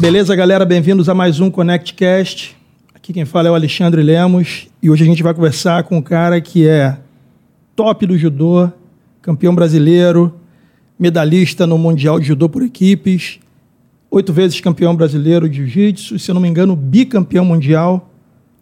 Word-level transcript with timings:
Beleza, 0.00 0.34
galera? 0.34 0.64
Bem-vindos 0.64 1.10
a 1.10 1.14
mais 1.14 1.40
um 1.40 1.50
ConnectCast. 1.50 2.56
Aqui 2.94 3.12
quem 3.12 3.26
fala 3.26 3.48
é 3.48 3.50
o 3.50 3.54
Alexandre 3.54 4.02
Lemos 4.02 4.66
e 4.82 4.88
hoje 4.88 5.04
a 5.04 5.06
gente 5.06 5.22
vai 5.22 5.34
conversar 5.34 5.82
com 5.82 5.98
um 5.98 6.00
cara 6.00 6.40
que 6.40 6.66
é 6.66 6.96
top 7.76 8.06
do 8.06 8.16
judô, 8.16 8.72
campeão 9.20 9.54
brasileiro, 9.54 10.34
medalhista 10.98 11.66
no 11.66 11.76
Mundial 11.76 12.18
de 12.18 12.28
Judô 12.28 12.48
por 12.48 12.62
equipes, 12.62 13.40
oito 14.10 14.32
vezes 14.32 14.58
campeão 14.58 14.96
brasileiro 14.96 15.46
de 15.46 15.58
Jiu-Jitsu, 15.58 16.18
se 16.18 16.30
eu 16.30 16.34
não 16.34 16.40
me 16.40 16.48
engano, 16.48 16.74
bicampeão 16.74 17.44
mundial, 17.44 18.10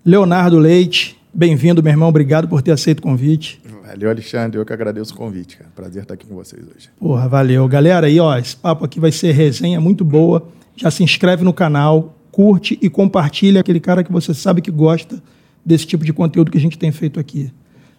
Leonardo 0.05 0.59
Leite. 0.59 1.16
Bem-vindo, 1.32 1.80
meu 1.80 1.93
irmão. 1.93 2.09
Obrigado 2.09 2.48
por 2.48 2.62
ter 2.62 2.73
aceito 2.73 2.98
o 2.98 3.02
convite. 3.02 3.61
Valeu, 3.89 4.11
Alexandre. 4.11 4.59
Eu 4.59 4.66
que 4.66 4.73
agradeço 4.73 5.14
o 5.14 5.16
convite, 5.16 5.57
cara. 5.57 5.70
Prazer 5.75 6.02
estar 6.02 6.12
aqui 6.12 6.27
com 6.27 6.34
vocês 6.34 6.62
hoje. 6.62 6.91
Porra, 6.98 7.27
valeu. 7.27 7.66
Galera, 7.66 8.07
aí, 8.07 8.20
ó, 8.20 8.37
esse 8.37 8.55
papo 8.55 8.84
aqui 8.84 9.01
vai 9.01 9.11
ser 9.11 9.33
resenha 9.33 9.80
muito 9.80 10.05
boa. 10.05 10.47
Já 10.77 10.91
se 10.91 11.02
inscreve 11.02 11.42
no 11.42 11.55
canal, 11.55 12.14
curte 12.30 12.78
e 12.83 12.91
compartilha 12.91 13.61
aquele 13.61 13.80
cara 13.80 14.05
que 14.05 14.12
você 14.12 14.34
sabe 14.34 14.61
que 14.61 14.70
gosta 14.70 15.23
desse 15.64 15.87
tipo 15.87 16.05
de 16.05 16.12
conteúdo 16.12 16.51
que 16.51 16.59
a 16.59 16.61
gente 16.61 16.78
tem 16.78 16.92
feito 16.92 17.19
aqui. 17.19 17.51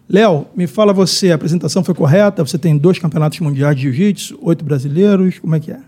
Léo, 0.08 0.46
me 0.56 0.68
fala 0.68 0.92
você, 0.92 1.32
a 1.32 1.34
apresentação 1.34 1.82
foi 1.82 1.94
correta? 1.94 2.44
Você 2.44 2.58
tem 2.58 2.78
dois 2.78 2.98
campeonatos 2.98 3.40
mundiais 3.40 3.74
de 3.74 3.82
jiu-jitsu, 3.82 4.38
oito 4.42 4.64
brasileiros, 4.64 5.40
como 5.40 5.56
é 5.56 5.60
que 5.60 5.72
é? 5.72 5.80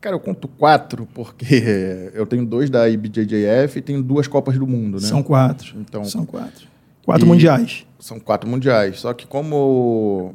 Cara, 0.00 0.16
eu 0.16 0.20
conto 0.20 0.48
quatro, 0.48 1.06
porque 1.14 2.10
eu 2.14 2.26
tenho 2.26 2.44
dois 2.44 2.70
da 2.70 2.88
IBJJF 2.88 3.78
e 3.78 3.82
tenho 3.82 4.02
duas 4.02 4.26
Copas 4.26 4.58
do 4.58 4.66
Mundo, 4.66 5.00
né? 5.00 5.06
São 5.06 5.22
quatro. 5.22 5.74
Então, 5.78 6.04
São 6.04 6.24
quatro. 6.24 6.71
Quatro 7.04 7.26
mundiais. 7.26 7.84
São 7.98 8.18
quatro 8.20 8.48
mundiais. 8.48 9.00
Só 9.00 9.12
que 9.12 9.26
como 9.26 10.34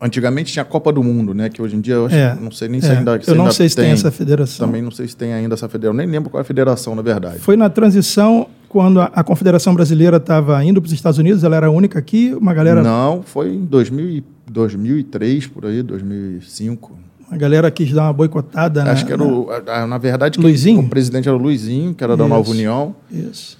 antigamente 0.00 0.52
tinha 0.52 0.62
a 0.62 0.64
Copa 0.66 0.92
do 0.92 1.02
Mundo, 1.02 1.34
né? 1.34 1.48
Que 1.48 1.60
hoje 1.60 1.76
em 1.76 1.80
dia 1.80 1.94
eu 1.94 2.06
acho, 2.06 2.14
É, 2.14 2.34
não 2.40 2.50
sei 2.50 2.68
nem 2.68 2.78
é. 2.78 2.82
se 2.82 2.90
ainda 2.90 3.20
se 3.22 3.30
Eu 3.30 3.34
não 3.34 3.44
ainda 3.44 3.54
sei 3.54 3.68
se 3.68 3.76
tem 3.76 3.90
essa 3.90 4.10
federação. 4.10 4.66
Também 4.66 4.80
não 4.82 4.90
sei 4.90 5.06
se 5.06 5.16
tem 5.16 5.32
ainda 5.32 5.54
essa 5.54 5.68
federação. 5.68 5.96
Nem 5.96 6.06
lembro 6.06 6.30
qual 6.30 6.40
é 6.40 6.42
a 6.42 6.44
federação, 6.44 6.94
na 6.94 7.02
verdade. 7.02 7.38
Foi 7.38 7.56
na 7.56 7.68
transição, 7.68 8.46
quando 8.68 9.00
a, 9.00 9.10
a 9.14 9.22
Confederação 9.22 9.74
Brasileira 9.74 10.16
estava 10.16 10.62
indo 10.64 10.80
para 10.80 10.86
os 10.86 10.92
Estados 10.92 11.18
Unidos, 11.18 11.44
ela 11.44 11.56
era 11.56 11.66
a 11.66 11.70
única 11.70 11.98
aqui, 11.98 12.34
uma 12.34 12.54
galera, 12.54 12.82
Não, 12.82 13.22
foi 13.22 13.52
em 13.54 13.64
2000, 13.64 14.08
e- 14.08 14.24
2003, 14.50 15.46
por 15.46 15.66
aí, 15.66 15.82
2005. 15.82 16.98
uma 17.28 17.36
galera 17.38 17.70
quis 17.70 17.92
dar 17.92 18.04
uma 18.04 18.12
boicotada. 18.12 18.82
Acho 18.90 19.04
que 19.06 19.12
era 19.12 19.22
o, 19.22 19.48
a- 19.50 19.82
a- 19.82 19.86
na 19.86 19.98
verdade 19.98 20.40
Luizinho? 20.40 20.80
o 20.80 20.88
presidente 20.88 21.28
era 21.28 21.36
o 21.36 21.40
Luizinho, 21.40 21.94
que 21.94 22.02
era 22.02 22.16
da 22.16 22.24
Isso. 22.24 22.34
Nova 22.34 22.50
União. 22.50 22.94
Isso. 23.10 23.59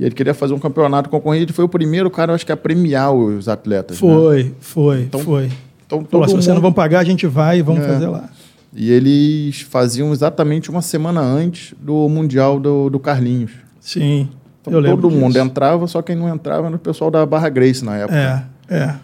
E 0.00 0.04
ele 0.06 0.14
queria 0.14 0.32
fazer 0.32 0.54
um 0.54 0.58
campeonato 0.58 1.10
concorrido. 1.10 1.52
Foi 1.52 1.64
o 1.64 1.68
primeiro 1.68 2.10
cara, 2.10 2.32
acho 2.34 2.46
que, 2.46 2.50
a 2.52 2.56
premiar 2.56 3.12
os 3.12 3.48
atletas. 3.48 4.00
né? 4.00 4.08
Foi, 4.08 4.54
foi, 4.58 5.00
Então, 5.02 5.20
foi. 5.20 5.50
Então, 5.86 6.04
Falou, 6.10 6.26
se 6.26 6.32
vocês 6.34 6.46
não 6.46 6.54
mundo- 6.54 6.62
vão 6.62 6.72
pagar, 6.72 7.00
a 7.00 7.04
gente 7.04 7.26
vai 7.26 7.58
e 7.58 7.62
vamos 7.62 7.84
É. 7.84 7.86
fazer 7.88 8.06
lá. 8.08 8.30
E 8.74 8.90
eles 8.90 9.60
faziam 9.60 10.10
exatamente 10.12 10.70
uma 10.70 10.80
semana 10.80 11.20
antes 11.20 11.74
do 11.78 12.08
Mundial 12.08 12.58
do, 12.58 12.88
do 12.88 12.98
Carlinhos. 12.98 13.50
Sim, 13.78 14.28
Então, 14.62 14.72
eu 14.72 14.82
todo 14.96 15.10
mundo 15.10 15.32
disso. 15.34 15.44
entrava, 15.44 15.86
só 15.86 16.00
quem 16.00 16.16
não 16.16 16.32
entrava 16.32 16.68
era 16.68 16.76
o 16.76 16.78
pessoal 16.78 17.10
da 17.10 17.26
Barra 17.26 17.48
Grace 17.50 17.84
na 17.84 17.96
época. 17.98 18.48
É, 18.70 18.74
é. 18.74 18.94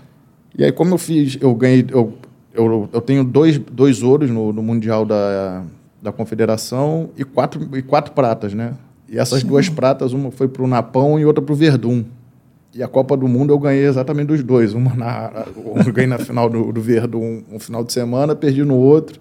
E 0.57 0.65
aí, 0.65 0.73
como 0.73 0.95
eu 0.95 0.99
fiz, 0.99 1.37
eu 1.41 1.55
ganhei. 1.55 1.85
Eu, 1.91 2.15
eu, 2.55 2.89
eu 2.93 3.01
tenho 3.03 3.23
dois, 3.23 3.59
dois 3.59 4.03
ouros 4.03 4.31
no, 4.31 4.51
no 4.53 4.63
Mundial 4.63 5.05
da, 5.05 5.63
da 6.01 6.11
Confederação 6.13 7.11
e 7.19 7.25
quatro, 7.25 7.69
e 7.77 7.83
quatro 7.83 8.13
pratas, 8.13 8.55
né? 8.55 8.73
E 9.09 9.19
essas 9.19 9.43
duas 9.43 9.69
pratas, 9.69 10.13
uma 10.13 10.31
foi 10.31 10.49
para 10.49 10.63
o 10.63 10.67
Napão 10.67 11.19
e 11.19 11.25
outra 11.25 11.43
para 11.43 11.53
o 11.53 11.57
Verdun. 11.57 12.05
E 12.75 12.83
a 12.83 12.89
Copa 12.89 13.17
do 13.17 13.27
Mundo 13.27 13.53
eu 13.53 13.59
ganhei 13.59 13.87
exatamente 13.87 14.29
dos 14.29 14.43
dois. 14.43 14.75
Uma 14.75 14.95
na, 14.95 15.47
eu 15.87 15.93
ganhei 15.93 16.09
na 16.09 16.19
final 16.19 16.49
do, 16.51 16.73
do 16.73 16.81
Verdun 16.81 17.43
um 17.51 17.59
final 17.59 17.83
de 17.83 17.93
semana, 17.93 18.35
perdi 18.35 18.65
no 18.65 18.75
outro. 18.75 19.19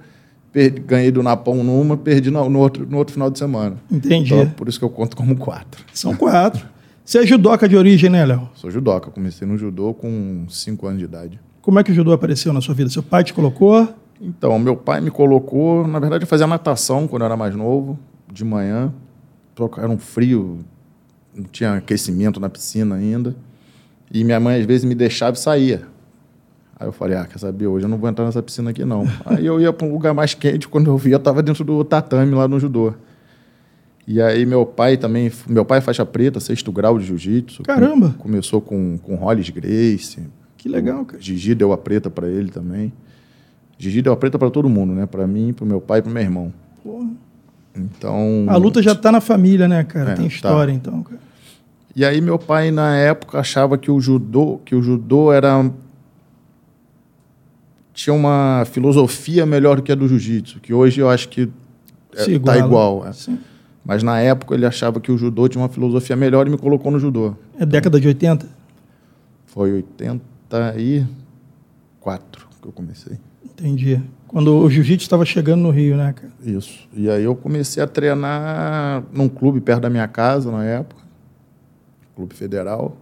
Perdi, 0.52 0.82
ganhei 0.82 1.12
do 1.12 1.22
Napão 1.22 1.64
numa, 1.64 1.96
perdi 1.96 2.32
no, 2.32 2.50
no 2.50 2.60
outro, 2.60 2.86
no 2.90 2.98
outro 2.98 3.14
final 3.14 3.30
de 3.30 3.38
semana. 3.38 3.78
Entendi. 3.92 4.34
Então, 4.34 4.50
por 4.52 4.68
isso 4.68 4.80
que 4.80 4.86
eu 4.86 4.90
conto 4.90 5.16
como 5.16 5.36
quatro. 5.38 5.84
São 5.94 6.16
quatro. 6.16 6.66
Você 7.04 7.20
é 7.20 7.26
judoca 7.26 7.70
de 7.70 7.78
origem, 7.78 8.10
né, 8.10 8.26
Léo? 8.26 8.50
Sou 8.56 8.72
judoca. 8.72 9.12
Comecei 9.12 9.48
no 9.48 9.58
judô 9.58 9.94
com 9.94 10.46
cinco 10.50 10.88
anos 10.88 11.00
de 11.00 11.06
idade. 11.06 11.40
Como 11.62 11.80
é 11.80 11.84
que 11.84 11.92
o 11.92 11.96
judô 11.96 12.12
apareceu 12.12 12.52
na 12.52 12.62
sua 12.62 12.74
vida? 12.74 12.90
Seu 12.90 13.04
pai 13.04 13.24
te 13.24 13.34
colocou? 13.34 13.88
Então, 14.20 14.58
meu 14.58 14.76
pai 14.76 15.02
me 15.02 15.12
colocou, 15.12 15.88
na 15.88 16.00
verdade, 16.00 16.24
eu 16.24 16.28
fazia 16.28 16.48
natação 16.48 17.08
quando 17.08 17.22
eu 17.22 17.26
era 17.28 17.38
mais 17.38 17.56
novo, 17.56 18.00
de 18.32 18.44
manhã. 18.44 18.94
Era 19.78 19.90
um 19.90 19.98
frio, 19.98 20.60
não 21.34 21.46
tinha 21.46 21.76
aquecimento 21.76 22.40
na 22.40 22.50
piscina 22.50 22.96
ainda. 22.96 23.36
E 24.12 24.24
minha 24.24 24.40
mãe, 24.40 24.60
às 24.60 24.66
vezes, 24.66 24.86
me 24.86 24.96
deixava 24.96 25.36
e 25.36 25.40
saía. 25.40 25.88
Aí 26.78 26.88
eu 26.88 26.92
falei, 26.92 27.18
ah, 27.18 27.26
quer 27.26 27.40
saber, 27.40 27.68
hoje 27.68 27.86
eu 27.86 27.90
não 27.90 27.98
vou 27.98 28.10
entrar 28.10 28.26
nessa 28.26 28.44
piscina 28.44 28.70
aqui, 28.70 28.84
não. 28.84 29.06
aí 29.26 29.46
eu 29.46 29.60
ia 29.62 29.72
para 29.72 29.88
um 29.88 29.92
lugar 29.92 30.14
mais 30.14 30.34
quente, 30.34 30.68
quando 30.68 30.88
eu 30.88 30.98
via, 30.98 31.14
eu 31.14 31.18
estava 31.18 31.42
dentro 31.42 31.64
do 31.64 31.84
tatame 31.84 32.34
lá 32.36 32.48
no 32.48 32.60
judô. 32.60 32.94
E 34.08 34.22
aí 34.22 34.46
meu 34.46 34.66
pai 34.66 34.98
também, 34.98 35.32
meu 35.48 35.66
pai 35.66 35.80
é 35.80 35.82
faixa 35.82 36.06
preta, 36.06 36.40
sexto 36.40 36.72
grau 36.72 37.00
de 37.00 37.06
jiu-jitsu. 37.06 37.64
Caramba! 37.64 38.14
Começou 38.20 38.62
com, 38.62 39.00
com 39.00 39.16
Hollis 39.16 39.50
Grace. 39.50 40.22
Que 40.58 40.70
legal, 40.70 41.06
cara. 41.06 41.22
Gigi 41.22 41.56
deu 41.56 41.72
a 41.72 41.78
preta 41.78 42.10
para 42.10 42.28
ele 42.28 42.52
também. 42.52 42.94
Gigi 43.80 44.02
deu 44.02 44.14
a 44.14 44.18
preta 44.18 44.38
para 44.38 44.52
todo 44.52 44.70
mundo, 44.70 44.94
né? 44.94 45.06
Para 45.06 45.26
mim, 45.26 45.54
para 45.54 45.66
meu 45.66 45.82
pai 45.82 46.00
e 46.00 46.02
para 46.04 46.12
meu 46.12 46.22
irmão. 46.22 46.54
Porra. 46.84 47.10
Então. 47.76 48.46
A 48.48 48.56
luta 48.56 48.82
já 48.82 48.96
tá 48.96 49.12
na 49.12 49.22
família, 49.22 49.68
né, 49.68 49.84
cara? 49.84 50.12
É, 50.12 50.16
Tem 50.16 50.28
tá. 50.28 50.34
história, 50.34 50.72
então, 50.72 51.04
cara. 51.04 51.20
E 51.96 52.04
aí 52.04 52.20
meu 52.20 52.38
pai 52.38 52.72
na 52.72 52.96
época 52.98 53.40
achava 53.40 53.78
que 53.78 53.90
o 53.90 54.02
judô, 54.02 54.60
que 54.66 54.76
o 54.76 54.84
judô 54.84 55.32
era 55.32 55.72
tinha 57.94 58.14
uma 58.14 58.66
filosofia 58.70 59.46
melhor 59.46 59.78
do 59.78 59.84
que 59.84 59.92
a 59.92 59.96
do 59.96 60.06
jiu-jitsu, 60.06 60.60
que 60.60 60.74
hoje 60.74 61.00
eu 61.00 61.10
acho 61.10 61.30
que 61.30 61.50
é, 62.14 62.40
tá 62.40 62.58
igual. 62.58 63.08
é. 63.08 63.12
Mas 63.86 64.04
na 64.04 64.20
época 64.20 64.54
ele 64.54 64.66
achava 64.66 65.00
que 65.00 65.10
o 65.10 65.18
judô 65.18 65.48
tinha 65.48 65.62
uma 65.62 65.70
filosofia 65.70 66.16
melhor 66.16 66.48
e 66.48 66.50
me 66.50 66.58
colocou 66.58 66.92
no 66.92 67.00
judô. 67.00 67.34
É 67.58 67.66
década 67.66 67.98
de 67.98 68.08
80? 68.08 68.46
Foi 69.46 69.72
84 69.72 72.45
que 72.66 72.70
eu 72.70 72.72
comecei. 72.72 73.18
Entendi. 73.44 74.02
Quando 74.28 74.58
o 74.58 74.70
jiu-jitsu 74.70 75.06
estava 75.06 75.24
chegando 75.24 75.62
no 75.62 75.70
Rio, 75.70 75.96
né, 75.96 76.14
cara? 76.14 76.34
Isso. 76.44 76.88
E 76.94 77.10
aí 77.10 77.24
eu 77.24 77.36
comecei 77.36 77.82
a 77.82 77.88
treinar 77.88 79.04
num 79.14 79.30
clube 79.30 79.62
perto 79.62 79.82
da 79.82 79.90
minha 79.90 80.08
casa 80.08 80.52
na 80.52 80.66
época, 80.66 81.02
clube 82.16 82.34
federal. 82.34 82.98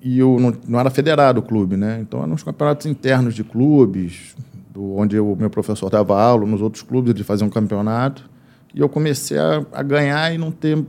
E 0.00 0.18
eu 0.18 0.38
não, 0.38 0.52
não 0.66 0.80
era 0.80 0.90
federado 0.90 1.40
o 1.40 1.42
clube, 1.42 1.76
né? 1.76 1.98
Então 2.00 2.22
eram 2.22 2.32
uns 2.32 2.42
campeonatos 2.42 2.86
internos 2.86 3.34
de 3.34 3.42
clubes, 3.42 4.36
do, 4.70 4.96
onde 4.96 5.18
o 5.18 5.36
meu 5.36 5.50
professor 5.50 5.88
dava 5.88 6.20
aula, 6.20 6.46
nos 6.46 6.60
outros 6.60 6.82
clubes 6.82 7.14
ele 7.14 7.24
fazia 7.24 7.46
um 7.46 7.50
campeonato. 7.50 8.28
E 8.74 8.80
eu 8.80 8.88
comecei 8.88 9.38
a, 9.38 9.64
a 9.72 9.82
ganhar 9.82 10.34
e 10.34 10.38
não 10.38 10.50
ter 10.50 10.84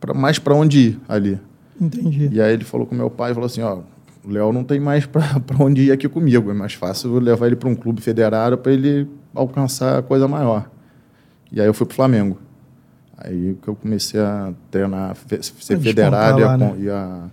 pra, 0.00 0.12
mais 0.12 0.38
para 0.38 0.54
onde 0.54 0.78
ir 0.78 1.00
ali. 1.08 1.38
Entendi. 1.80 2.28
E 2.32 2.40
aí 2.40 2.52
ele 2.52 2.64
falou 2.64 2.86
com 2.86 2.94
meu 2.94 3.08
pai, 3.08 3.32
falou 3.32 3.46
assim, 3.46 3.62
ó, 3.62 3.80
o 4.24 4.30
Léo 4.30 4.52
não 4.52 4.64
tem 4.64 4.78
mais 4.80 5.06
para 5.06 5.24
onde 5.58 5.82
ir 5.82 5.92
aqui 5.92 6.08
comigo, 6.08 6.50
é 6.50 6.54
mais 6.54 6.74
fácil 6.74 7.18
levar 7.18 7.46
ele 7.46 7.56
para 7.56 7.68
um 7.68 7.74
clube 7.74 8.00
federado 8.00 8.56
para 8.58 8.72
ele 8.72 9.08
alcançar 9.34 9.98
a 9.98 10.02
coisa 10.02 10.26
maior. 10.28 10.70
E 11.50 11.60
aí 11.60 11.66
eu 11.66 11.74
fui 11.74 11.86
pro 11.86 11.94
Flamengo. 11.96 12.38
Aí 13.16 13.56
que 13.62 13.68
eu 13.68 13.74
comecei 13.76 14.18
a 14.20 14.52
treinar, 14.70 15.14
ser 15.16 15.76
federado 15.76 15.86
e 15.86 15.92
despontar 15.92 16.32
a, 16.32 16.36
lá, 16.36 16.58
con- 16.58 16.76
e 16.78 16.90
a- 16.90 17.24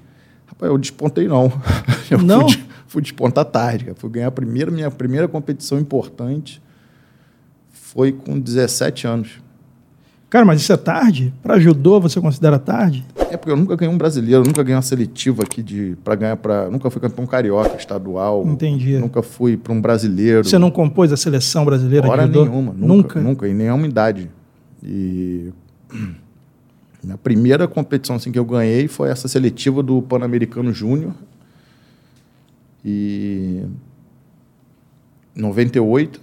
Rapaz, 0.48 0.72
eu 0.72 0.78
despontei 0.78 1.28
não. 1.28 1.52
Eu 2.12 2.18
Não? 2.22 2.50
Fui, 2.50 2.64
fui 2.88 3.02
despontar 3.04 3.46
tarde, 3.46 3.86
cara. 3.86 3.96
Fui 3.96 4.10
ganhar 4.10 4.28
a 4.28 4.32
primeira, 4.32 4.70
minha 4.72 4.90
primeira 4.90 5.28
competição 5.28 5.80
importante 5.80 6.60
foi 7.72 8.12
com 8.12 8.40
17 8.40 9.06
anos. 9.08 9.40
Cara, 10.30 10.46
mas 10.46 10.62
isso 10.62 10.72
é 10.72 10.78
tarde? 10.78 11.34
Pra 11.42 11.58
judô 11.58 12.00
você 12.00 12.22
considera 12.22 12.60
tarde? 12.60 13.04
É 13.32 13.38
porque 13.38 13.52
eu 13.52 13.58
nunca 13.58 13.76
ganhei 13.76 13.94
um 13.94 13.98
brasileiro, 13.98 14.44
nunca 14.44 14.62
ganhei 14.62 14.76
uma 14.76 14.82
seletiva 14.84 15.42
aqui 15.44 15.64
de 15.64 15.98
para 16.04 16.14
ganhar 16.16 16.38
para, 16.38 16.70
nunca 16.70 16.90
fui 16.92 17.02
campeão 17.02 17.26
carioca 17.26 17.76
estadual. 17.76 18.46
Entendi. 18.48 18.98
Nunca 19.00 19.24
fui 19.24 19.58
para 19.58 19.74
um 19.74 19.82
brasileiro. 19.82 20.44
Você 20.44 20.60
não 20.60 20.70
compôs 20.70 21.12
a 21.12 21.18
seleção 21.18 21.66
brasileira 21.66 22.08
hora 22.08 22.28
de 22.28 22.34
judô? 22.34 22.46
nenhuma, 22.46 22.74
nunca, 22.74 22.88
Nunca? 22.88 23.22
nunca, 23.22 23.48
em 23.48 23.54
nenhuma 23.56 23.88
idade. 23.88 24.30
E 24.84 25.52
minha 27.04 27.18
primeira 27.18 27.68
competição 27.68 28.16
assim 28.16 28.32
que 28.32 28.38
eu 28.38 28.46
ganhei 28.46 28.88
foi 28.88 29.10
essa 29.10 29.28
seletiva 29.28 29.82
do 29.82 30.00
Pan-Americano 30.02 30.72
Júnior. 30.72 31.14
E 32.86 33.64
em 35.36 35.42
98 35.42 36.22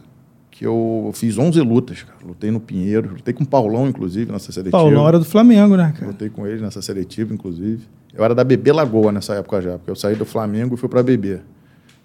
que 0.59 0.65
eu 0.65 1.11
fiz 1.15 1.37
11 1.37 1.61
lutas, 1.61 2.03
cara. 2.03 2.19
Lutei 2.27 2.51
no 2.51 2.59
Pinheiro, 2.59 3.11
lutei 3.13 3.35
com 3.35 3.45
o 3.45 3.47
Paulão 3.47 3.87
inclusive 3.89 4.33
nessa 4.33 4.51
seletiva. 4.51 4.79
Paulão 4.79 5.07
era 5.07 5.19
do 5.19 5.25
Flamengo, 5.25 5.77
né, 5.77 5.93
cara? 5.95 6.07
Lutei 6.07 6.31
com 6.31 6.47
ele 6.47 6.63
nessa 6.63 6.81
seletiva, 6.81 7.35
inclusive. 7.35 7.83
Eu 8.15 8.25
era 8.25 8.35
da 8.35 8.43
BB 8.43 8.73
Lagoa 8.73 9.13
nessa 9.13 9.35
época 9.35 9.61
já, 9.61 9.77
porque 9.77 9.91
eu 9.91 9.97
saí 9.97 10.17
do 10.17 10.25
Flamengo 10.25 10.75
e 10.75 10.79
fui 10.79 10.89
para 10.89 11.03
BB. 11.03 11.41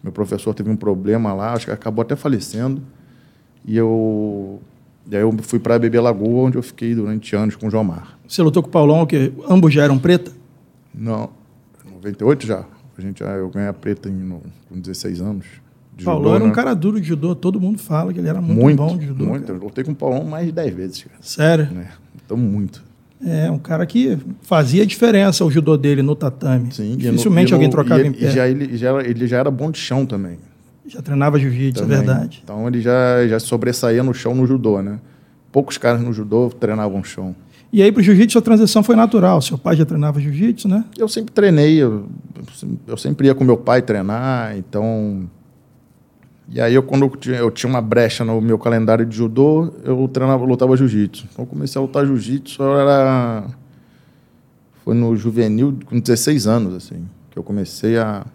Meu 0.03 0.11
professor 0.11 0.53
teve 0.53 0.69
um 0.69 0.75
problema 0.75 1.33
lá, 1.33 1.53
acho 1.53 1.67
que 1.67 1.71
acabou 1.71 2.01
até 2.01 2.15
falecendo. 2.17 2.81
E 3.63 3.77
eu, 3.77 4.59
e 5.09 5.15
aí 5.15 5.21
eu 5.21 5.31
fui 5.43 5.59
para 5.59 5.79
BB 5.79 5.99
Lagoa, 6.01 6.47
onde 6.47 6.57
eu 6.57 6.63
fiquei 6.63 6.93
durante 6.93 7.33
anos 7.35 7.55
com 7.55 7.67
o 7.67 7.69
Jomar. 7.71 8.17
Você 8.27 8.41
lutou 8.41 8.61
com 8.61 8.67
o 8.67 8.71
Paulão, 8.71 9.05
que 9.05 9.31
ambos 9.47 9.73
já 9.73 9.83
eram 9.83 9.97
preta? 9.97 10.31
Não, 10.93 11.29
98 11.85 12.45
já. 12.47 12.65
A 12.97 13.01
gente, 13.01 13.21
eu 13.23 13.49
ganhei 13.49 13.69
a 13.69 13.73
preta 13.73 14.09
em, 14.09 14.13
no- 14.13 14.41
com 14.67 14.77
16 14.77 15.21
anos 15.21 15.45
Paulão 16.03 16.23
judô, 16.23 16.35
era 16.35 16.43
um 16.43 16.47
né? 16.47 16.53
cara 16.53 16.73
duro 16.73 16.99
de 17.01 17.07
judô, 17.07 17.35
todo 17.35 17.59
mundo 17.59 17.79
fala 17.79 18.11
que 18.13 18.19
ele 18.19 18.27
era 18.27 18.41
muito, 18.41 18.61
muito, 18.61 18.77
bom 18.77 18.97
de 18.97 19.07
judô. 19.07 19.25
muito. 19.25 19.45
cara. 19.47 19.57
Eu 19.59 19.63
lutei 19.63 19.83
com 19.83 19.91
o 19.91 19.95
Paulão 19.95 20.23
mais 20.23 20.45
de 20.45 20.51
10 20.51 20.73
vezes, 20.75 21.03
cara. 21.03 21.15
Sério? 21.21 21.67
Né? 21.71 21.87
Então, 22.25 22.35
muito. 22.37 22.83
É, 23.23 23.51
um 23.51 23.59
cara 23.59 23.85
que 23.85 24.17
fazia 24.41 24.85
diferença 24.85 25.45
o 25.45 25.51
judô 25.51 25.77
dele 25.77 26.01
no 26.01 26.15
tatame. 26.15 26.73
Sim, 26.73 26.91
no- 26.91 26.97
Dificilmente 26.97 27.53
alguém 27.53 27.67
no- 27.67 27.71
trocava 27.71 28.01
e, 28.01 28.07
em 28.07 28.11
pé. 28.13 28.25
E 28.25 28.31
já 28.31 28.47
ele, 28.47 28.75
já, 28.77 28.89
era- 28.89 29.07
ele 29.07 29.27
já 29.27 29.37
era 29.37 29.51
bom 29.51 29.69
de 29.69 29.77
chão 29.77 30.05
também. 30.05 30.37
Já 30.87 31.01
treinava 31.01 31.37
jiu-jitsu, 31.39 31.83
é 31.83 31.85
verdade. 31.85 32.41
Então 32.43 32.67
ele 32.67 32.81
já, 32.81 33.25
já 33.27 33.39
sobressaía 33.39 34.01
no 34.03 34.13
chão 34.13 34.33
no 34.33 34.45
judô, 34.47 34.81
né? 34.81 34.99
Poucos 35.51 35.77
caras 35.77 36.01
no 36.01 36.11
judô 36.11 36.49
treinavam 36.49 37.03
chão. 37.03 37.35
E 37.71 37.81
aí 37.81 37.91
pro 37.91 38.01
jiu-jitsu 38.01 38.37
a 38.39 38.41
transição 38.41 38.81
foi 38.83 38.95
natural. 38.95 39.41
Seu 39.41 39.57
pai 39.57 39.75
já 39.77 39.85
treinava 39.85 40.19
jiu-jitsu, 40.19 40.67
né? 40.67 40.83
Eu 40.97 41.07
sempre 41.07 41.31
treinei, 41.31 41.75
eu, 41.77 42.07
eu 42.87 42.97
sempre 42.97 43.27
ia 43.27 43.35
com 43.35 43.43
meu 43.43 43.55
pai 43.55 43.81
treinar, 43.81 44.57
então. 44.57 45.29
E 46.53 46.59
aí, 46.59 46.75
eu, 46.75 46.83
quando 46.83 47.05
eu 47.05 47.09
tinha, 47.11 47.37
eu 47.37 47.49
tinha 47.49 47.69
uma 47.69 47.81
brecha 47.81 48.25
no 48.25 48.41
meu 48.41 48.59
calendário 48.59 49.05
de 49.05 49.15
judô, 49.15 49.73
eu 49.85 50.05
treinava, 50.09 50.43
lutava 50.43 50.75
jiu-jitsu. 50.75 51.25
Então, 51.31 51.45
eu 51.45 51.47
comecei 51.47 51.79
a 51.79 51.81
lutar 51.81 52.05
jiu-jitsu, 52.05 52.61
eu 52.61 52.77
era. 52.77 53.45
Foi 54.83 54.93
no 54.93 55.15
juvenil, 55.15 55.77
com 55.85 55.97
16 55.97 56.47
anos, 56.47 56.75
assim, 56.75 57.07
que 57.29 57.39
eu 57.39 57.43
comecei 57.43 57.97
a. 57.97 58.25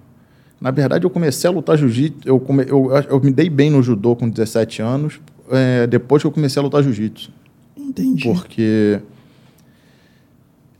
Na 0.58 0.70
verdade, 0.70 1.04
eu 1.04 1.10
comecei 1.10 1.46
a 1.48 1.52
lutar 1.52 1.76
jiu-jitsu. 1.76 2.26
Eu, 2.26 2.40
come, 2.40 2.64
eu, 2.66 2.90
eu 2.90 3.20
me 3.20 3.30
dei 3.30 3.50
bem 3.50 3.70
no 3.70 3.82
judô 3.82 4.16
com 4.16 4.30
17 4.30 4.80
anos, 4.80 5.20
é, 5.50 5.86
depois 5.86 6.22
que 6.22 6.26
eu 6.26 6.32
comecei 6.32 6.58
a 6.58 6.62
lutar 6.62 6.82
jiu-jitsu. 6.82 7.30
Entendi. 7.76 8.22
Porque 8.22 8.98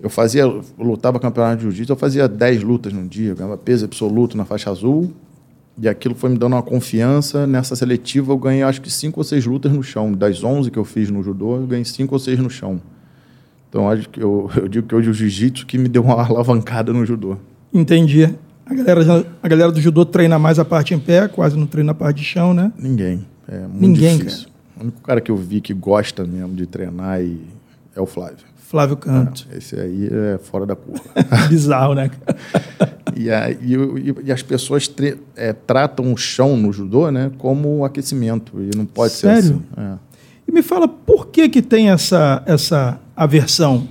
eu 0.01 0.09
fazia, 0.09 0.43
eu 0.43 0.65
lutava 0.79 1.21
campeonato 1.21 1.57
de 1.57 1.63
jiu-jitsu, 1.65 1.93
eu 1.93 1.97
fazia 1.97 2.27
10 2.27 2.63
lutas 2.63 2.95
num 2.95 3.07
dia, 3.07 3.31
eu 3.31 3.37
ganhava 3.37 3.59
peso 3.59 3.85
absoluto 3.85 4.39
na 4.39 4.47
faixa 4.47 4.71
azul, 4.71 5.13
e 5.81 5.89
aquilo 5.89 6.15
foi 6.15 6.31
me 6.31 6.39
dando 6.39 6.55
uma 6.55 6.63
confiança. 6.63 7.47
Nessa 7.47 7.77
seletiva 7.77 8.33
eu 8.33 8.39
ganhei 8.39 8.63
acho 8.63 8.81
que 8.81 8.91
5 8.91 9.19
ou 9.21 9.25
6 9.25 9.45
lutas 9.47 9.73
no 9.73 9.83
chão. 9.83 10.13
Das 10.13 10.43
11 10.43 10.71
que 10.71 10.79
eu 10.79 10.85
fiz 10.85 11.11
no 11.11 11.23
judô, 11.23 11.57
eu 11.57 11.67
ganhei 11.67 11.85
5 11.85 12.15
ou 12.15 12.19
6 12.19 12.39
no 12.39 12.49
chão. 12.51 12.81
Então 13.69 13.91
acho 13.91 14.09
que 14.09 14.21
eu, 14.23 14.51
eu 14.57 14.69
digo 14.69 14.87
que 14.89 14.95
hoje 14.95 15.11
o 15.11 15.15
jiu-jitsu 15.15 15.67
que 15.67 15.77
me 15.79 15.89
deu 15.89 16.03
uma 16.03 16.15
alavancada 16.25 16.93
no 16.93 17.05
judô. 17.05 17.37
Entendi. 17.73 18.35
A 18.65 18.75
galera, 18.75 19.03
já- 19.03 19.25
a 19.43 19.49
galera 19.49 19.71
do 19.71 19.81
judô 19.81 20.05
treina 20.05 20.39
mais 20.39 20.59
a 20.59 20.65
parte 20.65 20.93
em 20.95 20.99
pé, 20.99 21.29
quase 21.29 21.57
não 21.57 21.67
treina 21.67 21.93
a 21.93 21.95
parte 21.95 22.19
de 22.19 22.25
chão, 22.25 22.53
né? 22.55 22.73
Ninguém. 22.79 23.27
É 23.47 23.61
muito 23.61 23.81
Ninguém, 23.81 24.19
difícil. 24.19 24.49
O 24.77 24.83
único 24.83 25.01
cara 25.03 25.21
que 25.21 25.31
eu 25.31 25.37
vi 25.37 25.61
que 25.61 25.73
gosta 25.73 26.25
mesmo 26.25 26.55
de 26.55 26.67
treinar 26.67 27.21
e 27.23 27.41
é 27.95 28.01
o 28.01 28.07
Flávio. 28.07 28.39
Flávio 28.69 28.97
Canto. 28.97 29.47
Esse 29.57 29.79
aí 29.79 30.09
é 30.11 30.39
fora 30.39 30.67
da 30.67 30.75
curva. 30.75 31.01
Bizarro, 31.49 31.95
né? 31.95 32.11
E, 33.17 33.31
a- 33.31 33.51
e 33.51 33.75
e- 34.27 34.33
as 34.33 34.43
pessoas 34.43 34.89
tre- 34.89 35.19
é, 35.37 35.53
tratam 35.53 36.13
o 36.13 36.17
chão 36.17 36.57
no 36.57 36.73
judô 36.73 37.11
né, 37.11 37.31
como 37.39 37.85
aquecimento. 37.85 38.61
E 38.61 38.77
não 38.77 38.85
pode 38.85 39.13
Sério? 39.13 39.43
ser 39.43 39.53
assim. 39.53 39.63
É. 39.77 39.95
E 40.49 40.53
me 40.53 40.63
fala 40.63 40.87
por 40.89 41.29
que 41.29 41.49
que 41.49 41.63
tem 41.63 41.91
essa, 41.91 42.43
essa 42.47 42.99
aversão? 43.17 43.89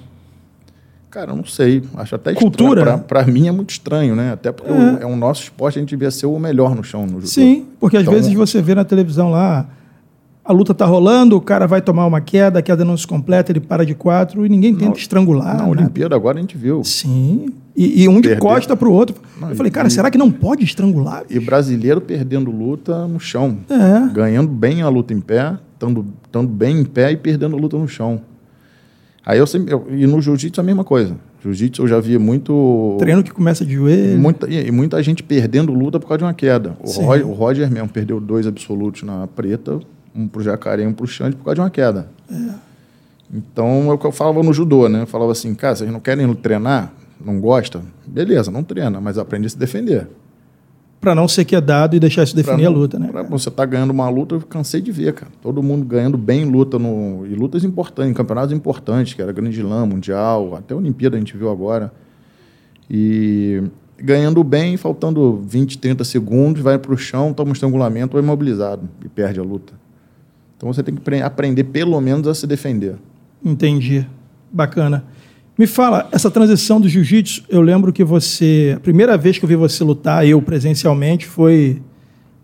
Cara, 1.09 1.31
eu 1.31 1.35
não 1.37 1.45
sei. 1.45 1.81
Acho 1.95 2.15
até 2.15 2.33
Cultura? 2.33 2.97
pra 2.97 3.23
mim 3.25 3.47
é 3.47 3.51
muito 3.51 3.69
estranho, 3.69 4.13
né? 4.15 4.33
Até 4.33 4.51
porque 4.51 4.71
É. 4.71 4.75
o- 4.75 4.97
é 5.03 5.05
um 5.05 5.15
nosso 5.15 5.43
esporte, 5.43 5.79
a 5.79 5.81
gente 5.81 5.89
devia 5.91 6.11
ser 6.11 6.25
o 6.25 6.37
melhor 6.37 6.75
no 6.75 6.83
chão 6.83 7.03
no 7.05 7.13
judô. 7.21 7.27
Sim, 7.27 7.65
porque 7.79 7.95
às 7.95 8.03
Então- 8.03 8.13
vezes 8.13 8.33
você 8.33 8.61
vê 8.61 8.75
na 8.75 8.83
televisão 8.83 9.31
lá, 9.31 9.65
a 10.45 10.53
luta 10.53 10.73
tá 10.75 10.85
rolando, 10.85 11.35
o 11.35 11.41
cara 11.41 11.65
vai 11.65 11.81
tomar 11.81 12.05
uma 12.05 12.21
queda, 12.21 12.59
a 12.59 12.61
queda 12.61 12.85
não 12.85 12.95
se 12.95 13.07
completa, 13.07 13.51
ele 13.51 13.59
para 13.59 13.83
de 13.85 13.95
quatro 13.95 14.45
e 14.45 14.49
ninguém 14.49 14.75
tenta 14.75 14.97
estrangular. 14.97 15.57
Na 15.57 15.63
né? 15.63 15.69
Olimpíada 15.69 16.15
agora 16.15 16.37
a 16.37 16.41
gente 16.41 16.55
viu. 16.55 16.83
Sim. 16.83 17.47
E, 17.75 18.03
e 18.03 18.07
um 18.07 18.21
de 18.21 18.29
Perdeu. 18.29 18.39
costa 18.39 18.75
pro 18.77 18.91
outro. 18.91 19.15
Não, 19.41 19.49
eu 19.49 19.55
falei, 19.55 19.69
e- 19.69 19.73
cara, 19.73 19.89
será 19.89 20.11
que 20.11 20.17
não 20.17 20.31
pode 20.31 20.63
estrangular? 20.63 21.23
E 21.29 21.39
brasileiro 21.39 21.99
perdendo 21.99 22.51
luta 22.51 23.07
no 23.07 23.19
chão. 23.19 23.57
É. 23.69 24.13
Ganhando 24.13 24.49
bem 24.49 24.81
a 24.83 24.87
luta 24.87 25.13
em 25.13 25.19
pé, 25.19 25.57
estando 25.73 26.47
bem 26.47 26.79
em 26.79 26.85
pé 26.85 27.11
e 27.11 27.17
perdendo 27.17 27.55
a 27.55 27.59
luta 27.59 27.77
no 27.77 27.87
chão. 27.87 28.21
Aí 29.25 29.39
eu 29.39 29.47
sempre. 29.47 29.73
eu- 29.73 29.87
e 29.89 30.05
no 30.05 30.21
jiu-jitsu 30.21 30.61
a 30.61 30.63
mesma 30.63 30.83
coisa. 30.83 31.15
Jiu-jitsu 31.41 31.81
eu 31.83 31.87
já 31.87 31.99
via 31.99 32.19
muito. 32.19 32.95
Treino 32.99 33.23
que 33.23 33.31
começa 33.31 33.65
de 33.65 33.73
joelho. 33.73 34.19
Muita, 34.19 34.47
e 34.47 34.67
e 34.67 34.71
muita 34.71 35.01
gente 35.01 35.23
perdendo 35.23 35.73
luta 35.73 35.99
por 35.99 36.07
causa 36.07 36.19
de 36.19 36.23
uma 36.25 36.33
queda. 36.33 36.77
O. 36.83 36.89
Roger, 37.01 37.27
o 37.27 37.33
Roger 37.33 37.71
mesmo 37.71 37.89
perdeu 37.89 38.19
dois 38.19 38.45
absolutos 38.45 39.01
na 39.03 39.25
preta, 39.27 39.79
um 40.15 40.27
pro 40.27 40.41
Jacaré 40.41 40.83
e 40.83 40.87
um 40.87 40.93
pro 40.93 41.05
Xande 41.07 41.35
por 41.35 41.43
causa 41.45 41.55
de 41.55 41.61
uma 41.61 41.69
queda. 41.69 42.07
Então 43.33 43.89
é 43.89 43.93
o 43.93 43.97
que 43.97 44.05
eu 44.05 44.11
falava 44.11 44.41
no 44.43 44.53
judô, 44.53 44.87
né? 44.87 45.01
Eu 45.01 45.07
falava 45.07 45.31
assim, 45.31 45.53
cara, 45.55 45.75
vocês 45.75 45.91
não 45.91 45.99
querem 45.99 46.31
treinar? 46.35 46.93
Não 47.23 47.39
gosta? 47.39 47.81
Beleza, 48.05 48.51
não 48.51 48.63
treina, 48.63 48.99
mas 49.01 49.17
aprende 49.17 49.47
a 49.47 49.49
se 49.49 49.57
defender. 49.57 50.07
Pra 51.01 51.13
não 51.13 51.27
ser 51.27 51.45
quedado 51.45 51.95
e 51.95 51.99
deixar 51.99 52.23
isso 52.23 52.35
definir 52.35 52.57
Pra 52.57 52.67
a 52.67 52.71
não- 52.71 52.77
luta, 52.79 52.97
né? 52.99 53.07
pra 53.11 53.23
você 53.23 53.49
tá 53.51 53.65
ganhando 53.65 53.91
uma 53.91 54.09
luta, 54.09 54.35
eu 54.35 54.41
cansei 54.41 54.81
de 54.81 54.91
ver, 54.91 55.13
cara. 55.13 55.31
Todo 55.41 55.61
mundo 55.61 55.85
ganhando 55.85 56.17
bem 56.17 56.41
em 56.43 56.45
luta 56.45 56.79
no, 56.79 57.25
e 57.27 57.35
lutas 57.35 57.63
importantes, 57.63 58.11
em 58.11 58.13
campeonatos 58.13 58.51
importantes, 58.51 59.13
que 59.13 59.21
era 59.21 59.31
Grande 59.31 59.61
Lã, 59.61 59.85
Mundial, 59.85 60.55
até 60.55 60.73
a 60.73 60.77
Olimpíada 60.77 61.15
a 61.15 61.19
gente 61.19 61.35
viu 61.37 61.49
agora. 61.49 61.91
E 62.89 63.63
ganhando 63.97 64.43
bem, 64.43 64.77
faltando 64.77 65.41
20, 65.47 65.77
30 65.77 66.03
segundos, 66.03 66.61
vai 66.61 66.77
pro 66.77 66.97
chão, 66.97 67.33
toma 67.33 67.49
um 67.51 67.53
estrangulamento 67.53 68.15
ou 68.17 68.21
é 68.21 68.23
imobilizado 68.23 68.87
e 69.03 69.07
perde 69.07 69.39
a 69.39 69.43
luta. 69.43 69.73
Então 70.57 70.71
você 70.71 70.81
tem 70.83 70.95
que 70.95 71.01
pre- 71.01 71.21
aprender 71.21 71.63
pelo 71.65 71.99
menos 72.01 72.27
a 72.27 72.33
se 72.33 72.45
defender. 72.47 72.95
Entendi. 73.43 74.05
Bacana. 74.51 75.03
Me 75.57 75.65
fala, 75.67 76.09
essa 76.11 76.29
transição 76.29 76.81
do 76.81 76.89
jiu-jitsu, 76.89 77.43
eu 77.49 77.61
lembro 77.61 77.93
que 77.93 78.03
você. 78.03 78.73
A 78.75 78.79
primeira 78.79 79.17
vez 79.17 79.37
que 79.37 79.45
eu 79.45 79.49
vi 79.49 79.55
você 79.55 79.83
lutar, 79.83 80.27
eu 80.27 80.41
presencialmente, 80.41 81.25
foi 81.25 81.81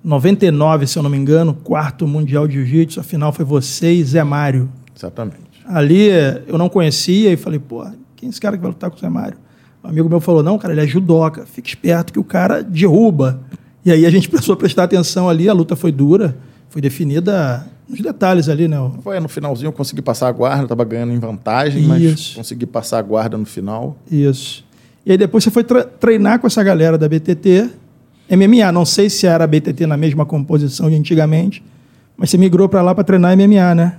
99, 0.04 0.88
se 0.88 0.98
eu 0.98 1.04
não 1.04 1.10
me 1.10 1.18
engano, 1.18 1.54
quarto 1.54 2.08
Mundial 2.08 2.48
de 2.48 2.54
Jiu-Jitsu. 2.56 3.00
A 3.00 3.04
final 3.04 3.32
foi 3.32 3.46
você 3.46 3.94
e 3.94 4.04
Zé 4.04 4.24
Mário. 4.24 4.70
Exatamente. 4.96 5.42
Ali 5.66 6.08
eu 6.48 6.58
não 6.58 6.70
conhecia 6.70 7.32
e 7.32 7.38
falei, 7.38 7.60
pô, 7.60 7.86
quem 8.16 8.28
é 8.28 8.30
esse 8.30 8.42
cara 8.42 8.56
que 8.58 8.62
vai 8.62 8.72
lutar 8.72 8.90
com 8.90 8.98
o 8.98 9.00
Zé 9.00 9.10
Mário? 9.10 9.38
Um 9.84 9.90
amigo 9.90 10.10
meu 10.10 10.20
falou, 10.20 10.42
não, 10.44 10.58
cara, 10.58 10.74
ele 10.74 10.82
é 10.82 10.88
judoca, 10.88 11.46
fica 11.46 11.68
esperto 11.68 12.14
que 12.14 12.20
o 12.20 12.24
cara 12.24 12.62
derruba. 12.64 13.42
E 13.86 13.92
aí 13.92 14.06
a 14.06 14.10
gente 14.10 14.28
precisou 14.30 14.56
prestar 14.56 14.84
atenção 14.84 15.30
ali, 15.30 15.48
a 15.50 15.54
luta 15.54 15.76
foi 15.76 15.92
dura, 15.92 16.38
foi 16.70 16.82
definida 16.82 17.66
nos 17.92 18.02
detalhes 18.02 18.50
ali, 18.50 18.68
né? 18.68 18.78
Foi 19.04 19.20
no 19.20 19.28
finalzinho 19.28 19.68
eu 19.68 19.74
consegui 19.74 20.02
passar 20.02 20.28
a 20.28 20.32
guarda, 20.32 20.64
estava 20.64 20.84
ganhando 20.84 21.14
em 21.14 21.20
vantagem, 21.20 21.84
mas 21.84 22.02
Isso. 22.02 22.36
consegui 22.36 22.66
passar 22.66 23.00
a 23.00 23.02
guarda 23.02 23.38
no 23.38 23.46
final. 23.46 23.96
Isso. 24.10 24.66
E 25.06 25.12
aí 25.12 25.18
depois 25.18 25.44
você 25.44 25.52
foi 25.52 25.64
tre- 25.64 25.84
treinar 25.84 26.40
com 26.40 26.48
essa 26.48 26.64
galera 26.64 26.98
da 26.98 27.08
BTT, 27.08 27.70
MMA. 28.30 28.72
Não 28.72 28.86
sei 28.86 29.10
se 29.10 29.28
era 29.28 29.44
a 29.44 29.48
BTT 29.48 29.86
na 29.86 29.98
mesma 29.98 30.26
composição 30.26 30.90
de 30.90 30.96
antigamente, 30.96 31.64
mas 32.16 32.30
você 32.30 32.38
migrou 32.38 32.70
para 32.70 32.82
lá 32.82 32.94
para 32.96 33.04
treinar 33.04 33.36
MMA, 33.36 33.76
né? 33.76 33.98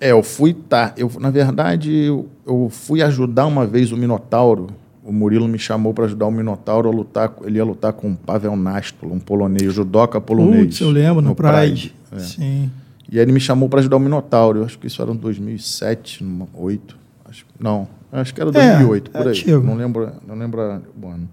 É, 0.00 0.10
eu 0.10 0.22
fui, 0.22 0.52
tá. 0.52 0.92
Eu, 0.96 1.10
na 1.20 1.30
verdade, 1.30 1.92
eu, 1.92 2.28
eu 2.44 2.68
fui 2.70 3.02
ajudar 3.02 3.46
uma 3.46 3.64
vez 3.66 3.92
o 3.92 3.96
Minotauro. 3.96 4.68
O 5.04 5.12
Murilo 5.12 5.46
me 5.46 5.58
chamou 5.58 5.92
para 5.94 6.06
ajudar 6.06 6.26
o 6.26 6.30
Minotauro 6.30 6.88
a 6.88 6.92
lutar. 6.92 7.32
Ele 7.44 7.58
ia 7.58 7.64
lutar 7.64 7.92
com 7.92 8.10
o 8.10 8.16
Pavel 8.16 8.56
Nastolo, 8.56 9.14
um 9.14 9.20
polonês, 9.20 9.72
judoca 9.72 10.20
polonês. 10.20 10.64
Putz, 10.64 10.80
eu 10.80 10.90
lembro, 10.90 11.22
no, 11.22 11.34
Pride. 11.36 11.94
É. 12.10 12.18
Sim. 12.18 12.70
E 13.12 13.18
aí 13.18 13.26
ele 13.26 13.32
me 13.32 13.40
chamou 13.40 13.68
para 13.68 13.80
ajudar 13.80 13.96
o 13.96 14.00
Minotauro. 14.00 14.60
Eu 14.60 14.64
acho 14.64 14.78
que 14.78 14.86
isso 14.86 15.02
era 15.02 15.12
em 15.12 15.16
2007, 15.16 16.24
2008. 16.24 16.96
Acho, 17.26 17.44
não, 17.60 17.86
acho 18.10 18.34
que 18.34 18.40
era 18.40 18.50
2008, 18.50 19.10
é 19.12 19.18
por 19.18 19.26
aí. 19.26 19.28
antigo. 19.28 19.62
Não 19.62 19.74
lembro, 19.74 20.10
não 20.26 20.34
lembro 20.34 20.62
o 20.62 21.06
ano. 21.06 21.28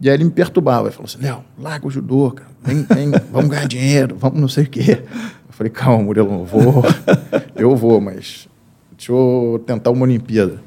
E 0.00 0.08
aí 0.08 0.16
ele 0.16 0.24
me 0.24 0.30
perturbava. 0.30 0.86
Ele 0.86 0.94
falou 0.94 1.04
assim, 1.04 1.20
Léo, 1.20 1.44
larga 1.58 1.86
o 1.86 1.90
judô, 1.90 2.30
cara. 2.30 2.48
Vem, 2.64 2.82
vem, 2.84 3.10
vamos 3.30 3.50
ganhar 3.50 3.68
dinheiro, 3.68 4.16
vamos 4.18 4.40
não 4.40 4.48
sei 4.48 4.64
o 4.64 4.70
quê. 4.70 5.02
Eu 5.02 5.52
falei, 5.52 5.70
calma, 5.70 6.02
Murilo, 6.02 6.32
eu 6.32 6.44
vou. 6.46 6.82
eu 7.54 7.76
vou, 7.76 8.00
mas 8.00 8.48
deixa 8.96 9.12
eu 9.12 9.62
tentar 9.66 9.90
uma 9.90 10.04
Olimpíada. 10.04 10.62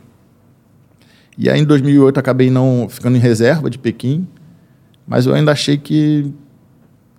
E 1.36 1.50
aí 1.50 1.60
em 1.60 1.66
2008 1.66 2.20
acabei 2.20 2.52
não 2.52 2.88
ficando 2.88 3.18
em 3.18 3.20
reserva 3.20 3.68
de 3.68 3.80
Pequim, 3.80 4.28
mas 5.08 5.26
eu 5.26 5.34
ainda 5.34 5.52
achei 5.52 5.76
que 5.76 6.32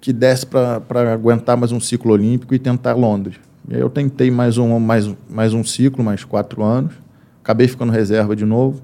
que 0.05 0.13
desse 0.13 0.45
para 0.45 1.15
aguentar 1.15 1.57
mais 1.57 1.73
um 1.73 1.81
ciclo 1.81 2.13
olímpico 2.13 2.55
e 2.55 2.59
tentar 2.59 2.93
Londres. 2.93 3.37
E 3.67 3.75
aí 3.75 3.81
eu 3.81 3.89
tentei 3.89 4.31
mais 4.31 4.59
um, 4.59 4.79
mais, 4.79 5.11
mais 5.31 5.55
um 5.55 5.65
ciclo, 5.65 6.05
mais 6.05 6.23
quatro 6.23 6.63
anos. 6.63 6.93
Acabei 7.43 7.67
ficando 7.67 7.91
reserva 7.91 8.37
de 8.37 8.45
novo. 8.45 8.83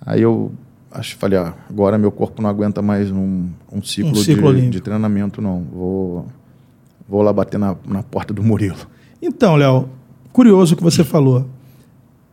Aí 0.00 0.22
eu 0.22 0.50
acho, 0.90 1.18
falei, 1.18 1.38
ah, 1.38 1.52
agora 1.68 1.98
meu 1.98 2.10
corpo 2.10 2.40
não 2.40 2.48
aguenta 2.48 2.80
mais 2.80 3.10
um, 3.10 3.50
um 3.70 3.82
ciclo, 3.82 4.12
Um 4.12 4.14
ciclo 4.14 4.54
de, 4.54 4.70
de 4.70 4.80
treinamento, 4.80 5.42
não. 5.42 5.66
Vou, 5.70 6.26
vou 7.06 7.20
lá 7.20 7.30
bater 7.30 7.58
na, 7.58 7.76
na 7.86 8.02
porta 8.02 8.32
do 8.32 8.42
Murilo. 8.42 8.88
Então, 9.20 9.54
Léo, 9.54 9.86
curioso 10.32 10.72
o 10.72 10.78
que 10.78 10.82
você 10.82 11.04
falou. 11.04 11.44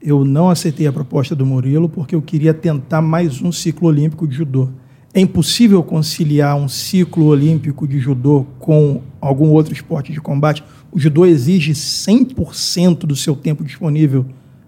Eu 0.01 0.23
não 0.23 0.49
aceitei 0.49 0.87
a 0.87 0.93
proposta 0.93 1.35
do 1.35 1.45
Murilo 1.45 1.89
porque 1.89 2.15
eu 2.15 2.21
queria 2.21 2.53
tentar 2.53 3.01
mais 3.01 3.41
um 3.41 3.51
ciclo 3.51 3.89
olímpico 3.89 4.25
de 4.25 4.35
judô. 4.35 4.69
É 5.15 5.21
impossível 5.21 5.81
conciliar 5.81 6.57
um 6.57 6.67
ciclo 6.67 7.27
olímpico 7.27 7.87
de 7.87 7.99
judô 7.99 8.45
com 8.59 9.01
algum 9.21 9.47
outro 9.51 9.73
esporte 9.73 10.11
de 10.11 10.19
combate. 10.19 10.61
O 10.91 10.99
judô 10.99 11.25
exige 11.25 11.71
100% 11.71 13.05
do 13.05 13.15
seu 13.15 13.33
tempo 13.33 13.63
disponível 13.63 14.25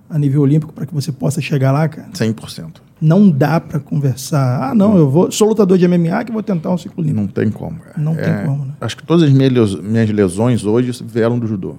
a 0.10 0.18
nível 0.18 0.42
olímpico 0.42 0.72
para 0.72 0.86
que 0.86 0.94
você 0.94 1.12
possa 1.12 1.42
chegar 1.42 1.74
lá, 1.74 1.90
cara. 1.90 2.08
100%. 2.14 2.76
Não 3.02 3.30
dá 3.30 3.60
para 3.60 3.78
conversar. 3.78 4.72
Ah, 4.72 4.74
não, 4.74 4.98
eu 4.98 5.10
vou. 5.10 5.30
Sou 5.32 5.50
lutador 5.50 5.78
de 5.78 5.86
MMA 5.86 6.24
que 6.24 6.32
vou 6.32 6.42
tentar 6.42 6.72
um 6.72 6.78
ciclo 6.78 7.04
limpo. 7.04 7.18
Não 7.18 7.28
tem 7.28 7.52
como. 7.52 7.78
Cara. 7.80 7.96
Não 7.98 8.14
É, 8.14 8.16
tem 8.16 8.46
como, 8.46 8.64
né? 8.64 8.72
Acho 8.80 8.96
que 8.96 9.04
todas 9.06 9.24
as 9.24 9.32
minhas 9.32 10.10
lesões 10.10 10.64
hoje 10.64 11.04
vieram 11.06 11.38
do 11.38 11.46
judô. 11.46 11.76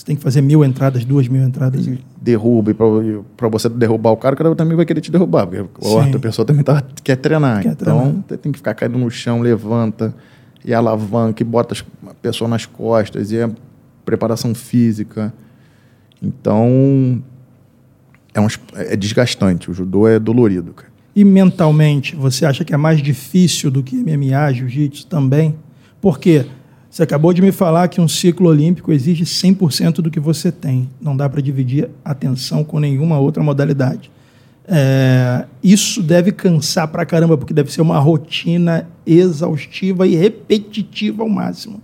Você 0.00 0.06
tem 0.06 0.16
que 0.16 0.22
fazer 0.22 0.40
mil 0.40 0.64
entradas, 0.64 1.04
duas 1.04 1.28
mil 1.28 1.42
entradas. 1.42 1.86
Derruba, 2.22 2.70
e 2.70 2.74
pra, 2.74 2.86
e 3.04 3.20
pra 3.36 3.48
você 3.48 3.68
derrubar 3.68 4.12
o 4.12 4.16
cara, 4.16 4.34
o 4.34 4.38
cara 4.38 4.54
também 4.56 4.74
vai 4.74 4.86
querer 4.86 5.02
te 5.02 5.10
derrubar, 5.12 5.46
porque 5.46 5.60
a 5.60 5.84
Sim. 5.86 5.94
outra 5.94 6.18
pessoa 6.18 6.46
também 6.46 6.62
tá, 6.64 6.82
quer 7.04 7.16
treinar. 7.16 7.60
Quer 7.60 7.72
então, 7.72 7.98
treinar. 7.98 8.24
você 8.26 8.38
tem 8.38 8.50
que 8.50 8.56
ficar 8.56 8.72
caindo 8.72 8.96
no 8.96 9.10
chão, 9.10 9.42
levanta, 9.42 10.14
e 10.64 10.72
alavanca, 10.72 11.42
e 11.42 11.44
bota 11.44 11.74
as- 11.74 11.84
a 12.08 12.14
pessoa 12.14 12.48
nas 12.48 12.64
costas, 12.64 13.30
e 13.30 13.36
é 13.36 13.50
preparação 14.02 14.54
física. 14.54 15.34
Então, 16.22 17.22
é, 18.32 18.40
um 18.40 18.46
é 18.76 18.96
desgastante. 18.96 19.70
O 19.70 19.74
judô 19.74 20.08
é 20.08 20.18
dolorido, 20.18 20.72
cara. 20.72 20.88
E 21.14 21.26
mentalmente, 21.26 22.16
você 22.16 22.46
acha 22.46 22.64
que 22.64 22.72
é 22.72 22.76
mais 22.78 23.02
difícil 23.02 23.70
do 23.70 23.82
que 23.82 23.96
MMA, 23.96 24.50
jiu-jitsu 24.54 25.06
também? 25.08 25.56
Por 26.00 26.18
quê? 26.18 26.46
Você 26.90 27.04
acabou 27.04 27.32
de 27.32 27.40
me 27.40 27.52
falar 27.52 27.86
que 27.86 28.00
um 28.00 28.08
ciclo 28.08 28.48
olímpico 28.48 28.92
exige 28.92 29.22
100% 29.24 29.96
do 29.96 30.10
que 30.10 30.18
você 30.18 30.50
tem. 30.50 30.90
Não 31.00 31.16
dá 31.16 31.28
para 31.28 31.40
dividir 31.40 31.88
atenção 32.04 32.64
com 32.64 32.80
nenhuma 32.80 33.16
outra 33.16 33.44
modalidade. 33.44 34.10
É, 34.66 35.46
isso 35.62 36.02
deve 36.02 36.32
cansar 36.32 36.88
pra 36.88 37.06
caramba, 37.06 37.38
porque 37.38 37.54
deve 37.54 37.72
ser 37.72 37.80
uma 37.80 38.00
rotina 38.00 38.88
exaustiva 39.06 40.04
e 40.04 40.16
repetitiva 40.16 41.22
ao 41.22 41.28
máximo. 41.28 41.80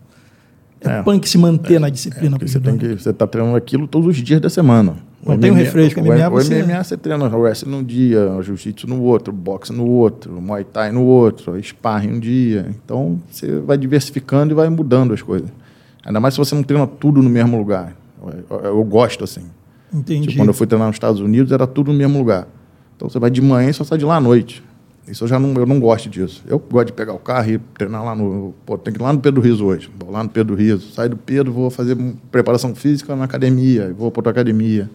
É, 0.81 0.89
É. 0.99 1.03
punk 1.03 1.29
se 1.29 1.39
manter 1.39 1.81
na 1.81 1.89
disciplina. 1.89 2.39
Porque 2.39 2.45
pro 2.45 2.53
você 2.53 2.61
tem 2.61 2.77
que 2.79 3.03
você 3.03 3.13
tá 3.13 3.27
treinando 3.27 3.57
aquilo 3.57 3.87
todos 3.89 4.09
os 4.09 4.17
dias 4.17 4.41
da 4.41 4.51
semana. 4.51 4.97
Não 5.25 5.35
O 5.35 5.39
tem 5.39 5.51
um 5.51 5.55
refresco, 5.55 6.01
O, 6.01 6.05
MMA 6.05 6.29
o 6.29 6.31
você- 6.31 6.63
MMA 6.63 6.85
você 6.85 6.97
treina 6.97 7.25
o 7.35 7.41
wrestling 7.41 7.71
num 7.71 7.83
dia, 7.83 8.31
o 8.33 8.43
jiu-jitsu 8.43 8.87
no 8.87 9.01
outro, 9.03 9.33
o 9.33 9.37
boxe 9.37 9.73
no 9.73 9.85
outro, 9.87 10.37
o 10.37 10.41
muay 10.43 10.63
thai 10.65 10.93
no 10.93 11.03
outro, 11.03 11.53
o 11.53 11.63
sparring 11.63 12.13
um 12.13 12.21
dia. 12.21 12.67
Então 12.85 13.19
você 13.31 13.59
vai 13.61 13.77
diversificando 13.77 14.53
e 14.53 14.55
vai 14.55 14.69
mudando 14.69 15.13
as 15.15 15.23
coisas. 15.23 15.49
Ainda 16.05 16.21
mais 16.21 16.35
se 16.35 16.39
você 16.39 16.55
não 16.55 16.63
treina 16.63 16.87
tudo 16.87 17.21
no 17.23 17.29
mesmo 17.31 17.57
lugar. 17.59 17.97
Eu, 18.51 18.61
eu 18.61 18.85
gosto 18.85 19.25
assim. 19.25 19.43
Entendi. 19.93 20.29
Tipo, 20.29 20.41
quando 20.41 20.49
eu 20.49 20.55
fui 20.55 20.67
treinar 20.67 20.87
nos 20.89 20.97
Estados 20.97 21.21
Unidos, 21.21 21.51
era 21.53 21.67
tudo 21.67 21.91
no 21.93 21.99
mesmo 21.99 22.19
lugar. 22.19 22.47
Então 22.97 23.09
você 23.09 23.19
vai 23.19 23.31
de 23.31 23.41
manhã 23.41 23.71
e 23.71 23.75
só 23.75 23.83
sai 23.83 23.99
de 23.99 24.05
lá 24.05 24.17
à 24.17 24.21
noite. 24.21 24.63
Isso 25.09 25.25
eu 25.25 25.29
já 25.29 25.39
não, 25.39 25.55
eu 25.55 25.67
não 25.67 25.79
gosto 25.79 26.09
disso. 26.09 26.43
Eu 26.47 26.59
gosto 26.59 26.89
de 26.89 26.93
pegar 26.93 27.13
o 27.13 27.19
carro 27.19 27.51
e 27.51 27.59
treinar 27.59 28.05
lá 28.05 28.15
no. 28.15 28.53
Pô, 28.65 28.77
tem 28.77 28.93
que 28.93 29.01
ir 29.01 29.03
lá 29.03 29.13
no 29.13 29.21
Pedro 29.21 29.41
Riso 29.41 29.65
hoje. 29.65 29.89
Vou 29.99 30.11
lá 30.11 30.23
no 30.23 30.29
Pedro 30.29 30.55
Riso. 30.55 30.93
Saio 30.93 31.11
do 31.11 31.17
Pedro, 31.17 31.53
vou 31.53 31.71
fazer 31.71 31.97
preparação 32.31 32.75
física 32.75 33.15
na 33.15 33.25
academia, 33.25 33.95
vou 33.97 34.11
para 34.11 34.21
outra 34.21 34.33
academia. 34.33 34.91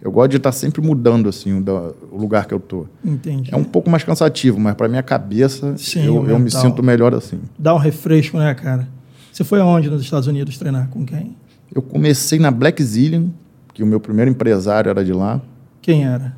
Eu 0.00 0.12
gosto 0.12 0.30
de 0.30 0.36
estar 0.36 0.52
sempre 0.52 0.80
mudando 0.80 1.28
assim 1.28 1.52
o, 1.52 2.16
lugar 2.16 2.46
que 2.46 2.54
eu 2.54 2.60
tô. 2.60 2.86
Entendi. 3.04 3.52
É 3.52 3.56
um 3.56 3.64
pouco 3.64 3.90
mais 3.90 4.04
cansativo, 4.04 4.58
mas 4.60 4.74
para 4.74 4.88
minha 4.88 5.02
cabeça 5.02 5.76
Sim, 5.76 6.04
eu, 6.04 6.14
eu 6.28 6.38
me 6.38 6.44
mental. 6.44 6.60
sinto 6.60 6.82
melhor 6.82 7.14
assim. 7.14 7.40
Dá 7.58 7.74
um 7.74 7.78
refresco, 7.78 8.38
né, 8.38 8.54
cara? 8.54 8.88
Você 9.32 9.42
foi 9.42 9.60
aonde 9.60 9.90
nos 9.90 10.02
Estados 10.02 10.28
Unidos 10.28 10.56
treinar? 10.56 10.88
Com 10.88 11.04
quem? 11.04 11.36
Eu 11.74 11.82
comecei 11.82 12.38
na 12.38 12.50
Black 12.50 12.82
Zillion, 12.82 13.28
que 13.74 13.82
o 13.82 13.86
meu 13.86 13.98
primeiro 13.98 14.30
empresário 14.30 14.88
era 14.88 15.04
de 15.04 15.12
lá. 15.12 15.40
Quem 15.82 16.04
era? 16.04 16.36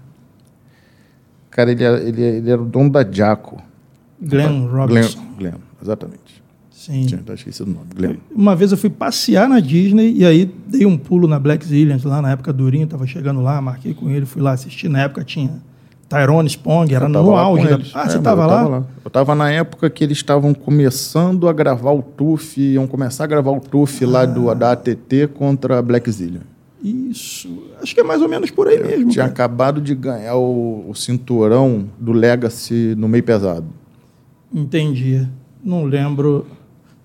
Cara, 1.51 1.71
ele, 1.73 1.83
era- 1.85 2.01
ele, 2.01 2.23
ele 2.23 2.51
era 2.51 2.61
o 2.63 2.65
dono 2.65 2.91
da 2.91 3.05
Jaco. 3.11 3.61
Glenn 4.23 4.67
Robinson. 4.67 5.19
Glenn, 5.39 5.51
Glenn, 5.53 5.61
exatamente. 5.83 6.41
Sim. 6.71 7.05
Tinha 7.07 7.21
até 7.21 7.35
esquecido 7.35 7.71
o 7.71 7.75
nome. 7.75 7.87
Glenn. 7.95 8.17
Uma 8.35 8.57
vez 8.57 8.73
eu 8.73 8.79
fui 8.79 8.89
passear 8.91 9.49
na 9.49 9.61
Disney 9.61 10.13
e 10.17 10.25
aí 10.25 10.51
dei 10.67 10.87
um 10.87 10.97
pulo 10.97 11.27
na 11.29 11.39
Black 11.39 11.65
Zillions, 11.67 12.05
lá 12.05 12.23
na 12.23 12.33
época 12.33 12.53
Durinho, 12.53 12.87
tava 12.87 13.07
chegando 13.07 13.41
lá, 13.43 13.61
marquei 13.61 13.93
com 13.95 14.09
ele, 14.09 14.25
fui 14.25 14.41
lá 14.41 14.53
assistir. 14.53 14.89
Na 14.89 15.03
época 15.03 15.23
tinha 15.25 15.61
Tyrone 16.09 16.49
Spong, 16.49 16.93
era 16.95 17.09
no 17.09 17.31
lá 17.31 17.41
auge. 17.43 17.65
da-. 17.69 17.75
Ah, 17.95 18.03
É, 18.05 18.09
você 18.09 18.17
mas 18.17 18.21
tava 18.23 18.43
eu 18.43 18.47
lá? 18.49 18.63
tava 18.63 18.87
Eu 19.05 19.11
tava 19.11 19.35
na 19.35 19.51
época 19.51 19.91
que 19.91 20.03
eles 20.05 20.17
estavam 20.19 20.55
começando 20.55 21.49
a 21.49 21.53
gravar 21.53 21.93
o 21.93 22.03
TUF, 22.03 22.59
iam 22.61 22.87
começar 22.87 23.25
a 23.25 23.27
gravar 23.27 23.51
o 23.51 23.61
TUF 23.61 24.05
lá 24.07 24.23
Ah. 24.23 24.27
do, 24.27 24.55
da 24.55 24.73
ATT 24.73 25.29
contra 25.35 25.79
a 25.79 25.83
Black 25.83 26.11
Zillion. 26.11 26.41
Isso. 26.83 27.65
Acho 27.81 27.95
que 27.95 28.01
é 28.01 28.05
mais 28.05 28.23
ou 28.23 28.29
menos 28.29 28.51
por 28.51 28.69
aí 28.69 28.83
mesmo. 28.83 29.11
Tinha 29.11 29.25
cara. 29.25 29.33
acabado 29.33 29.81
de 29.81 29.95
ganhar 29.95 30.37
o, 30.37 30.89
o 30.89 30.95
cinturão 30.95 31.89
do 31.99 32.13
Legacy 32.13 32.95
no 32.97 33.09
meio 33.09 33.23
pesado. 33.23 33.67
Entendi. 34.53 35.27
Não 35.63 35.85
lembro. 35.85 36.47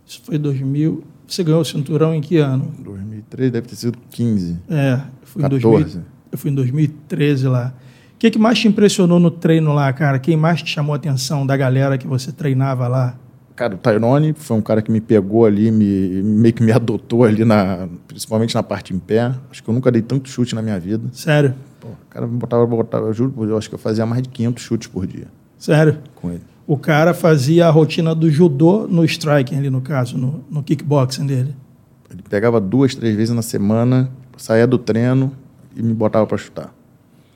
Isso 0.06 0.22
foi 0.24 0.38
2000. 0.38 1.04
Você 1.28 1.44
ganhou 1.44 1.62
o 1.62 1.66
cinturão 1.66 2.14
em 2.14 2.22
que 2.22 2.38
ano? 2.38 2.72
2003 2.80 3.52
deve 3.52 3.68
ter 3.68 3.76
sido 3.76 3.98
15. 4.12 4.58
É, 4.70 4.94
eu 4.94 5.28
fui, 5.28 5.42
em 5.42 5.44
14. 5.44 5.60
2000, 5.60 6.04
eu 6.32 6.38
fui 6.38 6.52
em 6.52 6.56
2013 6.56 7.48
lá. 7.48 7.74
O 8.14 8.18
que, 8.18 8.32
que 8.32 8.40
mais 8.40 8.58
te 8.60 8.68
impressionou 8.68 9.20
no 9.20 9.30
treino 9.30 9.74
lá, 9.74 9.92
cara? 9.92 10.20
Quem 10.20 10.38
mais 10.38 10.62
te 10.62 10.72
chamou 10.72 10.94
a 10.94 10.96
atenção 10.96 11.46
da 11.46 11.58
galera 11.58 11.98
que 11.98 12.08
você 12.08 12.32
treinava 12.32 12.88
lá? 12.88 13.18
Cara, 13.56 13.76
o 13.76 13.78
Tyrone 13.78 14.34
foi 14.34 14.58
um 14.58 14.62
cara 14.62 14.82
que 14.82 14.92
me 14.92 15.00
pegou 15.00 15.46
ali, 15.46 15.72
me, 15.72 16.22
meio 16.22 16.54
que 16.54 16.62
me 16.62 16.74
adotou 16.74 17.24
ali, 17.24 17.46
na, 17.46 17.88
principalmente 18.06 18.54
na 18.54 18.62
parte 18.62 18.94
em 18.94 19.00
pé. 19.00 19.34
Acho 19.50 19.64
que 19.64 19.70
eu 19.70 19.74
nunca 19.74 19.90
dei 19.90 20.02
tanto 20.02 20.28
chute 20.30 20.54
na 20.54 20.62
minha 20.62 20.78
vida. 20.78 21.08
Sério? 21.14 21.56
Pô, 21.80 21.88
o 21.88 22.10
cara 22.10 22.28
me 22.28 22.38
botava, 22.38 22.66
botava, 22.66 23.08
eu 23.08 23.14
juro, 23.14 23.32
por 23.32 23.42
Deus, 23.42 23.52
eu 23.52 23.58
acho 23.58 23.70
que 23.70 23.76
eu 23.76 23.80
fazia 23.80 24.06
mais 24.06 24.22
de 24.24 24.30
500 24.30 24.64
chutes 24.64 24.88
por 24.90 25.08
dia 25.08 25.28
Sério? 25.58 26.00
com 26.16 26.32
ele. 26.32 26.42
O 26.68 26.78
cara 26.78 27.14
fazia 27.14 27.68
a 27.68 27.70
rotina 27.70 28.14
do 28.14 28.30
judô 28.30 28.88
no 28.88 29.06
striking 29.06 29.56
ali, 29.56 29.70
no 29.70 29.80
caso, 29.82 30.18
no, 30.18 30.44
no 30.50 30.62
kickboxing 30.62 31.26
dele. 31.26 31.56
Ele 32.12 32.24
pegava 32.30 32.60
duas, 32.60 32.94
três 32.94 33.16
vezes 33.16 33.34
na 33.34 33.42
semana, 33.42 34.10
saía 34.36 34.68
do 34.68 34.78
treino 34.78 35.32
e 35.76 35.82
me 35.82 35.94
botava 35.94 36.26
para 36.28 36.38
chutar. 36.38 36.74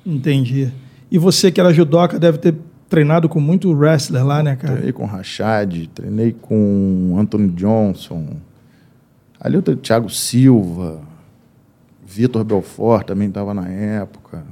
Entendi. 0.05 0.71
E 1.11 1.17
você 1.17 1.51
que 1.51 1.59
era 1.59 1.73
judoca 1.73 2.19
deve 2.19 2.37
ter 2.37 2.55
treinado 2.89 3.29
com 3.29 3.39
muito 3.39 3.71
wrestler 3.71 4.25
lá, 4.25 4.41
né, 4.43 4.55
cara? 4.55 4.73
Treinei 4.73 4.91
com 4.91 5.05
Rachad, 5.05 5.87
treinei 5.93 6.35
com 6.41 7.15
Anthony 7.19 7.49
Johnson. 7.49 8.25
Ali 9.39 9.55
eu 9.55 9.61
tenho 9.61 9.77
Thiago 9.77 10.09
Silva, 10.09 10.99
Vitor 12.05 12.43
Belfort 12.43 13.05
também 13.05 13.27
estava 13.27 13.53
na 13.53 13.67
época. 13.69 14.43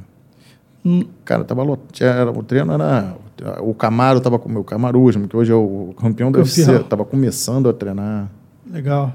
Hum, 0.85 1.03
Cara, 1.25 1.43
tava 1.43 1.63
lot... 1.63 1.81
tinha, 1.91 2.09
era- 2.09 2.31
o 2.31 2.43
treino 2.43 2.71
era. 2.71 3.15
O 3.61 3.73
Camaro 3.73 4.19
estava 4.19 4.39
com 4.39 4.47
o 4.47 4.51
meu 4.51 4.63
Camarusmo, 4.63 5.27
que 5.27 5.35
hoje 5.35 5.51
é 5.51 5.55
o 5.55 5.93
campeão 5.99 6.31
do. 6.31 6.39
UFC. 6.39 6.79
Tava 6.85 7.03
começando 7.03 7.67
a 7.69 7.73
treinar. 7.73 8.29
legal. 8.71 9.13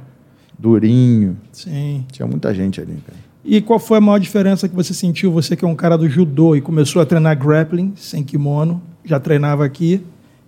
Durinho. 0.58 1.36
Sim. 1.50 2.04
Tinha 2.12 2.26
muita 2.26 2.54
gente 2.54 2.80
ali, 2.80 2.96
cara. 3.06 3.18
E 3.44 3.60
qual 3.60 3.80
foi 3.80 3.98
a 3.98 4.00
maior 4.00 4.18
diferença 4.18 4.68
que 4.68 4.74
você 4.76 4.94
sentiu? 4.94 5.32
Você 5.32 5.56
que 5.56 5.64
é 5.64 5.68
um 5.68 5.74
cara 5.74 5.96
do 5.98 6.08
judô 6.08 6.54
e 6.54 6.60
começou 6.60 7.02
a 7.02 7.06
treinar 7.06 7.36
grappling 7.36 7.94
sem 7.96 8.22
kimono, 8.22 8.80
já 9.04 9.18
treinava 9.20 9.64
aqui. 9.64 10.04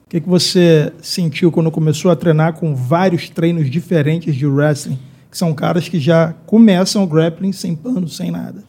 O 0.07 0.11
que, 0.11 0.21
que 0.21 0.29
você 0.29 0.93
sentiu 1.03 1.51
quando 1.51 1.71
começou 1.71 2.11
a 2.11 2.17
treinar 2.17 2.55
com 2.55 2.75
vários 2.75 3.29
treinos 3.29 3.71
diferentes 3.71 4.35
de 4.35 4.47
wrestling? 4.47 4.99
Que 5.31 5.37
são 5.37 5.53
caras 5.55 5.89
que 5.89 5.99
já 5.99 6.35
começam 6.47 7.03
o 7.03 7.07
grappling 7.07 7.53
sem 7.53 7.75
pano, 7.75 8.09
sem 8.09 8.31
nada. 8.31 8.63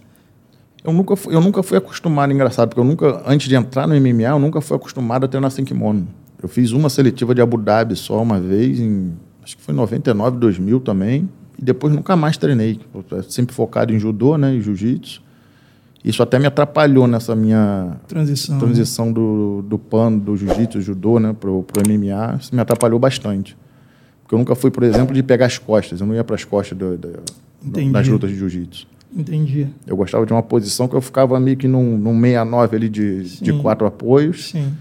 Eu 0.84 0.94
nunca, 0.94 1.16
fui, 1.16 1.36
eu 1.36 1.42
nunca 1.42 1.64
fui 1.64 1.78
acostumado, 1.78 2.32
engraçado, 2.32 2.70
porque 2.70 2.80
eu 2.80 2.86
nunca, 2.86 3.24
antes 3.26 3.48
de 3.48 3.56
entrar 3.56 3.88
no 3.88 4.00
MMA, 4.00 4.24
eu 4.24 4.40
nunca 4.40 4.62
fui 4.62 4.78
acostumado 4.78 5.26
a 5.26 5.28
treinar 5.28 5.50
sem 5.50 5.66
kimono. 5.66 6.08
Eu 6.42 6.48
fiz 6.48 6.72
uma 6.72 6.90
seletiva 6.90 7.34
de 7.34 7.42
Abu 7.42 7.58
Dhabi 7.58 7.96
só 7.96 8.22
uma 8.22 8.40
vez, 8.40 8.80
em, 8.80 9.14
acho 9.44 9.58
que 9.58 9.64
foi 9.64 9.74
em 9.74 9.78
99, 9.78 10.38
2000 10.38 10.80
também, 10.82 11.28
e 11.58 11.64
depois 11.64 11.92
nunca 11.92 12.16
mais 12.16 12.38
treinei. 12.38 12.80
Sempre 13.28 13.56
focado 13.56 13.92
em 13.92 14.00
judô 14.00 14.38
né, 14.38 14.54
e 14.54 14.62
jiu-jitsu. 14.62 15.25
Isso 16.06 16.22
até 16.22 16.38
me 16.38 16.46
atrapalhou 16.46 17.08
nessa 17.08 17.36
minha 17.36 17.98
Transição. 18.08 18.60
transição 18.60 19.12
do, 19.12 19.64
do 19.68 19.80
pano, 19.80 20.20
do 20.20 20.38
jiu-jitsu, 20.38 20.80
judô, 20.80 21.20
né, 21.20 21.36
pro, 21.38 21.64
pro 21.64 21.82
MMA. 21.82 22.38
Isso 22.40 22.54
me 22.54 22.62
atrapalhou 22.62 23.00
bastante. 23.00 23.58
Porque 24.22 24.36
eu 24.36 24.40
nunca 24.40 24.54
fui, 24.54 24.70
por 24.70 24.84
exemplo, 24.84 25.16
de 25.16 25.24
pegar 25.24 25.48
as 25.48 25.58
costas. 25.58 26.00
Eu 26.02 26.06
não 26.08 26.14
ia 26.14 26.24
para 26.24 26.36
as 26.36 26.44
costas 26.44 26.78
do, 26.78 26.96
do, 26.96 27.10
das 27.92 28.08
lutas 28.08 28.30
de 28.30 28.38
jiu-jitsu. 28.38 28.88
Entendi. 29.18 29.68
Eu 29.88 29.96
gostava 29.98 30.26
de 30.26 30.34
uma 30.34 30.44
posição 30.44 30.88
que 30.88 30.96
eu 30.96 31.02
ficava 31.02 31.40
meio 31.40 31.58
que 31.58 31.68
num, 31.68 31.98
num 31.98 32.20
69 32.22 32.76
ali 32.76 32.90
de, 32.90 33.24
de 33.42 33.54
quatro 33.54 33.88
apoios. 33.88 34.50
Sim. 34.52 34.74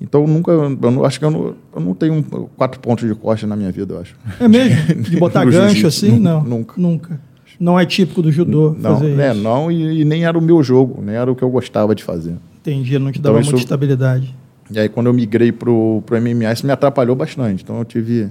Então 0.00 0.22
eu 0.22 0.26
nunca, 0.28 0.50
eu 0.50 0.68
não, 0.90 1.04
acho 1.04 1.18
que 1.18 1.24
eu 1.24 1.30
não, 1.30 1.54
eu 1.74 1.80
não 1.80 1.94
tenho 1.94 2.14
um- 2.14 2.22
quatro 2.22 2.78
pontos 2.80 3.08
de 3.08 3.14
costa 3.14 3.46
na 3.46 3.56
minha 3.56 3.70
vida, 3.72 3.94
eu 3.94 4.00
acho. 4.00 4.16
É 4.40 4.48
mesmo? 4.48 4.76
De 5.02 5.16
botar 5.16 5.44
gancho 5.44 5.86
assim? 5.86 6.18
Não. 6.18 6.42
nunca. 6.42 6.74
Nunca. 6.76 7.20
Não 7.60 7.78
é 7.78 7.84
típico 7.86 8.22
do 8.22 8.30
judô 8.32 8.74
Não, 8.78 8.94
fazer 8.96 9.18
é, 9.18 9.32
isso. 9.32 9.40
não 9.42 9.70
e, 9.70 10.00
e 10.00 10.04
nem 10.04 10.24
era 10.24 10.36
o 10.38 10.42
meu 10.42 10.62
jogo, 10.62 11.02
nem 11.02 11.14
era 11.14 11.30
o 11.30 11.36
que 11.36 11.42
eu 11.42 11.50
gostava 11.50 11.94
de 11.94 12.02
fazer. 12.02 12.34
Entendi, 12.60 12.98
não 12.98 13.10
te 13.12 13.18
Então 13.18 13.30
dava 13.32 13.40
isso- 13.40 13.50
muita 13.50 13.62
estabilidade. 13.64 14.34
E 14.70 14.78
aí 14.78 14.88
quando 14.88 15.06
eu 15.08 15.12
migrei 15.12 15.52
pro, 15.52 16.02
pro 16.06 16.16
MMA, 16.20 16.52
isso 16.52 16.64
me 16.66 16.72
atrapalhou 16.72 17.14
bastante. 17.16 17.62
Então 17.62 17.78
eu 17.78 17.84
tive, 17.84 18.30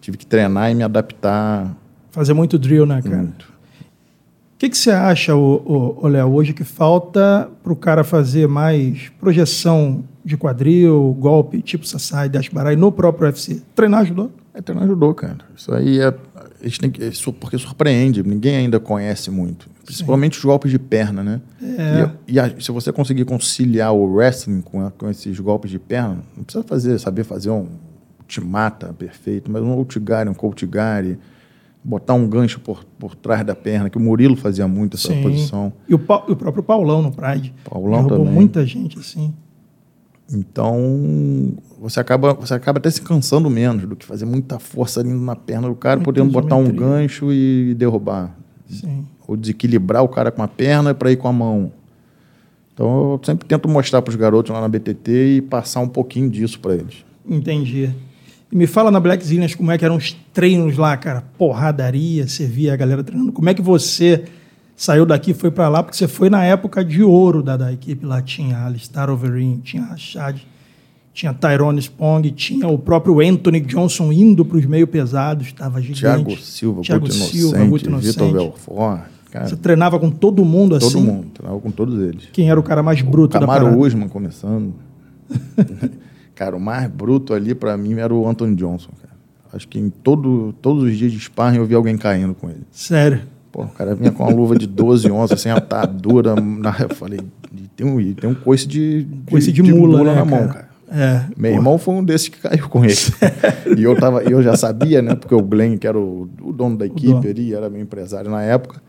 tive 0.00 0.16
que 0.16 0.26
treinar 0.26 0.70
e 0.70 0.74
me 0.74 0.82
adaptar 0.82 1.74
Fazer 2.12 2.32
muito 2.34 2.58
drill, 2.58 2.86
né, 2.86 3.00
cara? 3.02 3.16
muito. 3.18 3.44
O 3.44 4.58
que, 4.60 4.68
que 4.68 4.76
você 4.76 4.90
acha, 4.90 5.34
ô, 5.34 5.54
ô, 5.64 6.04
ô, 6.04 6.08
Léo, 6.08 6.28
hoje 6.34 6.52
que 6.52 6.64
falta 6.64 7.48
para 7.62 7.72
o 7.72 7.76
cara 7.76 8.04
fazer 8.04 8.46
mais 8.46 9.08
projeção 9.18 10.04
de 10.22 10.36
quadril, 10.36 11.16
golpe 11.18 11.62
tipo 11.62 11.86
Sassai, 11.86 12.28
Dash 12.28 12.48
Barai 12.48 12.76
no 12.76 12.92
próprio 12.92 13.26
UFC? 13.26 13.62
Treinar 13.74 14.00
ajudou? 14.02 14.30
É 14.52 14.60
treinar 14.60 14.86
judô, 14.86 15.14
cara. 15.14 15.38
Isso 15.56 15.72
aí 15.72 15.98
é. 16.00 16.12
Eles 16.60 16.78
têm 16.78 16.90
que, 16.90 17.10
su- 17.12 17.32
porque 17.32 17.56
surpreende, 17.58 18.22
ninguém 18.22 18.56
ainda 18.56 18.78
conhece 18.80 19.30
muito. 19.30 19.68
Principalmente 19.84 20.38
os 20.38 20.44
golpes 20.44 20.70
de 20.70 20.78
perna, 20.78 21.22
né? 21.22 21.40
É. 21.62 22.10
E, 22.28 22.34
e 22.34 22.40
a- 22.40 22.54
se 22.60 22.70
você 22.70 22.92
conseguir 22.92 23.24
conciliar 23.24 23.92
o 23.92 24.04
wrestling 24.14 24.60
com, 24.60 24.86
a- 24.86 24.90
com 24.90 25.08
esses 25.10 25.38
golpes 25.40 25.70
de 25.70 25.78
perna, 25.78 26.18
não 26.36 26.44
precisa 26.44 26.64
fazer, 26.64 26.98
saber 26.98 27.24
fazer 27.24 27.50
um 27.50 27.66
te 28.28 28.40
mata 28.40 28.92
perfeito, 28.92 29.50
mas 29.50 29.60
um 29.62 29.70
outigari, 29.72 30.28
um 30.30 30.34
coutigari, 30.34 31.18
botar 31.82 32.14
um 32.14 32.28
gancho 32.28 32.60
por, 32.60 32.84
por 32.98 33.16
trás 33.16 33.44
da 33.44 33.54
perna, 33.56 33.90
que 33.90 33.98
o 33.98 34.00
Murilo 34.00 34.36
fazia 34.36 34.68
muito 34.68 34.96
essa 34.96 35.08
Sim. 35.08 35.22
posição. 35.22 35.72
E 35.88 35.94
o, 35.94 35.98
Pa- 35.98 36.24
o 36.28 36.36
próprio 36.36 36.62
Paulão 36.62 37.02
no 37.02 37.10
Pride. 37.10 37.52
Paulão 37.68 38.02
Derrubou 38.04 38.18
também. 38.18 38.32
muita 38.34 38.64
gente 38.64 38.98
assim. 38.98 39.34
Então, 40.32 41.54
você 41.80 41.98
acaba, 41.98 42.34
você 42.34 42.54
acaba 42.54 42.78
até 42.78 42.90
se 42.90 43.02
cansando 43.02 43.50
menos 43.50 43.84
do 43.84 43.96
que 43.96 44.06
fazer 44.06 44.24
muita 44.24 44.58
força 44.58 45.00
ali 45.00 45.12
na 45.12 45.34
perna 45.34 45.68
do 45.68 45.74
cara, 45.74 46.00
podendo 46.00 46.30
botar 46.30 46.56
um 46.56 46.70
gancho 46.70 47.32
e 47.32 47.74
derrubar. 47.74 48.36
Sim. 48.68 49.04
Ou 49.26 49.36
desequilibrar 49.36 50.02
o 50.02 50.08
cara 50.08 50.30
com 50.30 50.42
a 50.42 50.48
perna 50.48 50.94
para 50.94 51.10
ir 51.10 51.16
com 51.16 51.28
a 51.28 51.32
mão. 51.32 51.72
Então, 52.72 53.12
eu 53.12 53.20
sempre 53.24 53.46
tento 53.46 53.68
mostrar 53.68 54.02
para 54.02 54.10
os 54.10 54.16
garotos 54.16 54.52
lá 54.52 54.60
na 54.60 54.68
BTT 54.68 55.36
e 55.36 55.42
passar 55.42 55.80
um 55.80 55.88
pouquinho 55.88 56.30
disso 56.30 56.60
para 56.60 56.74
eles. 56.74 57.04
Entendi. 57.28 57.90
E 58.50 58.56
me 58.56 58.66
fala 58.66 58.90
na 58.90 58.98
Black 58.98 59.24
Zillions 59.24 59.54
como 59.54 59.70
é 59.70 59.78
que 59.78 59.84
eram 59.84 59.96
os 59.96 60.12
treinos 60.32 60.76
lá, 60.76 60.96
cara. 60.96 61.22
Porradaria, 61.38 62.26
você 62.26 62.46
via 62.46 62.72
a 62.72 62.76
galera 62.76 63.04
treinando. 63.04 63.32
Como 63.32 63.48
é 63.48 63.54
que 63.54 63.62
você 63.62 64.24
saiu 64.80 65.04
daqui 65.04 65.32
e 65.32 65.34
foi 65.34 65.50
pra 65.50 65.68
lá? 65.68 65.82
Porque 65.82 65.96
você 65.96 66.08
foi 66.08 66.30
na 66.30 66.42
época 66.42 66.82
de 66.82 67.02
ouro 67.02 67.42
da, 67.42 67.54
da 67.54 67.70
equipe 67.70 68.06
lá. 68.06 68.22
Tinha 68.22 68.64
Alistair 68.64 69.10
Overeem, 69.10 69.60
tinha 69.62 69.82
Rashad, 69.82 70.40
tinha 71.12 71.34
Tyrone 71.34 71.78
Spong, 71.80 72.30
tinha 72.30 72.66
o 72.66 72.78
próprio 72.78 73.20
Anthony 73.20 73.60
Johnson 73.60 74.10
indo 74.10 74.42
pros 74.42 74.64
meio 74.64 74.86
pesados. 74.86 75.48
Estava 75.48 75.82
gigante. 75.82 76.00
Thiago 76.00 76.36
Silva, 76.38 76.80
Thiago 76.80 77.02
Guto 77.06 77.14
Silva, 77.14 77.58
Inocente, 77.58 77.70
Guto 77.70 77.98
Vitor 77.98 78.28
Inocente. 78.28 78.32
Belfort. 78.32 79.02
Cara, 79.30 79.46
Você 79.48 79.56
treinava 79.56 80.00
com 80.00 80.10
todo 80.10 80.44
mundo 80.46 80.74
assim? 80.74 80.92
todo 80.92 81.02
mundo. 81.02 81.26
Treinava 81.34 81.60
com 81.60 81.70
todos 81.70 82.00
eles. 82.00 82.28
Quem 82.32 82.50
era 82.50 82.58
o 82.58 82.62
cara 82.62 82.82
mais 82.82 83.02
bruto 83.02 83.34
da 83.34 83.40
Camaro 83.40 83.66
parada? 83.66 83.82
Usman 83.82 84.08
começando. 84.08 84.72
cara, 86.34 86.56
o 86.56 86.60
mais 86.60 86.90
bruto 86.90 87.34
ali 87.34 87.54
para 87.54 87.76
mim 87.76 87.98
era 87.98 88.14
o 88.14 88.26
Anthony 88.26 88.56
Johnson. 88.56 88.90
Cara. 89.00 89.14
Acho 89.52 89.68
que 89.68 89.78
em 89.78 89.90
todo, 89.90 90.54
todos 90.62 90.84
os 90.84 90.96
dias 90.96 91.12
de 91.12 91.20
sparring 91.20 91.58
eu 91.58 91.66
vi 91.66 91.74
alguém 91.74 91.98
caindo 91.98 92.34
com 92.34 92.48
ele. 92.48 92.62
Sério. 92.72 93.20
Pô, 93.52 93.62
o 93.62 93.68
cara 93.68 93.94
vinha 93.94 94.12
com 94.12 94.22
uma 94.22 94.32
luva 94.32 94.56
de 94.56 94.66
12 94.66 95.10
onças, 95.10 95.40
sem 95.40 95.50
atadura. 95.50 96.34
Na, 96.36 96.76
eu 96.80 96.94
falei, 96.94 97.20
tem 97.76 97.86
um, 97.86 98.14
tem 98.14 98.30
um 98.30 98.34
coice 98.34 98.66
de, 98.66 99.06
Coice 99.28 99.50
de, 99.50 99.62
mula, 99.62 100.04
né, 100.04 100.14
na 100.14 100.24
mão, 100.24 100.46
cara? 100.46 100.52
cara. 100.52 100.70
É. 100.92 101.24
Meu 101.36 101.52
irmão 101.52 101.78
foi 101.78 101.94
um 101.94 102.04
desses 102.04 102.28
que 102.28 102.38
caiu 102.40 102.68
com 102.68 102.84
ele. 102.84 102.94
e 103.78 103.82
eu, 103.82 103.94
tava, 103.96 104.22
eu 104.22 104.42
já 104.42 104.56
sabia, 104.56 105.00
né? 105.00 105.14
Porque 105.14 105.34
o 105.34 105.42
Glenn, 105.42 105.76
que 105.76 105.86
era 105.86 105.98
o, 105.98 106.28
o 106.42 106.52
dono 106.52 106.76
da 106.76 106.86
equipe 106.86 107.12
dono. 107.12 107.28
ali, 107.28 107.54
era 107.54 107.70
meu 107.70 107.80
empresário 107.80 108.30
na 108.30 108.42
época. 108.42 108.82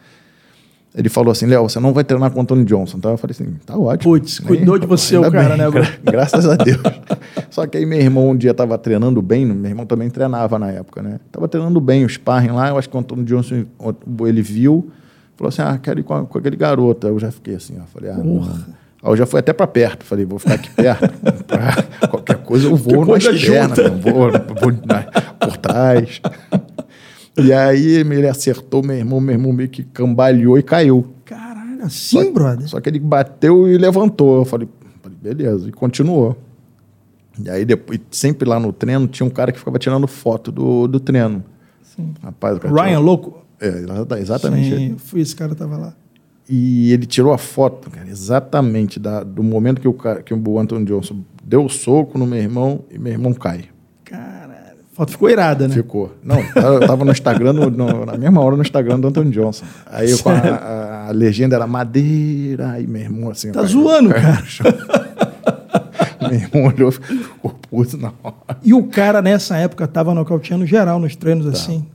Ele 0.94 1.08
falou 1.08 1.32
assim, 1.32 1.46
Léo, 1.46 1.64
você 1.70 1.80
não 1.80 1.94
vai 1.94 2.04
treinar 2.04 2.30
com 2.32 2.40
o 2.40 2.42
Antônio 2.42 2.66
Johnson, 2.66 3.00
tá? 3.00 3.10
Eu 3.10 3.18
falei 3.18 3.32
assim, 3.32 3.54
tá 3.66 3.78
ótimo. 3.78 4.12
Putz, 4.14 4.40
cuidou 4.40 4.78
de 4.78 4.86
você 4.86 5.16
o 5.18 5.32
cara, 5.32 5.56
né, 5.56 5.72
gra-? 5.72 5.88
Graças 6.04 6.46
a 6.46 6.56
Deus. 6.58 6.82
Só 7.50 7.66
que 7.66 7.78
aí 7.78 7.86
meu 7.86 7.98
irmão 8.00 8.30
um 8.32 8.36
dia 8.36 8.54
tava 8.54 8.78
treinando 8.78 9.22
bem, 9.22 9.46
meu 9.46 9.70
irmão 9.72 9.86
também 9.86 10.10
treinava 10.10 10.60
na 10.60 10.70
época, 10.70 11.02
né? 11.02 11.20
Tava 11.32 11.48
treinando 11.48 11.80
bem 11.80 12.04
o 12.04 12.10
sparring 12.10 12.52
lá, 12.52 12.68
eu 12.70 12.78
acho 12.78 12.90
que 12.90 12.96
o 12.96 13.00
Antônio 13.00 13.24
Johnson, 13.24 13.64
ele 14.28 14.42
viu, 14.42 14.92
falou 15.38 15.48
assim, 15.50 15.62
ah, 15.62 15.80
quero 15.82 16.02
ir 16.02 16.04
com, 16.04 16.14
a- 16.14 16.26
com 16.26 16.38
aquele 16.38 16.58
garoto. 16.58 17.08
Aí 17.08 17.14
eu 17.14 17.20
já 17.20 17.32
fiquei 17.32 17.56
assim, 17.56 17.78
ó, 17.82 17.84
falei, 17.94 18.12
ah, 18.12 18.18
não. 18.18 18.42
Aí 19.04 19.10
eu 19.12 19.16
já 19.18 19.26
fui 19.26 19.40
até 19.40 19.54
para 19.54 19.66
perto, 19.68 20.04
falei, 20.06 20.26
vou 20.26 20.40
ficar 20.40 20.56
aqui 20.56 20.70
perto, 20.72 21.10
qualquer 22.10 22.36
coisa 22.44 22.68
eu 22.68 22.76
vou 22.76 23.06
pernas, 23.06 23.40
junta. 23.40 23.90
não 23.90 23.98
vou, 23.98 24.14
vou 24.14 24.72
na- 24.86 25.04
por 25.40 25.56
trás. 25.58 26.22
E 27.38 27.54
aí 27.54 27.86
ele 27.96 28.28
acertou 28.28 28.84
meu 28.84 28.96
irmão, 28.96 29.22
meu 29.22 29.34
irmão 29.34 29.54
meio 29.54 29.70
que 29.70 29.84
cambaleou 29.84 30.58
e 30.58 30.64
caiu. 30.64 31.08
Caralho, 31.26 31.84
assim, 31.84 32.32
brother? 32.34 32.68
Só 32.68 32.80
que 32.82 32.90
ele 32.90 33.00
bateu 33.00 33.68
e 33.68 33.78
levantou. 33.78 34.38
Eu 34.40 34.46
falei, 34.46 34.68
beleza, 35.22 35.70
e 35.70 35.72
continuou. 35.72 36.38
E 37.44 37.50
aí 37.50 37.64
depois, 37.64 38.00
sempre 38.12 38.48
lá 38.48 38.60
no 38.60 38.74
treino, 38.74 39.08
tinha 39.08 39.26
um 39.26 39.30
cara 39.30 39.52
que 39.52 39.58
ficava 39.60 39.80
tirando 39.80 40.06
foto 40.08 40.52
do, 40.52 40.88
do 40.88 41.00
treino. 41.00 41.44
Sim. 41.82 42.14
Rapaz, 42.22 42.58
Ryan 42.58 42.86
tirou- 42.88 43.02
Louco? 43.04 43.42
É, 43.60 43.68
exata- 43.68 44.20
exatamente. 44.20 44.76
Sim, 44.76 44.96
fui 44.98 45.22
esse 45.22 45.36
cara 45.36 45.56
tava 45.56 45.78
lá. 45.78 45.94
E 46.50 46.92
ele 46.92 47.06
tirou 47.06 47.32
a 47.32 47.38
foto, 47.38 47.90
cara, 47.90 48.10
exatamente 48.10 49.00
da- 49.00 49.24
do 49.24 49.42
momento 49.42 49.80
que 49.80 49.88
o, 49.88 49.94
cara, 49.94 50.22
que 50.22 50.34
o 50.34 50.60
Anthony 50.60 50.84
Johnson 50.86 51.22
deu 51.44 51.64
o 51.64 51.70
soco 51.70 52.18
no 52.18 52.26
meu 52.28 52.40
irmão 52.40 52.84
e 52.92 52.98
meu 53.00 53.14
irmão 53.14 53.34
cai. 53.34 53.66
Foto 54.94 55.12
ficou 55.12 55.30
irada, 55.30 55.68
né? 55.68 55.74
Ficou. 55.74 56.14
Não, 56.22 56.38
eu 56.40 56.86
tava 56.86 57.06
no 57.06 57.12
Instagram, 57.12 57.54
no- 57.54 57.70
no- 57.72 58.06
na 58.06 58.18
mesma 58.18 58.42
hora 58.42 58.56
no 58.58 58.62
Instagram 58.62 59.00
do 59.00 59.08
Anthony 59.08 59.32
Johnson. 59.32 59.66
Aí 59.86 60.12
eu 60.12 60.18
a, 60.26 61.08
a- 61.08 61.12
legenda 61.12 61.56
era 61.56 61.66
madeira, 61.66 62.72
aí 62.72 62.86
meu 62.86 63.02
irmão 63.02 63.30
assim. 63.32 63.52
Tá 63.54 63.64
zoando, 63.64 64.10
cara. 64.10 64.44
chão. 64.46 64.66
meu 66.22 66.34
irmão 66.34 66.66
olhou 66.74 66.90
e 66.90 66.92
ficou 66.92 67.52
puto 67.70 67.98
na 67.98 68.12
hora. 68.22 68.58
E 68.64 68.74
o 68.74 68.84
cara, 68.84 69.22
nessa 69.22 69.56
época, 69.58 69.88
tava 69.88 70.14
nocauteando 70.14 70.66
geral 70.66 71.00
nos 71.00 71.16
treinos 71.16 71.46
Tá. 71.46 71.52
assim. 71.54 71.86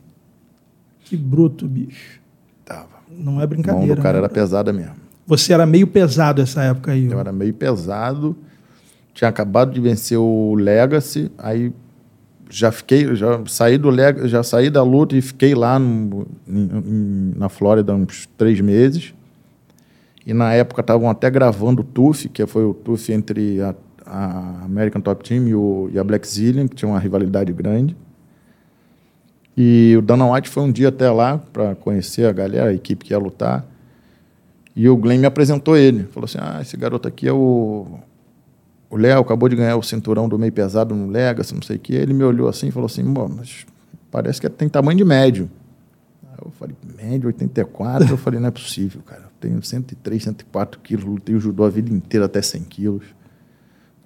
Que 1.05 1.17
bruto, 1.17 1.67
bicho. 1.69 2.19
Tava. 2.65 2.89
Não 3.11 3.41
é 3.41 3.47
brincadeira. 3.47 3.95
do 3.95 4.03
cara 4.03 4.15
né? 4.15 4.25
era 4.25 4.29
pesada 4.29 4.73
mesmo. 4.73 4.95
Você 5.27 5.53
era 5.53 5.67
meio 5.67 5.87
pesado 5.87 6.41
essa 6.41 6.63
época 6.63 6.93
aí. 6.93 7.07
Eu 7.11 7.19
ó. 7.19 7.21
era 7.21 7.33
meio 7.33 7.53
pesado. 7.53 8.35
Tinha 9.13 9.29
acabado 9.29 9.73
de 9.73 9.81
vencer 9.81 10.19
o 10.19 10.55
Legacy, 10.55 11.31
aí 11.39 11.73
já 12.49 12.71
fiquei, 12.73 13.15
já 13.17 13.43
saí 13.47 13.77
do 13.79 13.91
Leg, 13.91 14.29
já 14.29 14.43
saí 14.43 14.71
da 14.71 14.83
luta 14.83 15.17
e 15.17 15.21
fiquei 15.23 15.55
lá 15.55 15.79
no- 15.79 16.27
em- 16.47 17.33
na 17.37 17.49
Flórida 17.49 17.95
uns 17.95 18.27
três 18.39 18.61
meses. 18.61 19.13
E 20.25 20.33
na 20.35 20.53
época 20.53 20.81
estavam 20.81 21.09
até 21.09 21.31
gravando 21.31 21.83
o 21.83 21.85
TUF, 21.85 22.29
que 22.29 22.45
foi 22.47 22.65
o 22.65 22.75
TUF 22.75 23.13
entre 23.13 23.61
a, 23.61 23.75
a 24.05 24.65
American 24.65 25.01
Top 25.01 25.23
Team 25.29 25.47
e, 25.49 25.55
o- 25.55 25.89
e 25.93 25.99
a 25.99 26.05
Black 26.05 26.27
Zillion, 26.27 26.67
que 26.69 26.75
tinha 26.77 26.89
uma 26.89 26.99
rivalidade 26.99 27.53
grande. 27.53 27.97
E 29.57 29.95
o 29.97 30.03
Dana 30.03 30.31
White 30.31 30.49
foi 30.49 30.63
um 30.65 30.71
dia 30.73 30.89
até 30.89 31.11
lá 31.11 31.39
para 31.53 31.75
conhecer 31.77 32.27
a 32.27 32.33
galera, 32.33 32.71
a 32.71 32.75
equipe 32.75 33.05
que 33.05 33.13
ia 33.13 33.19
lutar. 33.19 33.65
E 34.75 34.89
o 34.89 34.97
Glenn 34.97 35.19
me 35.21 35.27
apresentou 35.27 35.77
ele. 35.77 36.05
Falou 36.11 36.27
assim: 36.27 36.39
Ah, 36.41 36.59
esse 36.61 36.77
garoto 36.77 37.09
aqui 37.09 37.27
é 37.27 37.33
o. 37.33 37.87
O 38.89 38.97
Léo 38.97 39.21
acabou 39.21 39.49
de 39.49 39.57
ganhar 39.57 39.77
o 39.77 39.83
cinturão 39.83 40.29
do 40.29 40.39
meio 40.39 40.53
pesado 40.53 40.95
no 40.95 41.09
Legacy, 41.09 41.55
não 41.55 41.63
sei 41.63 41.77
o 41.77 41.79
quê. 41.79 41.95
Ele 41.95 42.15
me 42.15 42.25
olhou 42.25 42.49
assim 42.49 42.69
e 42.69 42.71
falou 42.71 42.87
assim: 42.87 43.03
Bom, 43.03 43.29
mas 43.29 43.67
parece 44.11 44.41
que 44.41 44.49
tem 44.49 44.69
tamanho 44.69 44.97
de 44.97 45.05
médio. 45.05 45.51
Aí 46.25 46.39
eu 46.45 46.51
falei: 46.53 46.77
Médio, 46.97 47.27
84? 47.27 48.09
eu 48.09 48.17
falei: 48.17 48.39
Não 48.39 48.49
é 48.49 48.51
possível, 48.53 49.03
cara. 49.03 49.23
Eu 49.23 49.31
tenho 49.41 49.63
103, 49.63 50.23
104 50.23 50.81
quilos, 50.81 51.05
lutei 51.05 51.35
o 51.35 51.41
judô 51.41 51.65
a 51.65 51.71
vida 51.71 51.93
inteira 51.93 52.27
até 52.27 52.41
100 52.41 52.63
quilos. 52.65 53.05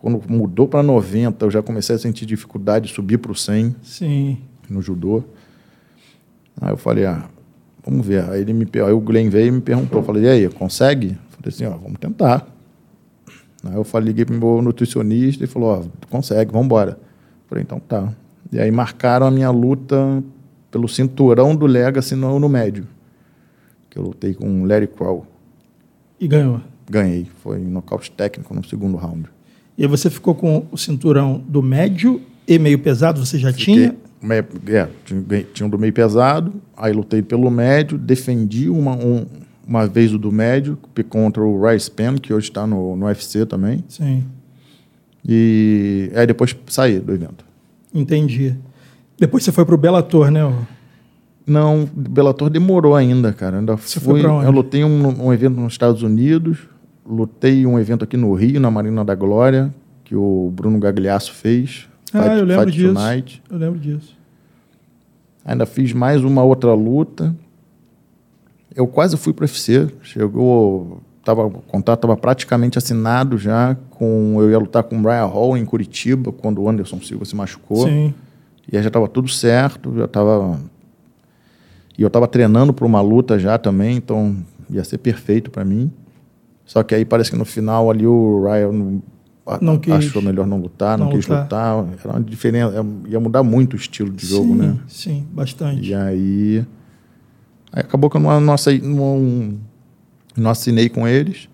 Quando 0.00 0.22
mudou 0.28 0.66
para 0.66 0.82
90, 0.82 1.44
eu 1.44 1.50
já 1.50 1.62
comecei 1.62 1.94
a 1.94 1.98
sentir 1.98 2.24
dificuldade 2.24 2.88
de 2.88 2.94
subir 2.94 3.18
para 3.18 3.32
o 3.32 3.34
100 3.34 3.76
Sim. 3.82 4.38
no 4.68 4.80
judô. 4.80 5.22
Aí 6.58 6.72
eu 6.72 6.76
falei, 6.76 7.04
ah, 7.04 7.28
vamos 7.84 8.06
ver. 8.06 8.24
Aí, 8.30 8.40
ele 8.40 8.54
me, 8.54 8.66
aí 8.74 8.92
o 8.92 9.00
Glenn 9.00 9.28
veio 9.28 9.48
e 9.48 9.50
me 9.50 9.60
perguntou. 9.60 10.00
Eu 10.00 10.04
falei, 10.04 10.24
e 10.24 10.28
aí, 10.28 10.48
consegue? 10.48 11.08
Eu 11.08 11.36
falei 11.36 11.48
assim, 11.48 11.64
ó, 11.66 11.76
vamos 11.76 11.98
tentar. 11.98 12.46
Aí 13.64 13.74
eu 13.74 13.84
falei, 13.84 14.08
liguei 14.08 14.24
pro 14.24 14.34
meu 14.38 14.62
nutricionista 14.62 15.44
e 15.44 15.46
falou, 15.46 15.68
ó, 15.68 16.06
consegue, 16.08 16.50
vamos 16.50 16.66
embora. 16.66 16.98
Falei, 17.48 17.62
então 17.62 17.78
tá. 17.80 18.12
E 18.52 18.58
aí 18.58 18.70
marcaram 18.70 19.26
a 19.26 19.30
minha 19.30 19.50
luta 19.50 20.22
pelo 20.70 20.88
cinturão 20.88 21.54
do 21.54 21.66
Legacy 21.66 22.14
no, 22.14 22.38
no 22.38 22.48
médio. 22.48 22.86
Que 23.90 23.98
eu 23.98 24.02
lutei 24.04 24.32
com 24.34 24.62
o 24.62 24.64
Larry 24.64 24.86
Crow. 24.86 25.26
E 26.18 26.26
ganhou. 26.26 26.60
Ganhei. 26.88 27.26
Foi 27.42 27.58
nocaute 27.58 28.10
técnico 28.10 28.54
no 28.54 28.64
segundo 28.64 28.96
round. 28.96 29.24
E 29.76 29.86
você 29.86 30.08
ficou 30.10 30.34
com 30.34 30.66
o 30.70 30.76
cinturão 30.78 31.42
do 31.46 31.62
médio 31.62 32.20
e 32.46 32.58
meio 32.58 32.78
pesado, 32.78 33.24
você 33.24 33.38
já 33.38 33.52
Fiquei- 33.52 33.74
tinha? 33.74 33.96
é, 34.30 34.88
tinha, 35.04 35.44
tinha 35.54 35.66
um 35.66 35.70
do 35.70 35.78
meio 35.78 35.92
pesado, 35.92 36.52
aí 36.76 36.92
lutei 36.92 37.22
pelo 37.22 37.50
médio, 37.50 37.96
defendi 37.96 38.68
uma, 38.68 38.92
um- 38.94 39.24
uma 39.70 39.86
vez 39.86 40.12
o 40.12 40.18
do 40.18 40.32
médio 40.32 40.76
contra 41.08 41.40
o 41.40 41.64
Rice 41.64 41.88
Pen, 41.88 42.16
que 42.16 42.34
hoje 42.34 42.48
está 42.48 42.66
no, 42.66 42.96
no 42.96 43.06
UFC 43.06 43.46
também. 43.46 43.84
Sim. 43.88 44.24
E 45.24 46.10
aí 46.12 46.26
depois 46.26 46.56
saí 46.66 46.98
do 46.98 47.14
evento. 47.14 47.44
Entendi. 47.94 48.56
Depois 49.16 49.44
você 49.44 49.52
foi 49.52 49.64
pro 49.64 49.78
Bellator, 49.78 50.28
né? 50.28 50.40
Não, 51.46 51.88
Bellator 51.94 52.50
demorou 52.50 52.96
ainda, 52.96 53.32
cara. 53.32 53.58
Ainda 53.60 53.76
Você 53.76 54.00
fui, 54.00 54.14
foi 54.14 54.22
pra 54.22 54.32
onde? 54.32 54.46
Eu 54.46 54.50
lutei 54.50 54.82
um, 54.82 55.26
um 55.26 55.32
evento 55.32 55.60
nos 55.60 55.72
Estados 55.72 56.02
Unidos, 56.02 56.58
lutei 57.06 57.64
um 57.64 57.78
evento 57.78 58.02
aqui 58.02 58.16
no 58.16 58.34
Rio, 58.34 58.60
na 58.60 58.72
Marina 58.72 59.04
da 59.04 59.14
Glória, 59.14 59.72
que 60.02 60.16
o 60.16 60.50
Bruno 60.52 60.80
Gagliasso 60.80 61.32
fez. 61.32 61.88
Ah, 62.12 62.36
eu 62.36 62.44
lembro 62.44 62.64
Fight 62.64 62.76
disso. 62.76 62.94
Tonight. 62.94 63.42
Eu 63.48 63.58
lembro 63.58 63.78
disso. 63.78 64.18
Ainda 65.44 65.64
fiz 65.64 65.92
mais 65.92 66.24
uma 66.24 66.42
outra 66.42 66.74
luta. 66.74 67.36
Eu 68.80 68.86
quase 68.86 69.14
fui 69.18 69.32
para 69.34 69.42
o 69.44 69.46
UFC. 69.46 69.88
Chegou, 70.02 71.02
tava, 71.22 71.44
o 71.46 71.50
contrato 71.50 71.98
estava 71.98 72.16
praticamente 72.16 72.78
assinado 72.78 73.36
já. 73.36 73.76
Com, 73.90 74.36
eu 74.40 74.50
ia 74.50 74.58
lutar 74.58 74.82
com 74.82 74.98
o 74.98 75.02
Brian 75.02 75.26
Hall 75.26 75.54
em 75.56 75.64
Curitiba, 75.66 76.32
quando 76.32 76.62
o 76.62 76.68
Anderson 76.68 76.98
Silva 77.00 77.26
se 77.26 77.36
machucou. 77.36 77.86
Sim. 77.86 78.14
E 78.72 78.76
aí 78.76 78.82
já 78.82 78.88
estava 78.88 79.06
tudo 79.06 79.28
certo, 79.28 79.94
já 79.96 80.06
estava. 80.06 80.58
E 81.98 82.02
eu 82.02 82.06
estava 82.06 82.26
treinando 82.26 82.72
para 82.72 82.86
uma 82.86 83.02
luta 83.02 83.38
já 83.38 83.58
também, 83.58 83.96
então 83.98 84.34
ia 84.70 84.82
ser 84.82 84.96
perfeito 84.96 85.50
para 85.50 85.62
mim. 85.64 85.90
Só 86.64 86.82
que 86.82 86.94
aí 86.94 87.04
parece 87.04 87.30
que 87.30 87.36
no 87.36 87.44
final 87.44 87.90
ali 87.90 88.06
o 88.06 88.42
Ryan 88.44 89.02
Não 89.60 89.76
quis. 89.76 89.92
achou 89.92 90.22
melhor 90.22 90.46
não 90.46 90.56
lutar, 90.58 90.96
não, 90.96 91.06
Não 91.06 91.12
quis 91.12 91.26
lutar. 91.26 91.76
lutar. 91.76 91.98
Era 92.02 92.12
uma 92.16 92.20
diferença, 92.22 92.86
ia 93.06 93.20
mudar 93.20 93.42
muito 93.42 93.74
o 93.74 93.76
estilo 93.76 94.10
de 94.10 94.24
jogo, 94.24 94.52
sim, 94.54 94.58
né? 94.58 94.76
Sim, 94.86 95.26
bastante. 95.32 95.86
E 95.90 95.94
aí, 95.94 96.64
aí 97.72 97.80
acabou 97.82 98.08
que 98.10 98.16
eu 98.16 98.20
não, 98.20 98.40
não, 98.40 98.54
assi- 98.54 98.80
não- 98.82 99.58
não 100.36 100.50
assinei 100.50 100.88
com 100.88 101.06
eles. 101.06 101.48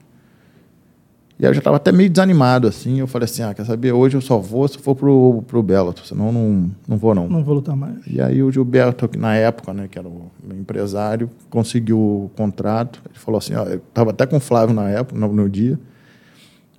E 1.38 1.44
aí 1.44 1.50
eu 1.50 1.55
já 1.55 1.59
estava 1.59 1.76
até 1.76 1.92
meio 1.92 2.09
desanimado, 2.09 2.66
assim. 2.66 2.98
Eu 2.98 3.07
falei 3.07 3.26
assim, 3.26 3.42
ah, 3.42 3.52
quer 3.52 3.66
saber, 3.66 3.92
hoje 3.92 4.16
eu 4.16 4.22
só 4.22 4.38
vou 4.38 4.66
se 4.66 4.79
for 4.79 4.94
pro, 4.94 5.44
pro 5.46 5.62
Bellator, 5.62 6.07
senão 6.07 6.33
não, 6.33 6.70
não 6.88 6.96
vou 6.96 7.14
não. 7.14 7.29
Não 7.29 7.44
vou 7.44 7.57
lutar 7.57 7.76
mais. 7.76 7.98
E 8.07 8.22
aí 8.22 8.42
o 8.42 8.50
Gilberto, 8.50 9.07
que 9.07 9.18
na 9.18 9.35
época, 9.35 9.74
né, 9.74 9.87
que 9.87 9.98
era 9.98 10.09
o 10.09 10.31
meu 10.42 10.57
empresário, 10.59 11.29
conseguiu 11.50 11.98
o 11.98 12.31
contrato. 12.35 13.02
Ele 13.11 13.18
falou 13.18 13.37
assim, 13.37 13.55
ó, 13.55 13.64
eu 13.64 13.76
estava 13.87 14.11
até 14.12 14.24
com 14.24 14.38
o 14.38 14.40
Flávio 14.40 14.74
na 14.74 14.88
época, 14.88 15.18
no, 15.20 15.31
no 15.31 15.46
dia. 15.50 15.79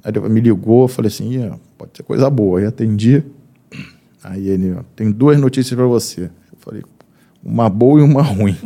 Aí 0.03 0.11
ele 0.15 0.27
me 0.27 0.41
ligou, 0.41 0.85
eu 0.85 0.87
falei 0.87 1.09
assim, 1.09 1.29
"Ih, 1.33 1.51
pode 1.77 1.91
ser 1.95 2.01
coisa 2.01 2.27
boa. 2.27 2.59
Aí 2.59 2.65
atendi. 2.65 3.23
Aí 4.23 4.47
ele, 4.49 4.75
tem 4.95 5.11
duas 5.11 5.39
notícias 5.39 5.75
para 5.77 5.85
você. 5.85 6.23
Eu 6.23 6.57
falei, 6.57 6.81
uma 7.43 7.69
boa 7.69 7.99
e 7.99 8.03
uma 8.03 8.21
ruim. 8.21 8.57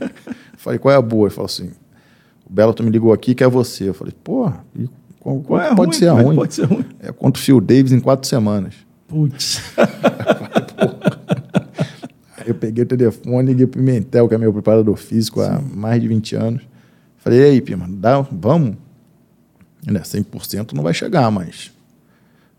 falei, 0.56 0.78
qual 0.78 0.92
é 0.92 0.96
a 0.96 1.02
boa? 1.02 1.26
Ele 1.26 1.34
falou 1.34 1.46
assim, 1.46 1.70
o 2.48 2.52
Bellator 2.52 2.84
me 2.84 2.92
ligou 2.92 3.12
aqui, 3.12 3.34
que 3.34 3.42
é 3.42 3.48
você. 3.48 3.88
Eu 3.88 3.94
falei, 3.94 4.14
porra, 4.22 4.64
e 4.76 4.88
qual, 5.18 5.40
qual 5.40 5.60
é 5.60 5.68
a 5.68 5.74
pode 5.74 5.90
ruim? 5.90 5.98
ser 5.98 6.08
a 6.08 6.12
ruim? 6.12 6.36
Pode 6.36 6.54
ser 6.54 6.64
ruim. 6.64 6.84
É 7.00 7.12
contra 7.12 7.40
o 7.40 7.44
Phil 7.44 7.60
Davis 7.60 7.92
em 7.92 8.00
quatro 8.00 8.28
semanas. 8.28 8.74
Putz. 9.06 9.60
Aí 12.38 12.44
eu 12.48 12.54
peguei 12.54 12.84
o 12.84 12.86
telefone, 12.86 13.48
liguei 13.48 13.66
pro 13.66 13.80
Pimentel, 13.80 14.28
que 14.28 14.34
é 14.34 14.38
meu 14.38 14.52
preparador 14.52 14.96
físico 14.96 15.40
há 15.40 15.60
mais 15.60 16.00
de 16.00 16.08
20 16.08 16.36
anos. 16.36 16.62
Falei, 17.18 17.40
e 17.40 17.44
aí, 17.44 17.60
Pima, 17.60 17.86
dá, 17.88 18.20
vamos? 18.32 18.76
Ele, 19.86 19.98
é 19.98 20.00
100% 20.00 20.72
não 20.72 20.82
vai 20.82 20.94
chegar, 20.94 21.30
mas... 21.30 21.70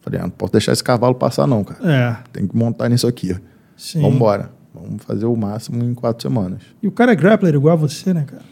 Falei, 0.01 0.19
ah, 0.19 0.23
não 0.23 0.29
posso 0.31 0.51
deixar 0.51 0.71
esse 0.71 0.83
cavalo 0.83 1.13
passar 1.15 1.45
não, 1.47 1.63
cara. 1.63 1.79
É, 1.87 2.17
Tem 2.33 2.47
que 2.47 2.55
montar 2.55 2.89
nisso 2.89 3.07
aqui. 3.07 3.35
sim. 3.77 4.01
Vamos 4.01 4.15
embora. 4.15 4.51
Vamos 4.83 5.03
fazer 5.03 5.25
o 5.25 5.35
máximo 5.35 5.83
em 5.83 5.93
quatro 5.93 6.21
semanas. 6.21 6.61
E 6.81 6.87
o 6.87 6.91
cara 6.91 7.11
é 7.11 7.15
grappler 7.15 7.55
igual 7.55 7.73
a 7.73 7.75
você, 7.77 8.13
né, 8.13 8.25
cara? 8.27 8.43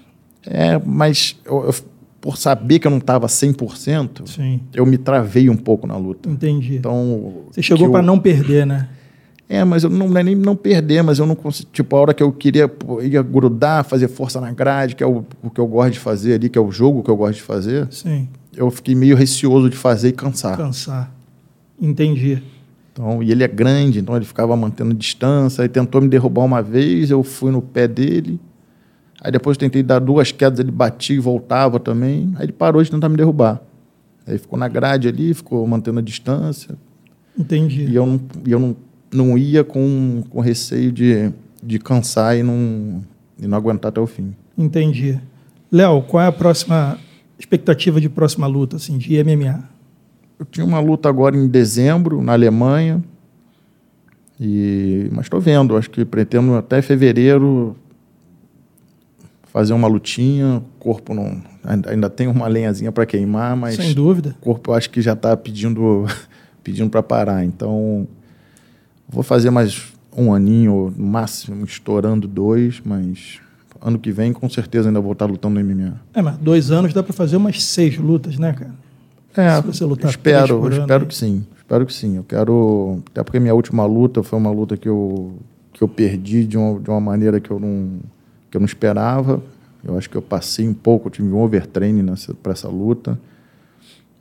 É, 0.46 0.80
mas 0.86 1.36
eu- 1.46 1.66
eu- 1.66 1.76
por 2.22 2.38
saber 2.38 2.80
que 2.80 2.88
eu 2.88 2.92
não 2.92 2.98
estava 2.98 3.28
100%, 3.28 4.28
Sim, 4.30 4.60
eu 4.74 4.86
me 4.86 4.98
travei 4.98 5.50
um 5.50 5.56
pouco 5.56 5.88
na 5.88 5.96
luta. 5.98 6.30
entendi. 6.30 6.76
Então... 6.76 7.44
você 7.52 7.62
chegou 7.62 7.90
para 7.90 8.02
eu- 8.02 8.06
não 8.06 8.20
perder, 8.20 8.66
né? 8.66 8.90
É, 9.52 9.64
mas 9.64 9.84
eu 9.84 9.90
não, 9.90 10.08
não 10.10 10.18
é 10.20 10.24
nem 10.24 10.36
não 10.36 10.56
perder, 10.56 11.02
mas 11.02 11.18
eu 11.18 11.26
não 11.26 11.34
consigo. 11.34 11.70
Tipo, 11.74 11.96
a 11.96 12.00
hora 12.02 12.14
que 12.14 12.22
eu 12.22 12.32
queria 12.32 12.72
ia 13.02 13.22
grudar, 13.24 13.84
fazer 13.84 14.08
força 14.08 14.40
na 14.40 14.52
grade, 14.52 14.96
que 14.96 15.04
é 15.04 15.08
o, 15.08 15.26
o 15.42 15.50
que 15.50 15.60
eu 15.60 15.66
gosto 15.66 15.94
de 15.94 16.00
fazer 16.00 16.34
ali, 16.36 16.50
que 16.50 16.58
é 16.58 16.62
o 16.62 16.70
jogo 16.72 17.02
que 17.02 17.10
eu 17.10 17.18
gosto 17.18 17.36
de 17.38 17.42
fazer, 17.42 17.88
Sim, 17.90 18.28
eu 18.56 18.70
fiquei 18.70 18.94
meio 18.94 19.16
receoso 19.16 19.68
de 19.70 19.76
fazer 19.76 20.10
e 20.10 20.12
cansar. 20.12 20.56
cansar. 20.56 21.12
Entendi. 21.82 22.44
Então, 23.00 23.24
e 23.24 23.32
ele 23.32 23.46
é 23.46 23.48
grande, 23.48 24.00
então 24.00 24.14
ele 24.14 24.26
ficava 24.26 24.58
mantendo 24.58 24.94
distância, 24.94 25.62
aí 25.62 25.70
tentou 25.70 26.02
me 26.02 26.10
derrubar 26.10 26.44
uma 26.44 26.62
vez, 26.62 27.10
eu 27.10 27.24
fui 27.24 27.50
no 27.50 27.62
pé 27.62 27.88
dele. 27.88 28.38
Aí 29.22 29.32
depois 29.32 29.56
eu 29.56 29.60
tentei 29.60 29.82
dar 29.82 30.00
duas 30.00 30.34
quedas, 30.34 30.60
ele 30.60 30.70
batia 30.70 31.16
e 31.16 31.20
voltava 31.20 31.80
também. 31.80 32.34
Aí 32.36 32.44
ele 32.44 32.52
parou 32.52 32.84
de 32.84 32.92
tentar 32.92 33.08
me 33.08 33.16
derrubar. 33.16 33.62
Aí 34.28 34.38
ficou 34.38 34.60
na 34.60 34.68
grade 34.68 35.08
ali, 35.08 35.34
ficou 35.34 35.66
mantendo 35.66 36.00
a 36.00 36.02
distância. 36.02 36.76
Entendi. 37.38 37.86
E 37.86 37.96
eu 37.96 38.06
não, 38.06 38.22
e 38.46 38.52
eu 38.52 38.60
não, 38.60 38.76
não 39.14 39.38
ia 39.38 39.64
com, 39.64 40.22
com 40.30 40.42
receio 40.42 40.92
de, 40.92 41.32
de 41.64 41.80
cansar 41.80 42.38
e 42.38 42.44
não, 42.44 43.02
e 43.42 43.48
não 43.48 43.58
aguentar 43.58 43.90
até 43.90 44.02
o 44.02 44.08
fim. 44.08 44.36
Entendi. 44.58 45.18
Léo, 45.72 46.02
qual 46.02 46.22
é 46.22 46.28
a 46.28 46.34
próxima 46.34 46.98
expectativa 47.38 48.02
de 48.02 48.10
próxima 48.10 48.46
luta, 48.46 48.76
assim, 48.76 48.98
de 48.98 49.24
MMA? 49.24 49.79
Eu 50.40 50.46
tinha 50.46 50.66
uma 50.66 50.80
luta 50.80 51.10
agora 51.10 51.36
em 51.36 51.48
dezembro, 51.48 52.22
na 52.22 52.32
Alemanha. 52.32 53.04
E, 54.40 55.10
mas 55.12 55.26
estou 55.26 55.42
vendo, 55.42 55.76
acho 55.76 55.90
que 55.90 56.06
pretendo 56.06 56.56
até 56.56 56.82
fevereiro 56.82 57.76
fazer 59.52 59.74
uma 59.74 59.88
lutinha. 59.88 60.58
O 60.58 60.80
corpo 60.80 61.14
não. 61.14 61.42
Ainda, 61.64 61.92
ainda 61.92 62.10
tem 62.10 62.28
uma 62.28 62.48
lenhazinha 62.48 62.92
para 62.92 63.06
queimar, 63.06 63.56
mas 63.58 63.76
Sem 63.76 63.94
dúvida. 63.94 64.36
o 64.40 64.44
corpo 64.44 64.72
eu 64.72 64.76
acho 64.76 64.90
que 64.90 65.02
já 65.02 65.12
está 65.14 65.36
pedindo 65.36 66.06
pedindo 66.64 66.90
para 66.90 67.04
parar. 67.04 67.44
Então, 67.44 68.08
vou 69.10 69.24
fazer 69.24 69.50
mais 69.50 69.92
um 70.16 70.34
aninho, 70.34 70.94
no 70.96 71.06
máximo, 71.06 71.66
estourando 71.66 72.28
dois, 72.28 72.82
mas 72.84 73.40
ano 73.82 74.00
que 74.00 74.12
vem 74.12 74.32
com 74.32 74.50
certeza 74.50 74.90
ainda 74.90 75.02
vou 75.02 75.12
estar 75.12 75.26
lutando 75.26 75.60
no 75.60 75.66
MMA. 75.66 76.00
É, 76.14 76.22
mas 76.22 76.38
dois 76.38 76.72
anos 76.72 76.94
dá 76.94 77.04
para 77.04 77.14
fazer 77.14 77.36
umas 77.38 77.62
seis 77.62 77.98
lutas, 77.98 78.38
né, 78.38 78.54
cara? 78.54 78.74
É, 79.36 79.56
Se 79.56 79.68
você 79.68 79.86
lutar 79.86 80.10
espero, 80.10 80.66
ano 80.66 80.78
espero 80.78 81.06
que 81.06 81.16
sim. 81.16 81.46
Espero 81.58 81.86
que 81.86 81.94
sim. 81.94 82.18
Eu 82.18 82.24
quero. 82.24 83.02
Até 83.12 83.24
porque 83.24 83.40
minha 83.40 83.54
última 83.54 83.86
luta 83.86 84.24
foi 84.24 84.40
uma 84.40 84.52
luta 84.52 84.76
que 84.76 84.90
eu, 84.90 85.34
que 85.72 85.82
eu 85.84 85.88
perdi 85.88 86.44
de 86.46 86.58
uma, 86.58 86.80
de 86.80 86.90
uma 86.90 87.00
maneira 87.00 87.40
que 87.40 87.52
eu, 87.52 87.60
não, 87.60 88.00
que 88.50 88.58
eu 88.58 88.60
não 88.60 88.66
esperava. 88.66 89.42
Eu 89.84 89.98
acho 89.98 90.10
que 90.10 90.16
eu 90.16 90.22
passei 90.22 90.68
um 90.68 90.74
pouco, 90.74 91.08
eu 91.08 91.12
tive 91.12 91.28
um 91.30 91.40
overtraining 91.42 92.06
para 92.42 92.52
essa 92.52 92.68
luta. 92.68 93.20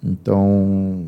Então, 0.02 1.06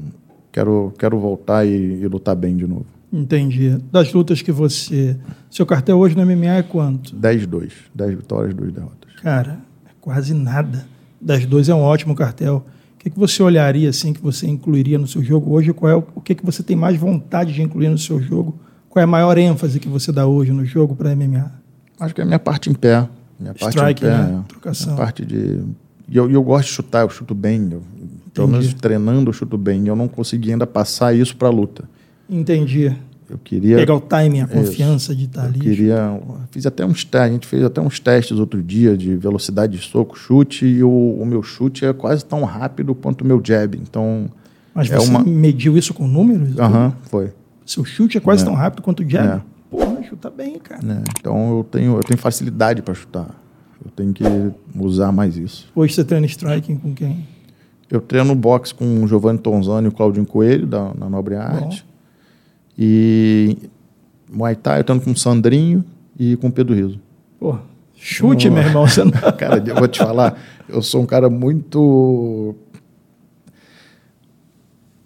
quero, 0.50 0.92
quero 0.98 1.18
voltar 1.18 1.64
e, 1.64 1.70
e 1.70 2.08
lutar 2.08 2.34
bem 2.34 2.56
de 2.56 2.66
novo. 2.66 2.86
Entendi. 3.12 3.78
Das 3.90 4.12
lutas 4.12 4.40
que 4.40 4.52
você. 4.52 5.16
Seu 5.50 5.66
cartel 5.66 5.98
hoje 5.98 6.16
no 6.16 6.24
MMA 6.24 6.56
é 6.56 6.62
quanto? 6.62 7.14
10-2. 7.16 7.72
10 7.94 8.14
vitórias, 8.16 8.54
2 8.54 8.72
derrotas. 8.72 9.14
Cara, 9.22 9.60
é 9.84 9.90
quase 10.00 10.32
nada. 10.32 10.86
Das 11.20 11.44
duas 11.44 11.68
é 11.68 11.74
um 11.74 11.82
ótimo 11.82 12.14
cartel. 12.14 12.64
O 13.00 13.02
que, 13.02 13.08
que 13.08 13.18
você 13.18 13.42
olharia 13.42 13.88
assim 13.88 14.12
que 14.12 14.20
você 14.20 14.46
incluiria 14.46 14.98
no 14.98 15.06
seu 15.06 15.24
jogo 15.24 15.54
hoje? 15.54 15.72
Qual 15.72 15.90
é 15.90 15.96
o, 15.96 16.04
o 16.14 16.20
que, 16.20 16.34
que 16.34 16.44
você 16.44 16.62
tem 16.62 16.76
mais 16.76 16.98
vontade 16.98 17.50
de 17.50 17.62
incluir 17.62 17.88
no 17.88 17.96
seu 17.96 18.20
jogo? 18.20 18.60
Qual 18.90 19.00
é 19.00 19.04
a 19.04 19.06
maior 19.06 19.38
ênfase 19.38 19.80
que 19.80 19.88
você 19.88 20.12
dá 20.12 20.26
hoje 20.26 20.52
no 20.52 20.66
jogo 20.66 20.94
para 20.94 21.16
MMA? 21.16 21.50
Acho 21.98 22.14
que 22.14 22.20
é 22.20 22.24
a 22.24 22.26
minha 22.26 22.38
parte 22.38 22.68
em 22.68 22.74
pé. 22.74 23.08
Minha 23.38 23.54
parte 23.54 23.78
Strike, 23.78 24.04
em 24.04 24.06
pé. 24.06 24.14
né? 24.14 24.42
é. 24.44 24.48
Trocação. 24.48 24.96
Parte 24.96 25.24
de. 25.24 25.62
E 26.06 26.14
eu, 26.14 26.30
eu 26.30 26.42
gosto 26.42 26.66
de 26.66 26.74
chutar, 26.74 27.00
eu 27.00 27.08
chuto 27.08 27.34
bem. 27.34 27.70
Eu, 27.72 27.82
pelo 28.34 28.48
menos 28.48 28.74
treinando, 28.74 29.30
eu 29.30 29.32
chuto 29.32 29.56
bem. 29.56 29.84
E 29.84 29.88
eu 29.88 29.96
não 29.96 30.06
consegui 30.06 30.52
ainda 30.52 30.66
passar 30.66 31.14
isso 31.14 31.34
para 31.38 31.48
a 31.48 31.50
luta. 31.50 31.88
Entendi. 32.28 32.94
Eu 33.30 33.38
queria. 33.38 33.76
Pegar 33.76 33.94
o 33.94 34.00
timing, 34.00 34.40
a 34.40 34.46
confiança 34.48 35.14
de 35.14 35.24
estar 35.26 35.42
eu 35.42 35.48
ali. 35.48 35.60
queria. 35.60 36.20
Fiz 36.50 36.66
até 36.66 36.84
uns 36.84 37.04
testes. 37.04 37.30
A 37.30 37.32
gente 37.32 37.46
fez 37.46 37.62
até 37.64 37.80
uns 37.80 38.00
testes 38.00 38.38
outro 38.38 38.60
dia 38.62 38.96
de 38.96 39.14
velocidade 39.16 39.78
de 39.78 39.84
soco, 39.84 40.18
chute. 40.18 40.66
E 40.66 40.82
o, 40.82 40.90
o 40.90 41.24
meu 41.24 41.42
chute 41.42 41.84
é 41.84 41.92
quase 41.92 42.24
tão 42.24 42.42
rápido 42.44 42.94
quanto 42.94 43.22
o 43.22 43.26
meu 43.26 43.40
jab. 43.44 43.76
Então. 43.78 44.26
Mas 44.74 44.90
é 44.90 44.96
você 44.96 45.08
uma- 45.08 45.22
mediu 45.22 45.76
isso 45.78 45.94
com 45.94 46.06
números? 46.08 46.58
Aham, 46.58 46.92
foi. 47.04 47.32
Seu 47.64 47.84
chute 47.84 48.18
é 48.18 48.20
quase 48.20 48.42
É. 48.42 48.46
tão 48.46 48.54
rápido 48.54 48.82
quanto 48.82 49.04
o 49.04 49.08
jab? 49.08 49.38
É. 49.38 49.40
Porra, 49.70 50.02
chuta 50.02 50.28
bem, 50.28 50.58
cara. 50.58 50.80
né? 50.84 51.02
Então 51.18 51.58
eu 51.58 51.64
tenho, 51.70 51.96
eu 51.96 52.00
tenho 52.00 52.18
facilidade 52.18 52.82
para 52.82 52.94
chutar. 52.94 53.28
Eu 53.84 53.90
tenho 53.92 54.12
que 54.12 54.24
usar 54.76 55.12
mais 55.12 55.36
isso. 55.36 55.68
Hoje 55.74 55.94
você 55.94 56.04
treina 56.04 56.26
striking 56.26 56.76
com 56.76 56.92
quem? 56.92 57.26
Eu 57.90 58.00
treino 58.00 58.34
boxe 58.34 58.74
com 58.74 59.02
o 59.02 59.08
Giovanni 59.08 59.38
Tonzani 59.38 59.86
e 59.86 59.88
o 59.88 59.92
Claudinho 59.92 60.26
Coelho, 60.26 60.66
da, 60.66 60.92
na 60.94 61.08
Nobre 61.08 61.34
Arte. 61.36 61.84
E 62.82 63.58
Muay 64.32 64.56
Thai 64.56 64.80
eu 64.80 64.84
treino 64.84 65.02
com 65.02 65.10
o 65.10 65.16
Sandrinho 65.16 65.84
e 66.18 66.34
com 66.36 66.48
o 66.48 66.52
Pedro 66.52 66.74
Riso. 66.74 66.98
Pô, 67.38 67.58
chute, 67.94 68.48
Boa. 68.48 68.58
meu 68.58 68.68
irmão. 68.68 68.86
Você 68.86 69.04
não... 69.04 69.12
Cara, 69.36 69.62
eu 69.64 69.74
vou 69.74 69.86
te 69.86 69.98
falar, 69.98 70.40
eu 70.66 70.80
sou 70.80 71.02
um 71.02 71.06
cara 71.06 71.28
muito. 71.28 72.54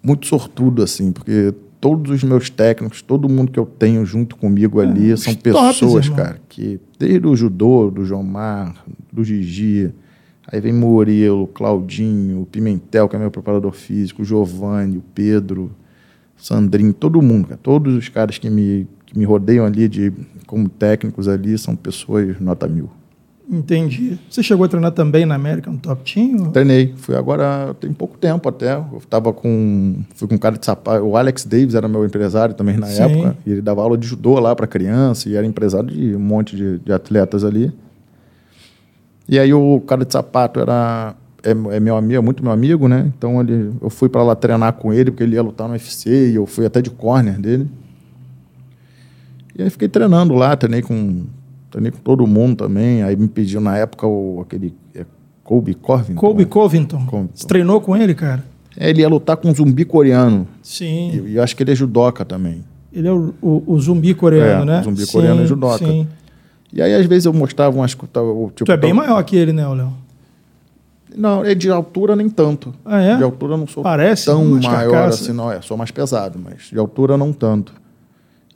Muito 0.01 0.27
sortudo, 0.27 0.83
assim, 0.83 1.11
porque 1.11 1.53
todos 1.81 2.11
os 2.11 2.23
meus 2.23 2.49
técnicos, 2.49 3.01
todo 3.01 3.27
mundo 3.27 3.51
que 3.51 3.59
eu 3.59 3.65
tenho 3.65 4.05
junto 4.05 4.35
comigo 4.35 4.79
ali, 4.79 5.11
os 5.11 5.23
são 5.23 5.33
tops, 5.33 5.79
pessoas, 5.79 6.05
irmão. 6.05 6.23
cara, 6.23 6.39
que 6.47 6.79
desde 6.97 7.27
o 7.27 7.35
judô, 7.35 7.89
do 7.89 8.05
Jomar, 8.05 8.75
do 9.11 9.23
Gigi, 9.23 9.91
aí 10.47 10.61
vem 10.61 10.71
Murilo, 10.71 11.47
Claudinho, 11.47 12.47
Pimentel, 12.51 13.09
que 13.09 13.15
é 13.15 13.19
meu 13.19 13.31
preparador 13.31 13.71
físico, 13.71 14.21
o 14.21 14.25
Giovanni, 14.25 14.97
o 14.97 15.03
Pedro, 15.13 15.71
Sandrinho, 16.45 16.93
todo 16.93 17.19
mundo, 17.23 17.47
cara, 17.47 17.59
todos 17.61 17.95
os 17.95 18.07
caras 18.07 18.37
que 18.37 18.51
me, 18.51 18.87
que 19.03 19.17
me 19.17 19.25
rodeiam 19.25 19.65
ali 19.65 19.89
de, 19.89 20.13
como 20.45 20.69
técnicos 20.69 21.27
ali 21.27 21.57
são 21.57 21.75
pessoas 21.75 22.39
nota 22.39 22.67
mil. 22.67 22.87
Entendi. 23.49 24.19
Você 24.29 24.43
chegou 24.43 24.63
a 24.63 24.69
treinar 24.69 24.91
também 24.91 25.25
na 25.25 25.33
American 25.33 25.75
Top 25.77 26.03
Team? 26.13 26.51
Treinei, 26.51 26.93
fui 26.97 27.15
agora 27.15 27.75
tem 27.79 27.91
pouco 27.91 28.15
tempo 28.15 28.47
até. 28.47 28.73
Eu 28.73 29.01
tava 29.09 29.33
com. 29.33 30.03
Fui 30.13 30.27
com 30.27 30.35
um 30.35 30.37
cara 30.37 30.55
de 30.55 30.63
sapato. 30.63 31.03
O 31.03 31.17
Alex 31.17 31.45
Davis 31.45 31.73
era 31.73 31.87
meu 31.87 32.05
empresário 32.05 32.53
também 32.53 32.77
na 32.77 32.85
Sim. 32.87 33.01
época. 33.01 33.37
E 33.43 33.51
ele 33.51 33.61
dava 33.61 33.81
aula 33.81 33.97
de 33.97 34.05
judô 34.05 34.39
lá 34.39 34.55
para 34.55 34.67
criança 34.67 35.27
e 35.27 35.35
era 35.35 35.47
empresário 35.47 35.89
de 35.89 36.15
um 36.15 36.19
monte 36.19 36.55
de, 36.55 36.77
de 36.77 36.93
atletas 36.93 37.43
ali. 37.43 37.73
E 39.27 39.39
aí 39.39 39.51
o 39.51 39.81
cara 39.81 40.05
de 40.05 40.13
sapato 40.13 40.59
era. 40.59 41.15
É, 41.45 41.75
é 41.75 41.79
meu 41.79 41.95
amigo, 41.95 42.15
é 42.17 42.21
muito 42.21 42.43
meu 42.43 42.51
amigo, 42.51 42.87
né? 42.87 43.11
Então 43.17 43.39
ele, 43.39 43.71
eu 43.81 43.89
fui 43.89 44.09
para 44.09 44.23
lá 44.23 44.35
treinar 44.35 44.73
com 44.73 44.91
ele, 44.91 45.11
porque 45.11 45.23
ele 45.23 45.35
ia 45.35 45.41
lutar 45.43 45.67
no 45.67 45.73
UFC, 45.73 46.31
e 46.31 46.35
eu 46.35 46.45
fui 46.45 46.65
até 46.65 46.81
de 46.81 46.89
corner 46.89 47.39
dele. 47.39 47.67
E 49.57 49.63
aí 49.63 49.69
fiquei 49.69 49.87
treinando 49.87 50.33
lá, 50.33 50.55
treinei 50.55 50.81
com. 50.81 51.23
treinei 51.71 51.91
com 51.91 51.99
todo 51.99 52.25
mundo 52.27 52.57
também. 52.57 53.03
Aí 53.03 53.15
me 53.15 53.27
pediu 53.27 53.61
na 53.61 53.77
época 53.77 54.05
o, 54.05 54.41
aquele 54.41 54.73
é, 54.93 55.05
Colby 55.43 55.73
Covington. 55.75 56.19
Colby 56.19 56.45
Covington. 56.45 57.05
Covington. 57.05 57.29
Você 57.33 57.47
treinou 57.47 57.79
com 57.79 57.95
ele, 57.95 58.13
cara? 58.13 58.43
É, 58.77 58.89
ele 58.89 59.01
ia 59.01 59.07
lutar 59.07 59.37
com 59.37 59.47
um 59.49 59.55
zumbi 59.55 59.85
coreano. 59.85 60.45
Sim. 60.61 61.11
E 61.13 61.29
e 61.31 61.35
eu 61.37 61.43
acho 61.43 61.55
que 61.55 61.63
ele 61.63 61.71
é 61.71 61.75
judoca 61.75 62.25
também. 62.25 62.63
Ele 62.91 63.07
é 63.07 63.11
o, 63.11 63.33
o- 63.41 63.63
o 63.67 63.79
zumbi 63.79 64.13
coreano, 64.13 64.63
É, 64.63 64.65
né? 64.65 64.79
o 64.81 64.83
zumbi 64.83 65.05
coreano 65.07 65.41
é 65.43 65.45
judoca. 65.45 65.85
Sim. 65.85 66.07
E 66.73 66.81
aí, 66.81 66.93
às 66.93 67.05
vezes, 67.05 67.25
eu 67.25 67.31
mostrava 67.33 67.73
umas. 67.77 67.91
Tipo, 67.91 68.07
Tu 68.65 68.71
é 68.71 68.75
bem 68.75 68.91
maior 68.93 69.23
que 69.23 69.37
ele, 69.37 69.53
né, 69.53 69.65
Léo? 69.65 69.93
Não, 71.17 71.43
é 71.43 71.55
de 71.55 71.69
altura 71.69 72.15
nem 72.15 72.29
tanto. 72.29 72.73
Ah, 72.83 73.01
é? 73.01 73.15
De 73.17 73.23
altura 73.23 73.53
eu 73.53 73.57
não 73.57 73.67
sou 73.67 73.83
Parece 73.83 74.25
tão 74.25 74.43
maior 74.45 74.91
carcaças. 74.91 75.21
assim, 75.21 75.33
não. 75.33 75.51
É, 75.51 75.61
sou 75.61 75.77
mais 75.77 75.91
pesado, 75.91 76.39
mas 76.43 76.69
de 76.71 76.77
altura 76.77 77.17
não 77.17 77.31
tanto. 77.31 77.73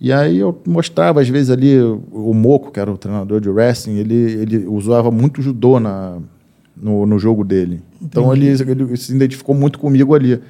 E 0.02 0.14
aí 0.14 0.38
eu 0.38 0.58
mostrava, 0.66 1.20
às 1.20 1.28
vezes, 1.28 1.50
ali, 1.50 1.78
o, 1.82 2.34
Moco, 2.34 2.72
que 2.72 2.80
era 2.80 2.90
o 2.90 2.98
treinador 2.98 3.42
de 3.42 3.50
wrestling, 3.50 3.98
ele, 3.98 4.16
ele 4.16 4.66
usava 4.66 5.12
muito 5.12 5.42
judô 5.42 5.78
na, 5.78 6.18
no, 6.76 7.06
no 7.06 7.20
jogo 7.20 7.44
dele. 7.44 7.82
Então 8.02 8.34
ele, 8.34 8.48
ele 8.48 8.98
se 8.98 9.14
identificou 9.14 9.54
muito 9.54 9.78
comigo 9.78 10.16
ali. 10.16 10.42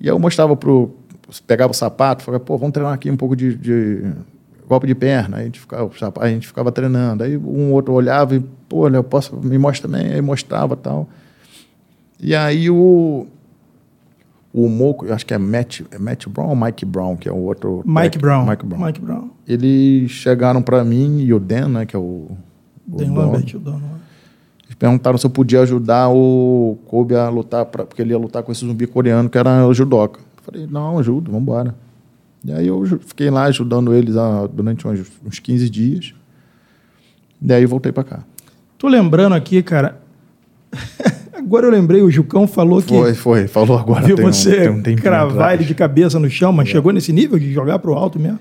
E 0.00 0.04
aí 0.04 0.08
eu 0.08 0.18
mostrava 0.18 0.56
pro. 0.56 0.94
Pegava 1.46 1.72
o 1.72 1.74
sapato, 1.74 2.22
falava, 2.22 2.42
pô, 2.42 2.56
vamos 2.56 2.72
treinar 2.72 2.94
aqui 2.94 3.10
um 3.10 3.16
pouco 3.16 3.34
de, 3.34 3.54
de 3.56 4.12
golpe 4.66 4.86
de 4.86 4.94
perna. 4.94 5.38
Aí 5.38 5.42
a 5.42 5.44
gente 5.46 5.60
ficava, 5.60 5.90
a 6.20 6.28
gente 6.28 6.46
ficava 6.46 6.72
treinando. 6.72 7.24
Aí 7.24 7.36
um 7.36 7.72
outro 7.72 7.92
olhava 7.92 8.36
e, 8.36 8.40
pô, 8.68 8.88
eu 8.88 9.04
posso, 9.04 9.36
me 9.36 9.58
mostra 9.58 9.90
também. 9.90 10.14
Aí 10.14 10.22
mostrava 10.22 10.76
tal. 10.76 11.08
E 12.20 12.34
aí 12.34 12.70
o. 12.70 13.26
O 14.52 14.70
Moco, 14.70 15.04
eu 15.04 15.12
acho 15.12 15.26
que 15.26 15.34
é 15.34 15.38
Matt, 15.38 15.82
é 15.90 15.98
Matt 15.98 16.26
Brown 16.28 16.48
ou 16.48 16.56
Mike 16.56 16.86
Brown, 16.86 17.14
que 17.14 17.28
é 17.28 17.32
o 17.32 17.36
outro. 17.36 17.82
Mike 17.84 18.16
Brown. 18.16 18.46
Mike 18.46 18.64
Brown. 18.64 18.86
Mike 18.86 19.00
Brown. 19.02 19.28
Eles 19.46 20.10
chegaram 20.10 20.62
para 20.62 20.82
mim 20.82 21.20
e 21.20 21.34
o 21.34 21.38
Dan, 21.38 21.68
né, 21.68 21.84
que 21.84 21.94
é 21.94 21.98
o. 21.98 22.30
o 22.90 22.96
Dan 22.96 23.12
Lambert, 23.12 23.54
o 23.54 23.58
dono. 23.58 23.82
Eles 24.64 24.74
perguntaram 24.76 25.18
se 25.18 25.26
eu 25.26 25.30
podia 25.30 25.60
ajudar 25.60 26.08
o 26.08 26.78
Kobe 26.86 27.14
a 27.14 27.28
lutar, 27.28 27.66
pra, 27.66 27.84
porque 27.84 28.00
ele 28.00 28.12
ia 28.12 28.18
lutar 28.18 28.42
com 28.42 28.50
esse 28.50 28.64
zumbi 28.64 28.86
coreano 28.86 29.28
que 29.28 29.36
era 29.36 29.66
o 29.66 29.74
judoca. 29.74 30.20
Eu 30.20 30.42
falei, 30.42 30.66
não, 30.66 30.98
ajudo, 30.98 31.30
vamos 31.30 31.42
embora. 31.42 31.74
E 32.44 32.52
aí 32.52 32.66
eu 32.66 32.84
fiquei 33.00 33.28
lá 33.28 33.44
ajudando 33.44 33.92
eles 33.92 34.14
durante 34.52 34.88
uns, 34.88 35.12
uns 35.24 35.38
15 35.38 35.68
dias. 35.68 36.14
E 37.42 37.52
aí 37.52 37.66
voltei 37.66 37.92
para 37.92 38.04
cá. 38.04 38.24
Tô 38.78 38.88
lembrando 38.88 39.34
aqui, 39.34 39.62
cara. 39.62 40.00
Agora 41.46 41.66
eu 41.66 41.70
lembrei, 41.70 42.02
o 42.02 42.10
Jucão 42.10 42.46
falou 42.46 42.82
que 42.82 42.88
Foi, 42.88 43.14
foi, 43.14 43.46
falou 43.46 43.78
agora. 43.78 44.04
viu 44.04 44.16
tem 44.16 44.26
um- 44.26 44.32
você 44.32 44.56
tem 44.62 44.68
um 44.68 44.82
tempinho 44.82 45.00
cravar 45.02 45.30
atrás. 45.32 45.60
ele 45.60 45.64
de 45.68 45.74
cabeça 45.74 46.18
no 46.18 46.28
chão, 46.28 46.52
mas 46.52 46.68
chegou 46.68 46.92
nesse 46.92 47.12
nível 47.12 47.38
de 47.38 47.52
jogar 47.52 47.78
pro 47.78 47.94
alto 47.94 48.18
mesmo? 48.18 48.38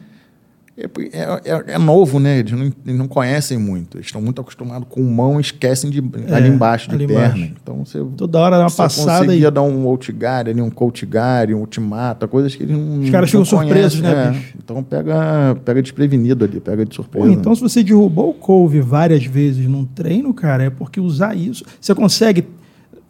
É, 0.78 0.84
é- 1.14 1.42
é- 1.46 1.64
é 1.76 1.78
novo, 1.78 2.20
né? 2.20 2.40
Eles 2.40 2.52
não, 2.52 2.64
eles 2.86 2.98
não 3.00 3.08
conhecem 3.08 3.58
muito. 3.58 3.96
Eles 3.98 4.08
estão 4.08 4.22
muito 4.22 4.42
acostumados 4.42 4.86
com 4.90 5.02
mão 5.04 5.38
e 5.38 5.42
esquecem 5.42 5.90
de 5.90 6.04
ali 6.34 6.50
embaixo 6.50 6.90
de 6.90 6.96
É, 6.96 6.98
ali 6.98 7.08
perna. 7.08 7.38
embaixo. 7.38 7.54
Então 7.64 7.86
você, 7.86 8.04
Toda 8.18 8.40
hora 8.40 8.58
dá 8.58 8.64
uma 8.64 8.72
passada 8.72 9.24
e 9.24 9.28
conseguia 9.28 9.52
dar 9.52 9.62
um 9.62 9.86
outguard, 9.88 10.50
ali, 10.50 10.62
um 10.62 10.70
coachguard, 10.70 11.54
um 11.54 11.60
ultimata, 11.60 12.28
coisas 12.28 12.54
que 12.56 12.64
eles 12.64 12.76
não 12.76 13.00
Os 13.00 13.10
caras 13.10 13.30
ficam 13.30 13.46
surpresos, 13.46 14.02
né, 14.02 14.12
é. 14.28 14.32
bicho? 14.32 14.54
Então 14.62 14.84
pega, 14.84 15.56
pega 15.64 15.82
desprevenido 15.82 16.44
ali, 16.44 16.60
pega 16.60 16.84
de 16.86 16.94
surpresa. 16.94 17.26
Pô, 17.28 17.32
então 17.32 17.56
se 17.56 17.62
você 17.62 17.82
derrubou 17.82 18.32
o 18.32 18.34
couve 18.34 18.82
várias 18.82 19.24
vezes 19.24 19.66
num 19.68 19.86
treino, 19.86 20.34
cara, 20.34 20.64
é 20.66 20.70
porque 20.70 21.00
usar 21.00 21.38
isso. 21.38 21.64
Você 21.80 21.94
consegue. 21.96 22.44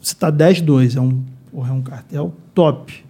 Você 0.05 0.13
tá 0.13 0.31
10-2, 0.31 0.97
é 0.97 1.01
um, 1.01 1.23
é 1.51 1.71
um 1.71 1.81
cartel 1.81 2.31
top. 2.53 3.03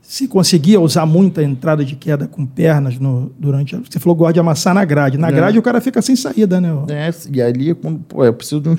Se 0.00 0.28
conseguia 0.28 0.80
usar 0.80 1.04
muita 1.04 1.42
entrada 1.42 1.84
de 1.84 1.96
queda 1.96 2.28
com 2.28 2.46
pernas 2.46 2.96
no, 2.96 3.32
durante. 3.36 3.74
Você 3.74 3.98
falou 3.98 4.14
gosta 4.14 4.34
de 4.34 4.40
amassar 4.40 4.72
na 4.72 4.84
grade. 4.84 5.18
Na 5.18 5.30
É. 5.30 5.32
grade 5.32 5.58
o 5.58 5.62
cara 5.62 5.80
fica 5.80 6.00
sem 6.00 6.14
saída, 6.14 6.60
né? 6.60 6.68
É, 6.90 7.10
e 7.32 7.42
ali, 7.42 7.74
quando, 7.74 7.98
pô, 7.98 8.24
eu 8.24 8.32
preciso 8.32 8.60
de 8.60 8.68
um. 8.68 8.76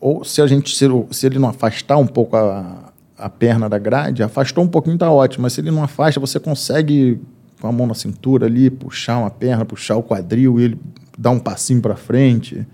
Ou 0.00 0.24
se 0.24 0.40
a 0.40 0.46
gente, 0.46 0.76
se, 0.76 0.86
se 1.10 1.26
ele 1.26 1.40
não 1.40 1.48
afastar 1.48 1.96
um 1.96 2.06
pouco 2.06 2.36
a, 2.36 2.92
a 3.18 3.28
perna 3.28 3.68
da 3.68 3.76
grade, 3.76 4.22
afastou 4.22 4.62
um 4.62 4.68
pouquinho, 4.68 4.96
tá 4.96 5.10
ótimo. 5.10 5.42
Mas 5.42 5.54
se 5.54 5.60
ele 5.60 5.72
não 5.72 5.82
afasta, 5.82 6.20
você 6.20 6.38
consegue, 6.38 7.20
com 7.60 7.66
a 7.66 7.72
mão 7.72 7.88
na 7.88 7.94
cintura 7.94 8.46
ali, 8.46 8.70
puxar 8.70 9.18
uma 9.18 9.30
perna, 9.30 9.64
puxar 9.64 9.96
o 9.96 10.02
quadril 10.04 10.60
e 10.60 10.62
ele 10.62 10.78
dar 11.18 11.30
um 11.30 11.40
passinho 11.40 11.82
para 11.82 11.96
frente. 11.96 12.64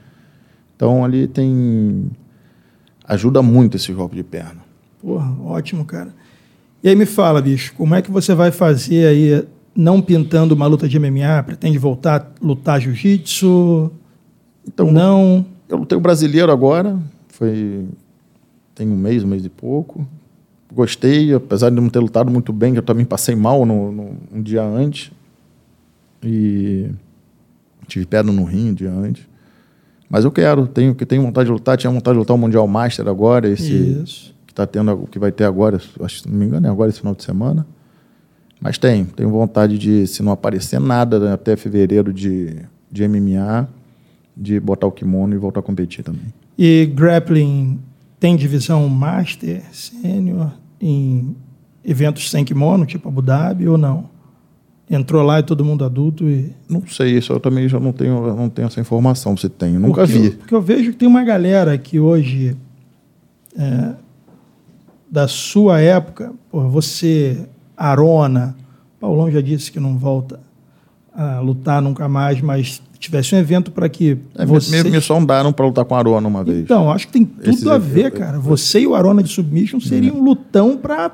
Então 0.76 1.02
ali 1.02 1.26
tem. 1.26 2.10
Ajuda 3.06 3.42
muito 3.42 3.76
esse 3.76 3.92
golpe 3.92 4.16
de 4.16 4.22
perna. 4.22 4.62
Porra, 5.00 5.30
ótimo, 5.44 5.84
cara. 5.84 6.14
E 6.82 6.88
aí 6.88 6.96
me 6.96 7.06
fala, 7.06 7.40
bicho, 7.42 7.74
como 7.76 7.94
é 7.94 8.02
que 8.02 8.10
você 8.10 8.34
vai 8.34 8.50
fazer 8.50 9.06
aí, 9.06 9.44
não 9.74 10.00
pintando 10.00 10.54
uma 10.54 10.66
luta 10.66 10.88
de 10.88 10.98
MMA? 10.98 11.42
Pretende 11.44 11.76
voltar 11.78 12.20
a 12.40 12.44
lutar 12.44 12.80
jiu-jitsu? 12.80 13.90
Então, 14.66 14.90
não. 14.90 15.44
Eu 15.68 15.78
lutei 15.78 15.96
o 15.96 16.00
brasileiro 16.00 16.50
agora, 16.52 16.98
foi. 17.28 17.86
Tem 18.74 18.88
um 18.88 18.96
mês, 18.96 19.22
um 19.22 19.26
mês 19.28 19.44
e 19.44 19.48
pouco. 19.48 20.06
Gostei, 20.72 21.32
apesar 21.32 21.70
de 21.70 21.76
não 21.76 21.88
ter 21.88 22.00
lutado 22.00 22.30
muito 22.30 22.52
bem, 22.52 22.72
que 22.72 22.78
eu 22.78 22.82
também 22.82 23.04
passei 23.04 23.36
mal 23.36 23.64
no, 23.64 23.92
no- 23.92 24.16
um 24.32 24.42
dia 24.42 24.62
antes. 24.62 25.12
E 26.22 26.90
tive 27.86 28.06
pedra 28.06 28.32
no 28.32 28.44
rim 28.44 28.70
um 28.70 28.74
dia 28.74 28.90
antes. 28.90 29.26
Mas 30.14 30.24
eu 30.24 30.30
quero, 30.30 30.68
tenho, 30.68 30.94
que 30.94 31.04
tenho 31.04 31.22
vontade 31.22 31.46
de 31.46 31.52
lutar, 31.52 31.76
tinha 31.76 31.90
vontade 31.90 32.14
de 32.14 32.20
lutar 32.20 32.36
o 32.36 32.38
Mundial 32.38 32.68
Master 32.68 33.08
agora, 33.08 33.48
esse 33.48 33.72
Isso. 33.72 34.32
que 34.46 34.54
tá 34.54 34.64
tendo, 34.64 35.08
que 35.10 35.18
vai 35.18 35.32
ter 35.32 35.42
agora, 35.42 35.76
acho 35.76 35.92
que 36.18 36.22
se 36.22 36.28
não 36.30 36.38
me 36.38 36.46
engano, 36.46 36.68
é 36.68 36.70
agora 36.70 36.88
esse 36.88 37.00
final 37.00 37.16
de 37.16 37.24
semana. 37.24 37.66
Mas 38.60 38.78
tenho, 38.78 39.06
tenho 39.06 39.28
vontade 39.28 39.76
de, 39.76 40.06
se 40.06 40.22
não 40.22 40.30
aparecer 40.30 40.78
nada 40.78 41.18
né, 41.18 41.32
até 41.32 41.56
fevereiro 41.56 42.12
de, 42.12 42.60
de 42.92 43.08
MMA, 43.08 43.68
de 44.36 44.60
botar 44.60 44.86
o 44.86 44.92
kimono 44.92 45.34
e 45.34 45.36
voltar 45.36 45.58
a 45.58 45.62
competir 45.64 46.04
também. 46.04 46.32
E 46.56 46.86
grappling 46.94 47.80
tem 48.20 48.36
divisão 48.36 48.88
master, 48.88 49.64
sênior, 49.72 50.52
em 50.80 51.34
eventos 51.84 52.30
sem 52.30 52.44
kimono, 52.44 52.86
tipo 52.86 53.08
Abu 53.08 53.20
Dhabi, 53.20 53.66
ou 53.66 53.76
não? 53.76 54.08
Entrou 54.90 55.22
lá 55.22 55.40
e 55.40 55.42
todo 55.42 55.64
mundo 55.64 55.82
adulto 55.84 56.24
e... 56.28 56.52
Não 56.68 56.86
sei, 56.86 57.16
isso 57.16 57.32
eu 57.32 57.40
também 57.40 57.66
já 57.68 57.80
não 57.80 57.90
tenho, 57.92 58.36
não 58.36 58.50
tenho 58.50 58.66
essa 58.66 58.80
informação 58.80 59.34
se 59.36 59.48
tem, 59.48 59.72
nunca 59.78 60.02
porque 60.06 60.18
vi. 60.18 60.26
Eu, 60.26 60.32
porque 60.32 60.54
eu 60.54 60.60
vejo 60.60 60.90
que 60.92 60.98
tem 60.98 61.08
uma 61.08 61.24
galera 61.24 61.76
que 61.78 61.98
hoje, 61.98 62.54
é, 63.56 63.94
da 65.10 65.26
sua 65.26 65.80
época, 65.80 66.32
pô, 66.50 66.68
você, 66.68 67.46
Arona, 67.76 68.54
Paulão 69.00 69.30
já 69.30 69.40
disse 69.40 69.72
que 69.72 69.80
não 69.80 69.96
volta 69.96 70.38
a 71.14 71.40
lutar 71.40 71.80
nunca 71.80 72.06
mais, 72.08 72.40
mas 72.42 72.82
tivesse 72.98 73.34
um 73.34 73.38
evento 73.38 73.70
para 73.70 73.88
que 73.88 74.18
É, 74.34 74.44
você... 74.44 74.82
me, 74.82 74.90
me 74.90 75.00
sondaram 75.00 75.50
para 75.52 75.64
lutar 75.66 75.84
com 75.86 75.94
Arona 75.94 76.28
uma 76.28 76.44
vez. 76.44 76.60
Então, 76.60 76.90
acho 76.90 77.06
que 77.06 77.12
tem 77.14 77.24
tudo 77.24 77.48
Esses 77.48 77.66
a 77.66 77.78
ver, 77.78 78.00
eventos- 78.00 78.18
cara. 78.18 78.38
Você 78.38 78.80
e 78.80 78.86
o 78.86 78.94
Arona 78.94 79.22
de 79.22 79.30
Submission 79.30 79.80
seriam 79.80 80.16
um 80.16 80.22
lutão 80.24 80.76
para 80.76 81.10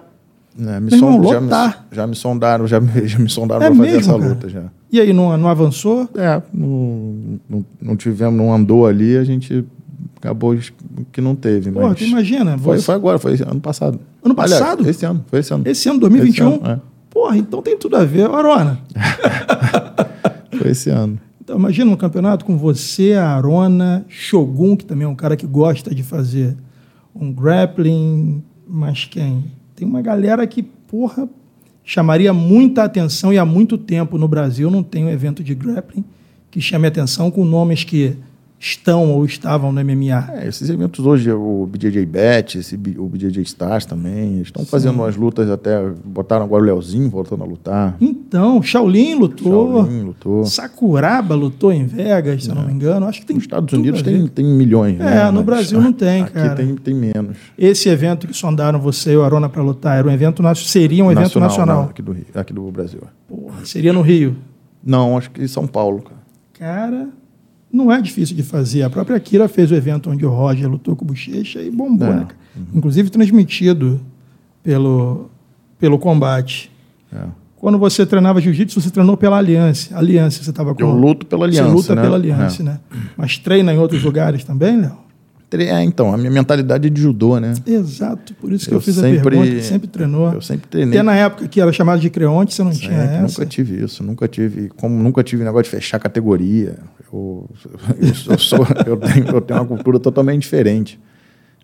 É, 0.58 0.80
me 0.80 0.92
irmão, 0.92 1.22
son- 1.22 1.30
já, 1.30 1.40
me, 1.40 1.74
já 1.92 2.06
me 2.06 2.16
sondaram, 2.16 2.66
já 2.66 2.80
me, 2.80 2.90
já 3.06 3.18
me 3.18 3.28
sondaram 3.28 3.62
É 3.62 3.68
para 3.68 3.76
fazer 3.76 3.96
essa 3.96 4.12
cara? 4.12 4.28
luta 4.28 4.48
já. 4.48 4.62
E 4.92 5.00
aí, 5.00 5.12
não, 5.12 5.36
não 5.38 5.48
avançou? 5.48 6.08
É, 6.14 6.42
não, 6.52 7.38
não, 7.48 7.64
não 7.80 7.96
tivemos, 7.96 8.36
não 8.36 8.52
andou 8.52 8.86
ali, 8.86 9.16
a 9.16 9.24
gente 9.24 9.64
acabou 10.16 10.56
que 11.12 11.20
não 11.20 11.34
teve. 11.34 11.70
Porra, 11.70 11.88
mas 11.90 12.00
imagina. 12.02 12.58
foi, 12.58 12.78
você- 12.78 12.84
foi 12.84 12.94
agora, 12.94 13.18
foi 13.18 13.34
ano 13.46 13.60
passado. 13.60 14.00
Ano 14.22 14.34
Aliás, 14.36 14.60
passado? 14.62 14.88
esse 14.88 15.06
ano, 15.06 15.24
foi 15.28 15.38
esse 15.38 15.54
ano. 15.54 15.62
Esse 15.66 15.88
ano, 15.88 16.00
2021? 16.00 16.48
Esse 16.48 16.58
ano, 16.64 16.72
é. 16.72 16.80
Porra, 17.08 17.36
então 17.38 17.62
tem 17.62 17.76
tudo 17.78 17.96
a 17.96 18.04
ver. 18.04 18.28
Arona, 18.30 18.78
Foi 20.58 20.70
esse 20.72 20.90
ano. 20.90 21.18
então 21.42 21.56
imagina 21.56 21.90
um 21.90 21.96
campeonato 21.96 22.44
com 22.44 22.56
você, 22.56 23.14
a 23.14 23.28
Arona, 23.30 24.04
Shogun, 24.08 24.76
que 24.76 24.84
também 24.84 25.04
é 25.06 25.08
um 25.08 25.14
cara 25.14 25.36
que 25.36 25.46
gosta 25.46 25.94
de 25.94 26.02
fazer 26.02 26.56
um 27.14 27.32
grappling, 27.32 28.42
mas 28.68 29.04
quem? 29.04 29.44
Tem 29.80 29.88
uma 29.88 30.02
galera 30.02 30.46
que, 30.46 30.62
porra, 30.62 31.26
chamaria 31.82 32.34
muita 32.34 32.84
atenção 32.84 33.32
e 33.32 33.38
há 33.38 33.46
muito 33.46 33.78
tempo 33.78 34.18
no 34.18 34.28
Brasil 34.28 34.70
não 34.70 34.82
tem 34.82 35.06
um 35.06 35.08
evento 35.08 35.42
de 35.42 35.54
grappling 35.54 36.04
que 36.50 36.60
chame 36.60 36.86
atenção 36.86 37.30
com 37.30 37.46
nomes 37.46 37.82
que 37.82 38.14
estão 38.62 39.10
ou 39.12 39.24
estavam 39.24 39.72
no 39.72 39.82
MMA. 39.82 40.28
É, 40.34 40.46
esses 40.46 40.68
eventos 40.68 41.04
hoje, 41.06 41.32
o 41.32 41.66
BJJ 41.66 42.04
Bet, 42.04 42.58
esse, 42.58 42.74
o 42.98 43.08
BJJ 43.08 43.40
Stars 43.42 43.86
também, 43.86 44.42
estão 44.42 44.66
fazendo 44.66 44.96
umas 44.96 45.16
lutas 45.16 45.50
até, 45.50 45.80
botaram 46.04 46.44
agora 46.44 46.62
o 46.62 46.66
Leozinho 46.66 47.08
voltando 47.08 47.42
a 47.42 47.46
lutar. 47.46 47.96
Então, 47.98 48.62
Shaolin 48.62 49.14
lutou, 49.14 49.82
Shaolin 49.82 50.02
lutou. 50.02 50.44
Sakuraba 50.44 51.34
lutou 51.34 51.72
em 51.72 51.86
Vegas, 51.86 52.44
se 52.44 52.50
eu 52.50 52.54
não 52.54 52.66
me 52.66 52.72
engano. 52.74 53.06
Acho 53.06 53.20
que 53.20 53.26
tem 53.26 53.36
Nos 53.36 53.44
Estados 53.44 53.72
Unidos 53.72 54.02
tem, 54.02 54.26
tem 54.28 54.44
milhões, 54.44 55.00
É, 55.00 55.04
né? 55.04 55.24
no 55.30 55.38
Mas 55.38 55.44
Brasil 55.46 55.80
não 55.80 55.92
tem, 55.92 56.22
aqui 56.24 56.32
cara. 56.34 56.54
tem, 56.54 56.74
tem 56.76 56.94
menos. 56.94 57.38
Esse 57.56 57.88
evento 57.88 58.26
que 58.26 58.34
sondaram 58.36 58.78
você 58.78 59.12
e 59.14 59.16
o 59.16 59.22
Arona 59.24 59.48
para 59.48 59.62
lutar 59.62 59.98
era 59.98 60.06
um 60.06 60.10
evento 60.12 60.42
nacional, 60.42 60.68
seria 60.70 61.02
um 61.02 61.10
evento 61.10 61.40
nacional. 61.40 61.84
né, 61.84 61.88
Aqui, 61.90 62.02
do, 62.02 62.12
Rio- 62.12 62.26
aqui 62.34 62.52
do 62.52 62.70
Brasil. 62.70 63.00
Porra, 63.26 63.64
seria 63.64 63.92
no 63.92 64.02
Rio. 64.02 64.36
Não, 64.84 65.16
acho 65.16 65.30
que 65.30 65.42
em 65.42 65.48
São 65.48 65.66
Paulo, 65.66 66.02
cara. 66.02 66.20
Cara, 66.58 67.08
não 67.72 67.90
é 67.92 68.00
difícil 68.00 68.34
de 68.36 68.42
fazer. 68.42 68.82
A 68.82 68.90
própria 68.90 69.18
Kira 69.20 69.48
fez 69.48 69.70
o 69.70 69.74
evento 69.74 70.10
onde 70.10 70.24
o 70.26 70.30
Roger 70.30 70.68
lutou 70.68 70.96
com 70.96 71.04
o 71.04 71.08
Bochecha 71.08 71.60
e 71.62 71.70
bombou, 71.70 72.08
É. 72.08 72.14
né? 72.14 72.20
cara? 72.22 72.36
Inclusive 72.74 73.10
transmitido 73.10 74.00
pelo, 74.62 75.30
pelo 75.78 75.98
combate. 75.98 76.70
É. 77.12 77.24
Quando 77.56 77.78
você 77.78 78.06
treinava 78.06 78.40
jiu-jitsu, 78.40 78.80
você 78.80 78.90
treinou 78.90 79.16
pela 79.16 79.36
Aliança. 79.36 79.96
Aliança, 79.96 80.42
você 80.42 80.48
estava 80.50 80.74
com. 80.74 80.80
Eu 80.82 80.90
luto 80.92 81.26
pela 81.26 81.44
aliança. 81.44 81.68
Você 81.68 81.74
luta 81.74 81.94
né? 81.94 82.02
pela 82.02 82.16
Aliança, 82.16 82.62
É. 82.62 82.64
né? 82.64 82.80
Mas 83.16 83.36
treina 83.38 83.72
em 83.72 83.78
outros 83.78 84.02
lugares 84.02 84.42
também, 84.44 84.80
Léo? 84.80 84.96
É, 85.52 85.82
então, 85.82 86.14
a 86.14 86.16
minha 86.16 86.30
mentalidade 86.30 86.86
é 86.86 86.90
de 86.90 87.00
judô, 87.00 87.40
né? 87.40 87.54
Exato, 87.66 88.34
por 88.34 88.52
isso 88.52 88.66
que 88.68 88.72
eu, 88.72 88.76
Eu 88.76 88.80
fiz 88.80 88.96
a 88.98 89.02
sempre- 89.02 89.20
pergunta. 89.30 89.62
Sempre 89.62 89.88
treinou. 89.88 90.32
Eu 90.32 90.40
sempre 90.40 90.68
treinei. 90.68 90.98
Até 90.98 91.02
na 91.02 91.16
época 91.16 91.48
que 91.48 91.60
era 91.60 91.72
chamado 91.72 92.00
de 92.00 92.08
Creonte, 92.08 92.54
você 92.54 92.62
não 92.62 92.70
tinha 92.70 92.92
É, 92.92 93.06
que 93.08 93.14
essa. 93.14 93.22
nunca 93.22 93.46
tive 93.46 93.82
isso, 93.84 94.04
nunca 94.04 94.28
tive, 94.28 94.68
como 94.76 95.02
nunca 95.02 95.22
tive 95.24 95.42
negócio 95.42 95.64
de 95.64 95.70
fechar 95.70 95.98
categoria. 95.98 96.76
Eu, 97.12 97.50
eu, 98.00 98.14
sou- 98.14 98.32
eu 98.32 98.38
sou, 98.38 98.66
eu, 98.86 98.96
tenho, 98.96 99.26
eu 99.26 99.40
tenho 99.40 99.60
uma 99.60 99.66
cultura 99.66 99.98
totalmente 99.98 100.42
diferente. 100.42 101.00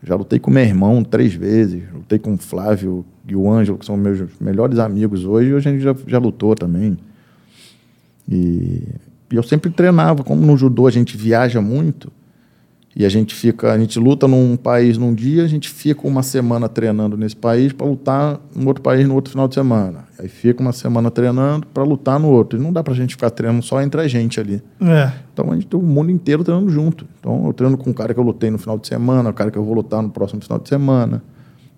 Já 0.03 0.15
lutei 0.17 0.39
com 0.39 0.51
meu 0.51 0.63
irmão 0.65 1.03
três 1.05 1.33
vezes, 1.33 1.83
lutei 1.95 2.19
com 2.19 2.35
o 2.35 2.37
Flávio 2.37 3.05
e 3.27 3.35
o 3.37 3.51
Ângelo, 3.51 3.79
que 3.79 3.87
são 3.87 3.97
meus 3.97 4.21
melhores 4.41 4.79
amigos 4.79 5.25
hoje, 5.25 5.49
e 5.51 5.55
hoje 5.55 5.69
a 5.69 5.73
gente 5.73 5.83
já, 5.83 5.95
já 6.07 6.19
lutou 6.19 6.55
também. 6.55 6.99
E, 8.29 8.83
e 9.31 9.37
eu 9.37 9.43
sempre 9.43 9.71
treinava, 9.71 10.23
como 10.25 10.45
no 10.45 10.57
judô 10.57 10.87
a 10.87 10.91
gente 10.91 11.17
viaja 11.17 11.61
muito, 11.61 12.11
e 12.99 13.05
a 13.05 13.11
gente 13.11 13.35
fica, 13.35 13.71
a 13.71 13.79
gente 13.79 13.99
luta 13.99 14.27
num 14.27 14.57
país 14.57 14.97
num 14.97 15.15
dia, 15.15 15.45
a 15.45 15.47
gente 15.47 15.69
fica 15.69 16.07
uma 16.09 16.23
semana 16.23 16.67
treinando 16.67 17.15
nesse 17.15 17.37
país 17.37 17.71
para 17.71 17.87
lutar 17.87 18.41
no 18.55 18.69
outro 18.69 18.83
país 18.83 19.07
no 19.07 19.15
outro 19.15 19.31
final 19.31 19.47
de 19.47 19.55
semana. 19.55 20.07
Aí 20.19 20.29
fica 20.29 20.63
uma 20.63 20.73
semana 20.73 21.11
treinando 21.11 21.67
para 21.67 21.83
lutar 21.83 22.19
no 22.19 22.31
outro. 22.31 22.59
E 22.59 22.63
não 22.63 22.73
dá 22.73 22.83
pra 22.83 22.95
gente 22.95 23.11
ficar 23.11 23.29
treinando 23.29 23.63
só 23.63 23.83
entre 23.83 24.01
a 24.01 24.09
gente 24.09 24.41
ali. 24.41 24.63
É. 24.81 25.13
Então 25.31 25.53
a 25.53 25.55
gente 25.55 25.67
tem 25.67 25.79
o 25.79 25.83
mundo 25.83 26.11
inteiro 26.11 26.43
treinando 26.43 26.71
junto. 26.71 27.07
Então 27.21 27.45
eu 27.47 27.53
treino 27.53 27.77
com 27.77 27.91
o 27.91 27.95
cara 27.95 28.15
que 28.15 28.19
eu 28.19 28.25
lutei 28.25 28.51
no 28.51 28.57
final 28.57 28.79
de 28.79 28.89
semana, 28.89 29.29
o 29.29 29.35
cara 29.35 29.51
que 29.51 29.59
eu 29.59 29.65
vou 29.65 29.75
lutar 29.75 30.01
no 30.03 30.09
próximo 30.09 30.41
final 30.41 30.59
de 30.59 30.67
semana. 30.67 31.23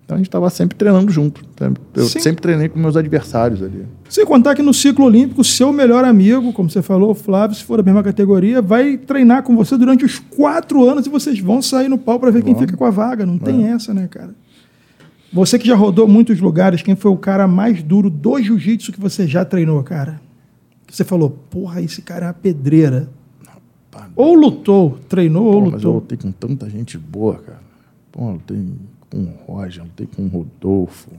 Então 0.09 0.15
a 0.15 0.17
gente 0.17 0.27
estava 0.27 0.49
sempre 0.49 0.75
treinando 0.75 1.11
junto. 1.11 1.45
Eu 1.93 2.05
Sim. 2.07 2.19
sempre 2.19 2.41
treinei 2.41 2.67
com 2.67 2.79
meus 2.79 2.97
adversários 2.97 3.61
ali. 3.61 3.85
Sem 4.09 4.25
contar 4.25 4.55
que 4.55 4.63
no 4.63 4.73
ciclo 4.73 5.05
olímpico, 5.05 5.43
seu 5.43 5.71
melhor 5.71 6.03
amigo, 6.03 6.51
como 6.51 6.67
você 6.67 6.81
falou, 6.81 7.13
Flávio, 7.13 7.55
se 7.55 7.63
for 7.63 7.77
da 7.77 7.83
mesma 7.83 8.01
categoria, 8.01 8.59
vai 8.59 8.97
treinar 8.97 9.43
com 9.43 9.55
você 9.55 9.77
durante 9.77 10.03
os 10.03 10.17
quatro 10.17 10.83
anos 10.89 11.05
e 11.05 11.09
vocês 11.11 11.39
vão 11.39 11.61
sair 11.61 11.87
no 11.87 11.97
pau 11.99 12.19
para 12.19 12.31
ver 12.31 12.41
quem 12.41 12.55
Vamos. 12.55 12.65
fica 12.65 12.75
com 12.75 12.85
a 12.85 12.89
vaga. 12.89 13.23
Não 13.23 13.37
tem 13.37 13.67
essa, 13.67 13.93
né, 13.93 14.07
cara? 14.07 14.33
Você 15.31 15.59
que 15.59 15.67
já 15.67 15.75
rodou 15.75 16.07
muitos 16.07 16.39
lugares, 16.39 16.81
quem 16.81 16.95
foi 16.95 17.11
o 17.11 17.17
cara 17.17 17.47
mais 17.47 17.83
duro 17.83 18.09
do 18.09 18.41
jiu-jitsu 18.41 18.91
que 18.91 18.99
você 18.99 19.27
já 19.27 19.45
treinou, 19.45 19.83
cara? 19.83 20.19
Você 20.89 21.03
falou, 21.03 21.29
porra, 21.51 21.83
esse 21.83 22.01
cara 22.01 22.25
é 22.25 22.27
uma 22.29 22.33
pedreira. 22.33 23.07
Ou 24.15 24.33
lutou, 24.33 24.97
treinou 25.07 25.45
ou 25.45 25.51
Pô, 25.51 25.59
mas 25.59 25.83
eu 25.83 25.91
lutou. 25.91 25.93
lutei 25.93 26.17
com 26.17 26.31
tanta 26.31 26.67
gente 26.67 26.97
boa, 26.97 27.35
cara. 27.35 27.61
Pô, 28.11 28.31
lutei 28.31 28.57
com 29.09 29.17
o 29.17 29.53
Roger, 29.53 29.83
lutei 29.83 30.07
com 30.07 30.23
o 30.23 30.27
Rodolfo. 30.27 31.09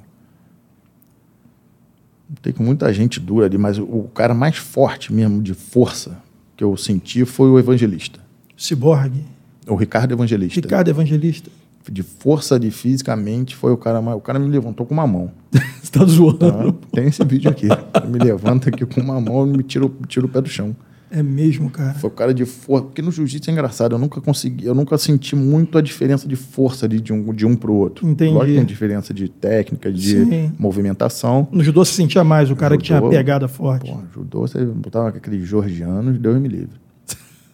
Lutei 2.28 2.52
com 2.52 2.62
muita 2.62 2.92
gente 2.92 3.18
dura 3.18 3.46
ali, 3.46 3.58
mas 3.58 3.78
o, 3.78 4.08
cara 4.14 4.32
mais 4.32 4.56
forte 4.56 5.12
mesmo 5.12 5.42
de 5.42 5.52
força 5.52 6.22
que 6.56 6.62
eu 6.62 6.76
senti 6.76 7.24
foi 7.24 7.50
o 7.50 7.58
Evangelista. 7.58 8.20
Ciborgue, 8.56 9.24
O 9.66 9.74
Ricardo 9.74 10.12
Evangelista. 10.12 10.60
Ricardo 10.60 10.88
Evangelista. 10.88 11.50
De 11.90 12.02
força, 12.02 12.60
de 12.60 12.70
fisicamente, 12.70 13.56
foi 13.56 13.72
o 13.72 13.76
cara 13.76 14.00
mais. 14.02 14.16
O 14.16 14.20
cara 14.20 14.38
me 14.38 14.48
levantou 14.48 14.86
com 14.86 14.94
uma 14.94 15.06
mão. 15.06 15.32
Você 15.82 15.90
tá 15.90 16.04
zoando. 16.04 16.72
Tá? 16.72 16.88
Tem 16.92 17.06
esse 17.06 17.24
vídeo 17.24 17.50
aqui. 17.50 17.66
Me 18.06 18.18
levanta 18.18 18.68
aqui 18.68 18.84
com 18.84 19.00
uma 19.00 19.20
mão 19.20 19.46
e 19.46 19.56
me 19.56 19.62
tira, 19.62 19.90
tira 20.06 20.26
o 20.26 20.28
pé 20.28 20.40
do 20.40 20.48
chão. 20.48 20.76
É 21.10 21.24
mesmo, 21.24 21.68
cara. 21.68 21.94
Foi 21.94 22.08
o 22.08 22.12
cara 22.12 22.32
de 22.32 22.44
força. 22.46 22.86
Porque 22.86 23.02
no 23.02 23.10
jiu-jitsu 23.10 23.50
é 23.50 23.52
engraçado, 23.52 23.96
eu 23.96 23.98
nunca 23.98 24.20
consegui, 24.20 24.64
eu 24.64 24.74
nunca 24.74 24.96
senti 24.96 25.34
muito 25.34 25.76
a 25.76 25.80
diferença 25.80 26.28
de 26.28 26.36
força 26.36 26.88
de, 26.88 27.00
de 27.00 27.12
um, 27.12 27.34
de 27.34 27.44
um 27.44 27.56
pro 27.56 27.74
outro. 27.74 28.08
Entendi. 28.08 28.32
Lógico 28.32 28.52
que 28.52 28.56
tem 28.58 28.64
diferença 28.64 29.12
de 29.12 29.28
técnica, 29.28 29.92
de 29.92 30.24
Sim. 30.24 30.52
movimentação. 30.56 31.48
No 31.50 31.64
judô 31.64 31.84
você 31.84 31.92
sentia 31.92 32.22
mais 32.22 32.48
o 32.48 32.54
cara 32.54 32.76
que 32.76 32.84
tinha 32.84 32.98
a 32.98 33.00
Judô, 33.00 33.10
pegada 33.10 33.48
forte. 33.48 33.90
Pô, 33.90 34.00
judô, 34.14 34.40
você 34.42 34.64
botava 34.64 35.10
com 35.10 35.18
aqueles 35.18 35.48
georgianos, 35.48 36.16
Deus 36.16 36.40
me 36.40 36.48
livre. 36.48 36.80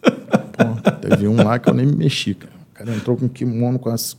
Pô, 0.03 0.91
teve 1.01 1.27
um 1.27 1.37
lá 1.37 1.57
que 1.57 1.67
eu 1.67 1.73
nem 1.73 1.87
me 1.87 1.95
mexi, 1.95 2.35
cara. 2.35 2.53
O 2.71 2.77
cara 2.77 2.95
entrou 2.95 3.17
com 3.17 3.27
kimono 3.27 3.79
com 3.79 3.89
as 3.89 4.15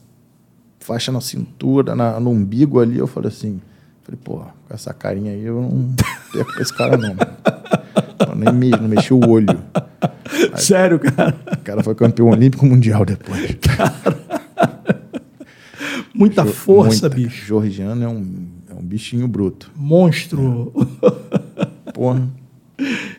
faixas 0.81 1.15
na 1.15 1.21
cintura, 1.21 1.95
na, 1.95 2.19
no 2.19 2.31
umbigo 2.31 2.81
ali. 2.81 2.99
Eu 2.99 3.07
falei 3.07 3.29
assim, 3.29 3.61
falei, 4.03 4.21
pô, 4.23 4.39
com 4.39 4.75
essa 4.75 4.93
carinha 4.93 5.31
aí 5.31 5.45
eu 5.45 5.63
não 5.63 5.95
perco 6.33 6.53
pra 6.53 6.63
esse 6.63 6.77
cara 6.77 6.97
não. 6.97 7.15
mano. 7.15 7.21
Eu 8.29 8.35
nem 8.35 8.53
me, 8.53 8.71
não 8.71 8.89
mexi 8.89 9.13
o 9.15 9.21
olho. 9.29 9.59
Sério, 10.57 10.99
cara. 10.99 11.35
O 11.53 11.57
cara 11.63 11.83
foi 11.83 11.95
campeão 11.95 12.29
olímpico 12.31 12.65
mundial 12.67 13.05
depois. 13.05 13.57
Muita 16.15 16.43
Jo- 16.45 16.53
força, 16.53 17.09
muita, 17.09 17.17
bicho. 17.17 17.47
Georgiano 17.47 18.03
é 18.05 18.09
um, 18.09 18.47
é 18.71 18.75
um 18.75 18.83
bichinho 18.83 19.29
bruto. 19.29 19.71
Monstro. 19.77 20.73
Porra. 21.95 22.29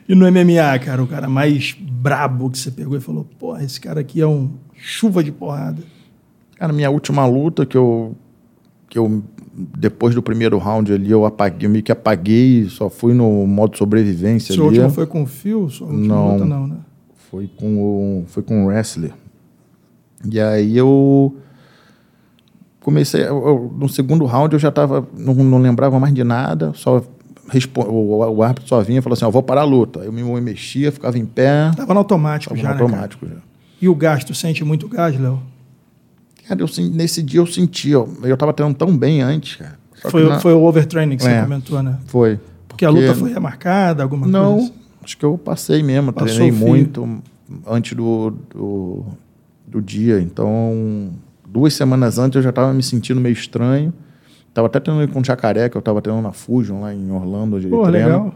E 0.08 0.16
no 0.16 0.26
MMA, 0.32 0.80
cara, 0.84 1.04
o 1.04 1.08
cara 1.08 1.28
mais 1.30 1.76
brabo 1.80 2.50
que 2.50 2.58
você 2.58 2.72
pegou 2.72 2.98
e 2.98 3.02
falou: 3.02 3.26
porra, 3.38 3.64
esse 3.64 3.80
cara 3.80 4.00
aqui 4.02 4.22
é 4.22 4.28
um 4.28 4.52
chuva 4.76 5.24
de 5.24 5.32
porrada. 5.32 5.82
Cara, 6.58 6.74
minha 6.74 6.90
última 6.90 7.26
luta 7.26 7.66
que 7.66 7.78
eu, 7.78 8.16
que 8.90 8.98
eu 8.98 9.24
depois 9.78 10.16
do 10.16 10.22
primeiro 10.24 10.58
round 10.58 10.92
ali 10.94 11.12
eu 11.12 11.26
apaguei, 11.26 11.68
eu 11.68 11.70
meio 11.72 11.84
que 11.84 11.92
apaguei, 11.92 12.66
só 12.70 12.90
fui 12.90 13.14
no 13.14 13.46
modo 13.46 13.78
sobrevivência 13.78 14.56
Sua 14.56 14.66
ali. 14.68 14.80
última 14.80 14.90
foi 14.90 15.06
com 15.06 15.24
o 15.24 15.26
Phil? 15.26 15.70
Sua 15.70 15.92
Não. 15.92 16.34
luta 16.34 16.46
não, 16.46 16.68
né? 16.68 16.78
Foi 17.30 17.50
com 17.58 17.78
o 17.78 18.24
foi 18.28 18.42
com 18.42 18.64
o 18.64 18.68
wrestler. 18.68 19.12
E 20.32 20.40
aí 20.40 20.76
eu 20.78 21.36
comecei 22.82 23.24
eu- 23.28 23.74
no 23.78 23.88
segundo 23.90 24.26
round 24.26 24.54
eu 24.54 24.60
já 24.60 24.72
tava 24.72 25.08
não, 25.18 25.34
não 25.36 25.58
lembrava 25.60 26.00
mais 26.00 26.14
de 26.14 26.24
nada, 26.24 26.72
só 26.74 27.02
o, 27.88 28.18
o 28.28 28.44
árbitro 28.44 28.68
só 28.70 28.80
vinha 28.82 29.00
e 29.00 29.02
falou 29.02 29.14
assim, 29.16 29.26
ó, 29.26 29.30
vou 29.32 29.42
parar 29.42 29.62
a 29.62 29.66
luta. 29.66 30.00
Eu 30.02 30.12
me 30.12 30.22
mexia, 30.42 30.92
ficava 30.92 31.18
em 31.18 31.26
pé, 31.26 31.72
Tava 31.76 31.94
no 31.94 32.00
automático 32.00 32.54
tava 32.54 32.62
já, 32.62 32.70
no 32.70 32.76
né, 32.76 32.82
automático 32.84 33.28
já. 33.28 33.36
E 33.82 33.90
o 33.90 33.96
gasto, 33.96 34.34
sente 34.36 34.64
muito 34.64 34.88
gás, 34.88 35.20
Léo? 35.20 35.40
Cara, 36.50 36.62
eu, 36.62 36.68
nesse 36.92 37.22
dia 37.22 37.40
eu 37.40 37.46
senti, 37.46 37.94
ó, 37.96 38.08
eu 38.24 38.36
tava 38.36 38.52
treinando 38.54 38.78
tão 38.78 38.98
bem 38.98 39.22
antes, 39.22 39.56
cara. 39.58 39.78
Foi, 40.10 40.28
na- 40.28 40.40
foi 40.40 40.54
o 40.54 40.64
overtraining 40.64 41.16
que 41.16 41.22
você 41.24 41.30
É. 41.30 41.42
comentou, 41.44 41.84
né? 41.84 41.98
Foi. 42.08 42.40
Porque 42.68 42.84
a 42.86 42.90
luta 42.90 43.14
foi 43.14 43.32
remarcada, 43.32 44.02
alguma 44.02 44.26
Não, 44.28 44.54
coisa? 44.56 44.70
assim? 44.72 44.80
acho 45.04 45.18
que 45.18 45.26
eu 45.26 45.38
passei 45.38 45.84
mesmo, 45.84 46.12
Passou 46.12 46.28
treinei 46.36 46.52
muito 46.52 47.22
antes 47.68 47.96
do, 47.96 48.32
do, 48.50 49.06
do 49.68 49.82
dia. 49.82 50.20
Então, 50.20 51.12
duas 51.48 51.74
semanas 51.74 52.18
antes 52.18 52.38
eu 52.38 52.42
já 52.42 52.50
estava 52.50 52.74
me 52.74 52.82
sentindo 52.82 53.22
meio 53.22 53.34
estranho. 53.34 53.94
Tava 54.54 54.66
até 54.68 54.80
treinando 54.80 55.12
com 55.14 55.20
o 55.20 55.24
Jacaré, 55.24 55.70
que 55.70 55.78
eu 55.78 55.80
estava 55.80 56.02
treinando 56.02 56.28
na 56.28 56.34
Fusion, 56.34 56.82
lá 56.82 56.94
em 56.96 57.12
Orlando, 57.12 57.58
onde 57.58 57.68
ele 57.68 57.76
Pô, 57.76 57.84
treina. 57.88 58.08
legal. 58.08 58.36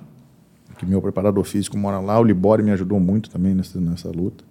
Que 0.77 0.85
meu 0.85 1.01
preparador 1.01 1.43
físico 1.45 1.77
mora 1.77 1.99
lá. 1.99 2.19
O 2.19 2.23
Libori 2.23 2.61
me 2.61 2.71
ajudou 2.71 2.99
muito 2.99 3.29
também 3.29 3.55
nessa, 3.55 3.79
nessa 3.79 4.09
luta. 4.09 4.43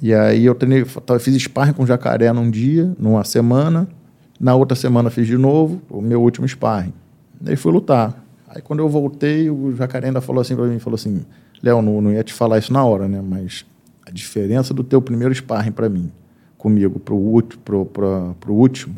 E 0.00 0.12
aí 0.12 0.44
eu 0.44 0.54
treinei, 0.54 0.84
tava- 0.84 1.18
fiz 1.20 1.34
sparring 1.42 1.72
com 1.72 1.82
o 1.82 1.86
Jacaré 1.86 2.32
num 2.32 2.50
dia, 2.50 2.92
numa 2.98 3.24
semana. 3.24 3.88
Na 4.38 4.54
outra 4.54 4.76
semana 4.76 5.08
fiz 5.10 5.26
de 5.26 5.36
novo, 5.38 5.80
o 5.88 6.00
meu 6.02 6.20
último 6.22 6.46
sparring. 6.46 6.92
Daí 7.40 7.56
fui 7.56 7.72
lutar. 7.72 8.22
Aí 8.48 8.60
quando 8.60 8.80
eu 8.80 8.88
voltei, 8.88 9.48
o 9.50 9.74
Jacaré 9.74 10.08
ainda 10.08 10.20
falou 10.20 10.40
assim 10.42 10.54
para 10.54 10.66
mim, 10.66 10.78
falou 10.78 10.94
assim, 10.96 11.22
Léo, 11.62 11.80
não, 11.80 12.00
não 12.02 12.12
ia 12.12 12.22
te 12.22 12.32
falar 12.34 12.58
isso 12.58 12.72
na 12.72 12.84
hora, 12.84 13.08
né? 13.08 13.22
Mas 13.26 13.64
a 14.06 14.10
diferença 14.10 14.74
do 14.74 14.84
teu 14.84 15.00
primeiro 15.00 15.34
sparring 15.34 15.72
para 15.72 15.88
mim, 15.88 16.10
comigo, 16.58 16.98
pro, 16.98 17.16
ulti- 17.16 17.56
pro, 17.58 17.86
pro, 17.86 18.36
pro 18.38 18.52
último, 18.52 18.94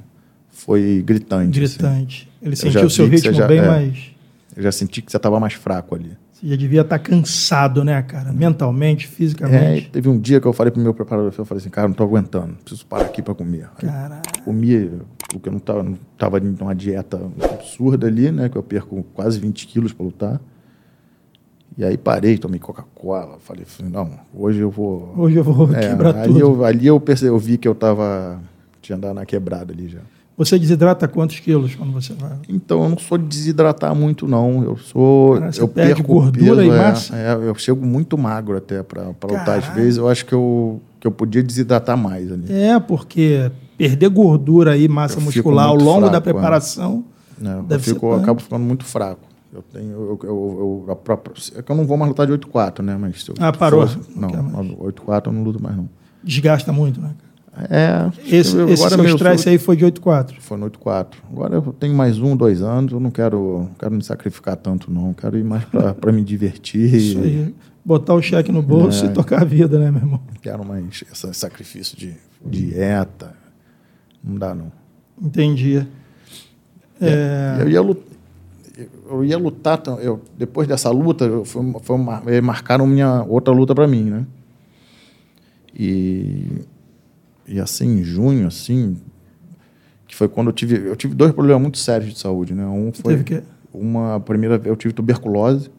foi 0.51 1.03
gritante. 1.07 1.63
assim. 1.63 1.77
Gritante. 1.79 2.29
Ele 2.43 2.57
já 2.57 2.63
sentiu 2.63 2.87
o 2.87 2.91
seu 2.91 3.07
ritmo 3.07 3.33
já- 3.33 3.47
bem 3.47 3.59
é. 3.59 3.67
mais. 3.67 4.11
Eu 4.57 4.63
já 4.65 4.73
senti 4.73 5.01
que 5.03 5.11
você 5.11 5.17
estava 5.17 5.39
mais 5.39 5.55
fraco 5.55 5.95
ali. 5.95 6.11
Você 6.41 6.47
já 6.49 6.57
devia 6.57 6.83
estar 6.83 6.99
cansado, 7.01 7.83
né, 7.85 8.01
cara? 8.03 8.33
Mentalmente, 8.33 9.07
É, 9.07 9.09
fisicamente. 9.09 9.91
teve 9.91 10.09
um 10.09 10.19
dia 10.19 10.41
que 10.41 10.47
eu 10.47 10.53
falei 10.53 10.71
pro 10.71 10.81
meu 10.81 10.95
preparador, 10.95 11.33
eu 11.37 11.45
falei 11.45 11.61
assim, 11.61 11.71
cara, 11.71 11.89
não 11.89 11.95
tô 11.95 12.05
aguentando, 12.05 12.55
preciso 12.65 12.87
parar 12.87 13.07
aqui 13.07 13.21
para 13.21 13.35
comer. 13.35 13.69
Caralho. 13.79 14.23
comia, 14.45 14.93
porque 15.33 15.49
eu 15.49 15.53
não 15.53 15.59
tava, 15.59 15.83
não 15.83 15.99
tava 16.17 16.39
numa 16.39 16.75
dieta 16.75 17.21
absurda 17.53 18.07
ali, 18.07 18.31
né? 18.31 18.49
Que 18.49 18.57
eu 18.57 18.63
perco 18.63 19.03
quase 19.15 19.41
20 19.41 19.67
quilos 19.67 19.93
para 19.93 20.05
lutar. 20.07 20.41
E 21.77 21.85
aí 21.85 21.97
parei, 21.99 22.39
tomei 22.39 22.59
Coca-Cola. 22.61 23.39
Falei, 23.41 23.65
não, 23.91 24.11
hoje 24.35 24.61
eu 24.61 24.71
vou. 24.71 25.13
Hoje 25.17 25.37
eu 25.37 25.45
vou 25.45 25.73
É, 25.75 25.89
quebrar 25.91 26.17
ali 26.19 26.27
tudo. 26.35 26.41
Eu, 26.41 26.65
ali 26.65 26.87
eu 26.87 26.99
percebi, 27.01 27.31
eu 27.31 27.39
vi 27.39 27.59
que 27.59 27.67
eu 27.69 27.75
tava. 27.75 28.41
Tinha 28.81 28.97
andado 28.97 29.15
na 29.15 29.27
quebrada 29.27 29.73
ali 29.73 29.89
já. 29.89 30.01
Você 30.39 30.57
desidrata 30.57 31.09
quantos 31.09 31.41
quilos 31.41 31.75
quando 31.75 31.93
você 31.93 32.15
vai? 32.15 32.39
Então 32.49 32.85
eu 32.85 32.89
não 32.91 32.97
sou 32.97 33.19
de 33.19 33.25
desidratar 33.27 33.93
muito, 33.93 34.27
não. 34.29 34.63
Eu 34.63 34.77
sou. 34.77 35.35
Cara, 35.41 35.51
eu 35.59 35.67
perco 35.67 36.03
gordura 36.05 36.63
peso, 36.63 36.63
e 36.63 36.71
é, 36.71 36.79
massa? 36.79 37.17
é, 37.17 37.35
eu 37.35 37.55
chego 37.57 37.85
muito 37.85 38.17
magro 38.17 38.57
até 38.57 38.83
para 38.85 39.09
lutar. 39.25 39.59
Às 39.59 39.67
vezes 39.75 39.97
eu 39.97 40.09
acho 40.09 40.25
que 40.25 40.33
eu, 40.33 40.81
que 41.01 41.07
eu 41.09 41.11
podia 41.11 41.43
desidratar 41.43 41.97
mais 41.99 42.31
ali. 42.31 42.45
É, 42.53 42.79
porque 42.79 43.51
perder 43.77 44.09
gordura 44.11 44.73
aí, 44.75 44.87
massa 44.87 45.19
Eu 45.19 45.23
muscular 45.23 45.67
ao 45.67 45.75
longo 45.75 46.03
da 46.03 46.13
fraco, 46.13 46.29
é. 46.29 46.33
preparação. 46.33 47.05
né? 47.37 47.65
Eu, 47.69 47.81
fico, 47.81 48.07
eu 48.07 48.15
acabo 48.15 48.41
ficando 48.41 48.63
muito 48.65 48.85
fraco. 48.85 49.23
Eu 49.53 49.63
tenho. 49.73 49.91
Eu, 49.91 50.21
eu, 50.23 50.85
eu- 50.87 50.93
a 50.93 50.95
própria, 50.95 51.33
é 51.57 51.63
que 51.63 51.73
eu 51.73 51.75
não 51.75 51.85
vou 51.85 51.97
mais 51.97 52.11
lutar 52.11 52.27
de 52.27 52.33
8-4, 52.33 52.81
né? 52.81 52.97
Mas 52.97 53.27
Ah, 53.41 53.51
parou. 53.53 53.89
fosse- 53.89 53.99
Não 54.15 54.23
não, 54.23 54.29
quer 54.29 54.43
mais. 54.43 54.69
8-4 54.69 55.27
eu 55.27 55.33
não 55.33 55.43
luto 55.43 55.61
mais, 55.61 55.77
não. 55.77 55.89
Desgasta 56.23 56.73
muito, 56.73 57.01
né? 57.01 57.11
É. 57.71 58.11
Esse, 58.27 58.57
eu- 58.57 58.69
esse 58.69 58.85
agora 58.85 59.03
meu 59.03 59.15
stress 59.15 59.43
sul- 59.43 59.53
aí 59.53 59.59
foi 59.59 59.77
de 59.77 59.85
8-4. 59.85 60.35
Foi 60.41 60.57
no 60.57 60.67
8-4. 60.71 61.07
Agora 61.31 61.55
eu 61.57 61.63
tenho 61.79 61.95
mais 61.95 62.19
um, 62.21 62.37
dois 62.37 62.63
anos, 62.63 62.93
eu 62.93 63.01
não 63.01 63.11
quero, 63.11 63.61
não 63.69 63.75
quero 63.79 63.95
me 63.95 64.03
sacrificar 64.03 64.57
tanto, 64.57 64.91
não. 64.93 65.13
Quero 65.13 65.37
ir 65.39 65.45
mais 65.45 65.65
para 65.65 66.11
me 66.13 66.23
divertir. 66.23 66.95
Isso 66.95 67.19
aí. 67.19 67.55
Botar 67.85 68.15
o 68.15 68.21
cheque 68.23 68.53
no 68.53 68.61
bolso 68.63 69.07
É. 69.07 69.09
e 69.09 69.13
tocar 69.13 69.43
a 69.43 69.45
vida, 69.45 69.79
né, 69.79 69.91
meu 69.91 70.01
irmão? 70.03 70.21
Quero 70.43 70.65
mais 70.65 71.05
esse 71.11 71.35
sacrifício 71.35 71.97
de 71.97 72.15
dieta. 72.45 73.35
Não 74.23 74.37
dá, 74.37 74.55
não. 74.55 74.71
Entendi. 75.21 75.87
É, 77.01 77.59
Eu 77.61 77.69
ia 77.69 77.81
lutar. 77.81 78.09
Eu 79.11 79.25
ia 79.25 79.37
lutar, 79.39 79.83
eu, 80.01 80.21
depois 80.37 80.69
dessa 80.69 80.89
luta, 80.91 81.25
eu, 81.25 81.45
foi, 81.45 81.63
foi 81.83 81.97
eh, 82.29 82.41
marcaram 82.41 82.87
minha 82.87 83.25
outra 83.25 83.53
luta 83.53 83.75
para 83.75 83.89
mim, 83.89 84.05
né? 84.05 84.25
E, 85.77 86.45
e 87.49 87.59
assim, 87.61 88.01
em 88.01 88.05
junho, 88.05 88.47
assim, 88.47 88.97
que 90.07 90.15
foi 90.15 90.29
quando 90.29 90.49
eu 90.49 90.53
tive, 90.53 90.89
eu 90.89 90.95
tive 90.95 91.15
dois 91.15 91.33
problemas 91.33 91.63
muito 91.63 91.79
sérios 91.79 92.13
de 92.13 92.19
saúde, 92.19 92.55
né? 92.55 92.67
Um 92.67 92.93
foi 92.93 93.15
teve 93.15 93.25
que... 93.25 93.43
uma 93.73 94.21
primeira, 94.21 94.61
eu 94.65 94.77
tive 94.77 94.93
tuberculose 94.95 95.71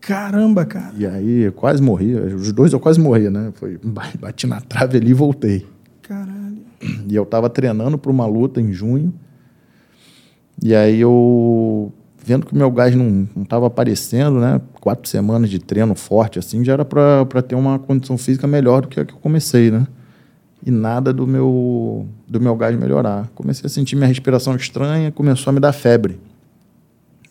Caramba, 0.00 0.64
cara. 0.64 0.94
e 0.96 1.06
aí 1.06 1.40
eu 1.42 1.52
quase 1.52 1.82
morri. 1.82 2.14
Os 2.14 2.52
dois 2.52 2.72
eu 2.72 2.80
quase 2.80 3.00
morri, 3.00 3.28
né? 3.28 3.52
Foi 3.54 3.78
ba- 3.82 4.12
bati 4.18 4.46
na 4.46 4.60
trave 4.60 4.96
ali 4.98 5.10
e 5.10 5.14
voltei. 5.14 5.66
Caralho. 6.02 6.58
E 7.08 7.14
eu 7.14 7.26
tava 7.26 7.50
treinando 7.50 7.98
para 7.98 8.10
uma 8.10 8.26
luta 8.26 8.60
em 8.60 8.72
junho. 8.72 9.12
E 10.62 10.74
aí 10.74 11.00
eu 11.00 11.92
vendo 12.24 12.46
que 12.46 12.52
o 12.52 12.56
meu 12.56 12.70
gás 12.70 12.94
não, 12.94 13.28
não 13.34 13.44
tava 13.44 13.66
aparecendo, 13.66 14.38
né? 14.38 14.60
Quatro 14.80 15.08
semanas 15.08 15.50
de 15.50 15.58
treino 15.58 15.94
forte 15.94 16.38
assim, 16.38 16.64
já 16.64 16.74
era 16.74 16.84
para 16.84 17.42
ter 17.42 17.54
uma 17.54 17.78
condição 17.78 18.16
física 18.18 18.46
melhor 18.46 18.82
do 18.82 18.88
que 18.88 19.00
a 19.00 19.04
que 19.04 19.14
eu 19.14 19.18
comecei, 19.18 19.70
né? 19.70 19.86
E 20.64 20.70
nada 20.70 21.12
do 21.12 21.26
meu 21.26 22.06
do 22.26 22.40
meu 22.40 22.56
gás 22.56 22.76
melhorar. 22.76 23.28
Comecei 23.34 23.66
a 23.66 23.68
sentir 23.68 23.96
minha 23.96 24.08
respiração 24.08 24.56
estranha, 24.56 25.12
começou 25.12 25.50
a 25.50 25.54
me 25.54 25.60
dar 25.60 25.72
febre. 25.72 26.18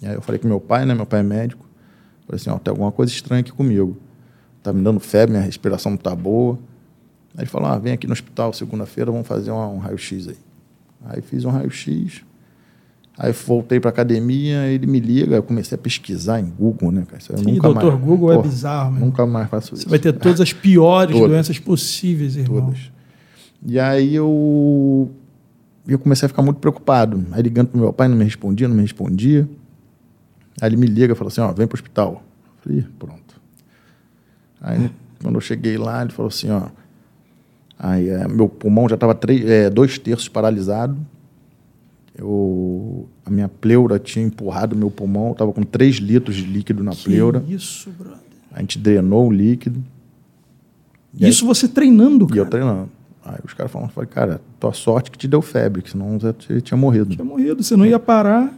E 0.02 0.08
aí 0.08 0.16
eu 0.16 0.22
falei 0.22 0.40
com 0.40 0.48
meu 0.48 0.60
pai, 0.60 0.86
né? 0.86 0.94
Meu 0.94 1.06
pai 1.06 1.20
é 1.20 1.24
médico. 1.24 1.66
Falei 2.26 2.40
assim, 2.40 2.50
ó, 2.50 2.58
tem 2.58 2.72
alguma 2.72 2.92
coisa 2.92 3.12
estranha 3.12 3.42
aqui 3.42 3.52
comigo. 3.52 3.98
Tá 4.62 4.74
me 4.74 4.84
dando 4.84 5.00
febre, 5.00 5.32
minha 5.32 5.46
respiração 5.46 5.92
não 5.92 5.98
tá 5.98 6.16
boa. 6.16 6.58
Aí 7.36 7.44
ele 7.44 7.50
falou, 7.50 7.70
ah, 7.70 7.78
vem 7.78 7.94
aqui 7.94 8.08
no 8.08 8.14
hospital 8.14 8.52
segunda-feira, 8.54 9.12
vamos 9.12 9.28
fazer 9.28 9.52
um, 9.52 9.76
um 9.76 9.78
raio-x 9.78 10.28
aí. 10.28 10.38
Aí 11.06 11.22
fiz 11.22 11.46
um 11.46 11.50
raio-x, 11.50 12.24
aí 13.18 13.32
voltei 13.32 13.80
para 13.80 13.90
academia, 13.90 14.66
ele 14.66 14.88
me 14.88 15.00
liga, 15.00 15.36
eu 15.36 15.44
comecei 15.44 15.76
a 15.76 15.78
pesquisar 15.78 16.40
em 16.40 16.46
Google, 16.46 16.92
né, 16.92 17.06
cara? 17.06 17.22
Isso 17.22 17.32
eu 17.32 17.38
Ih, 17.38 17.54
nunca 17.54 17.72
doutor 17.72 17.94
mais, 17.94 18.06
Google 18.06 18.32
é 18.32 18.36
Porra, 18.36 18.48
bizarro, 18.48 18.92
meu. 18.92 19.06
Nunca 19.06 19.26
mais 19.26 19.50
faço 19.50 19.76
isso. 19.76 19.84
Você 19.84 19.90
vai 19.90 20.00
ter 20.00 20.14
todas 20.14 20.42
as 20.42 20.52
piores 20.52 21.14
Todas. 21.14 21.30
doenças 21.30 21.60
possíveis, 21.60 22.36
irmão. 22.36 22.66
Todas. 22.66 22.92
E 23.66 23.80
aí 23.80 24.16
eu, 24.16 25.12
eu 25.88 25.98
comecei 26.00 26.26
a 26.26 26.30
ficar 26.30 26.42
muito 26.42 26.58
preocupado. 26.60 27.26
Aí 27.32 27.42
ligando 27.42 27.68
pro 27.70 27.80
meu 27.80 27.92
pai, 27.94 28.08
não 28.08 28.16
me 28.18 28.24
respondia, 28.24 28.68
não 28.68 28.76
me 28.76 28.82
respondia. 28.82 29.48
Aí 30.62 30.70
ele 30.70 30.78
me 30.78 30.88
liga 30.88 31.14
e 31.14 31.16
falou 31.16 31.30
assim, 31.30 31.42
ó, 31.42 31.52
vem 31.52 31.68
pro 31.68 31.76
hospital. 31.76 32.24
Eu 32.46 32.64
falei, 32.64 32.80
"Ih, 32.80 32.86
pronto. 32.98 33.42
Aí 34.62 34.92
quando 35.22 35.36
eu 35.36 35.42
cheguei 35.42 35.78
lá, 35.78 36.02
ele 36.02 36.12
falou 36.12 36.30
assim, 36.30 36.50
ó, 36.50 36.68
aí 37.78 38.10
é, 38.10 38.28
meu 38.28 38.48
pulmão 38.50 38.88
já 38.88 38.96
estava 38.96 39.18
é, 39.46 39.70
dois 39.70 39.98
terços 39.98 40.28
paralisado. 40.30 40.98
Eu, 42.16 43.08
a 43.26 43.30
minha 43.30 43.48
pleura 43.48 44.00
tinha 44.00 44.26
empurrado 44.26 44.76
meu 44.76 44.90
pulmão, 44.90 45.32
estava 45.34 45.54
com 45.54 45.62
3 45.62 45.98
litros 45.98 46.36
de 46.36 46.44
líquido 46.46 46.84
na 46.84 46.92
Que 46.92 47.04
pleura. 47.04 47.44
isso, 47.48 47.92
brother. 47.92 48.18
A 48.52 48.60
gente 48.62 48.80
drenou 48.80 49.28
o 49.28 49.32
líquido. 49.32 49.84
E 51.14 51.26
aí- 51.26 51.30
Isso 51.30 51.46
você 51.46 51.68
treinando, 51.68 52.26
e 52.26 52.38
eu 52.38 52.46
cara. 52.46 52.50
treinando. 52.50 52.90
Aí 53.28 53.40
os 53.44 53.54
caras 53.54 53.70
falaram, 53.70 53.92
falei, 53.92 54.10
cara, 54.10 54.42
tua 54.58 54.72
sorte 54.72 55.12
que 55.12 55.18
te 55.18 55.28
deu 55.28 55.42
febre, 55.42 55.82
que 55.82 55.92
senão 55.92 56.18
você 56.18 56.62
tinha 56.62 56.78
morrido. 56.78 57.10
Tinha 57.10 57.26
morrido, 57.26 57.62
você 57.62 57.76
não 57.76 57.86
ia 57.86 58.00
parar. 58.00 58.54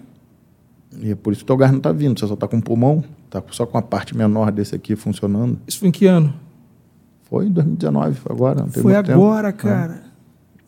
E 1.02 1.12
é 1.12 1.16
por 1.16 1.34
isso 1.34 1.42
que 1.42 1.48
teu 1.48 1.58
gás 1.58 1.72
não 1.72 1.80
tá 1.80 1.92
vindo, 1.92 2.20
você 2.20 2.28
só 2.28 2.36
tá 2.36 2.48
com 2.48 2.58
o 2.58 2.62
pulmão, 2.62 3.04
tá 3.30 3.42
só 3.50 3.66
com 3.66 3.78
a 3.78 3.82
parte 3.82 4.16
menor 4.16 4.52
desse 4.52 4.76
aqui 4.76 4.96
funcionando. 4.96 5.60
Isso 5.68 5.80
foi 5.80 5.88
em 5.88 5.92
que 5.92 6.06
ano? 6.06 6.34
Foi 7.24 7.48
em 7.48 7.52
2019, 7.52 8.16
foi 8.16 8.32
agora. 8.32 8.66
Foi 8.68 8.94
tempo. 8.94 9.12
agora, 9.12 9.52
cara. 9.52 10.04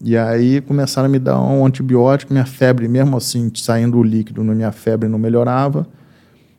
E 0.03 0.17
aí 0.17 0.61
começaram 0.61 1.07
a 1.07 1.09
me 1.09 1.19
dar 1.19 1.39
um 1.39 1.63
antibiótico, 1.63 2.33
minha 2.33 2.45
febre, 2.45 2.87
mesmo 2.87 3.17
assim, 3.17 3.51
saindo 3.53 3.99
o 3.99 4.03
líquido, 4.03 4.43
minha 4.43 4.71
febre 4.71 5.07
não 5.07 5.19
melhorava, 5.19 5.87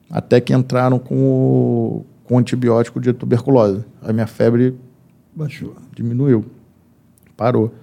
até 0.09 0.41
que 0.41 0.53
entraram 0.53 0.99
com 0.99 1.17
o, 1.17 2.07
com 2.23 2.37
o 2.37 2.39
antibiótico 2.39 3.01
de 3.01 3.13
tuberculose. 3.13 3.85
A 4.01 4.13
minha 4.13 4.29
febre 4.29 4.77
Baixou. 5.35 5.75
diminuiu. 5.93 6.45
Parou. 7.43 7.75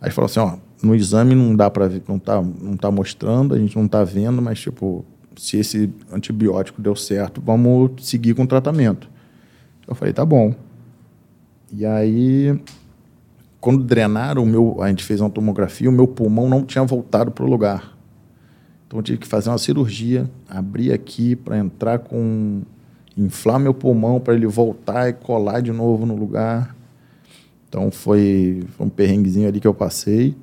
Aí 0.00 0.10
falou 0.10 0.24
assim, 0.24 0.40
ó, 0.40 0.56
no 0.82 0.94
exame 0.94 1.34
não 1.34 1.54
dá 1.54 1.68
para 1.68 1.90
não 2.08 2.18
tá, 2.18 2.40
não 2.40 2.78
tá 2.78 2.90
mostrando, 2.90 3.54
a 3.54 3.58
gente 3.58 3.76
não 3.76 3.86
tá 3.86 4.02
vendo, 4.02 4.40
mas 4.40 4.58
tipo, 4.58 5.04
se 5.36 5.58
esse 5.58 5.92
antibiótico 6.10 6.80
deu 6.80 6.96
certo, 6.96 7.42
vamos 7.44 7.90
seguir 8.06 8.32
com 8.32 8.44
o 8.44 8.46
tratamento. 8.46 9.10
Eu 9.86 9.94
falei, 9.94 10.14
tá 10.14 10.24
bom. 10.24 10.54
E 11.70 11.84
aí, 11.84 12.58
quando 13.60 13.84
drenaram 13.84 14.42
o 14.42 14.46
meu, 14.46 14.82
a 14.82 14.88
gente 14.88 15.04
fez 15.04 15.20
uma 15.20 15.28
tomografia, 15.28 15.90
o 15.90 15.92
meu 15.92 16.08
pulmão 16.08 16.48
não 16.48 16.64
tinha 16.64 16.82
voltado 16.82 17.30
para 17.30 17.44
o 17.44 17.50
lugar. 17.50 17.94
Então 18.86 18.98
eu 18.98 19.02
tive 19.02 19.18
que 19.18 19.26
fazer 19.26 19.50
uma 19.50 19.58
cirurgia, 19.58 20.30
abrir 20.48 20.90
aqui 20.90 21.36
para 21.36 21.58
entrar 21.58 21.98
com 21.98 22.62
inflar 23.14 23.58
meu 23.58 23.74
pulmão 23.74 24.18
para 24.18 24.32
ele 24.32 24.46
voltar 24.46 25.10
e 25.10 25.12
colar 25.12 25.60
de 25.60 25.70
novo 25.70 26.06
no 26.06 26.16
lugar. 26.16 26.75
Então 27.76 27.90
foi, 27.90 28.62
foi 28.70 28.86
um 28.86 28.88
perrenguezinho 28.88 29.46
ali 29.46 29.60
que 29.60 29.68
eu 29.68 29.74
passei. 29.74 30.34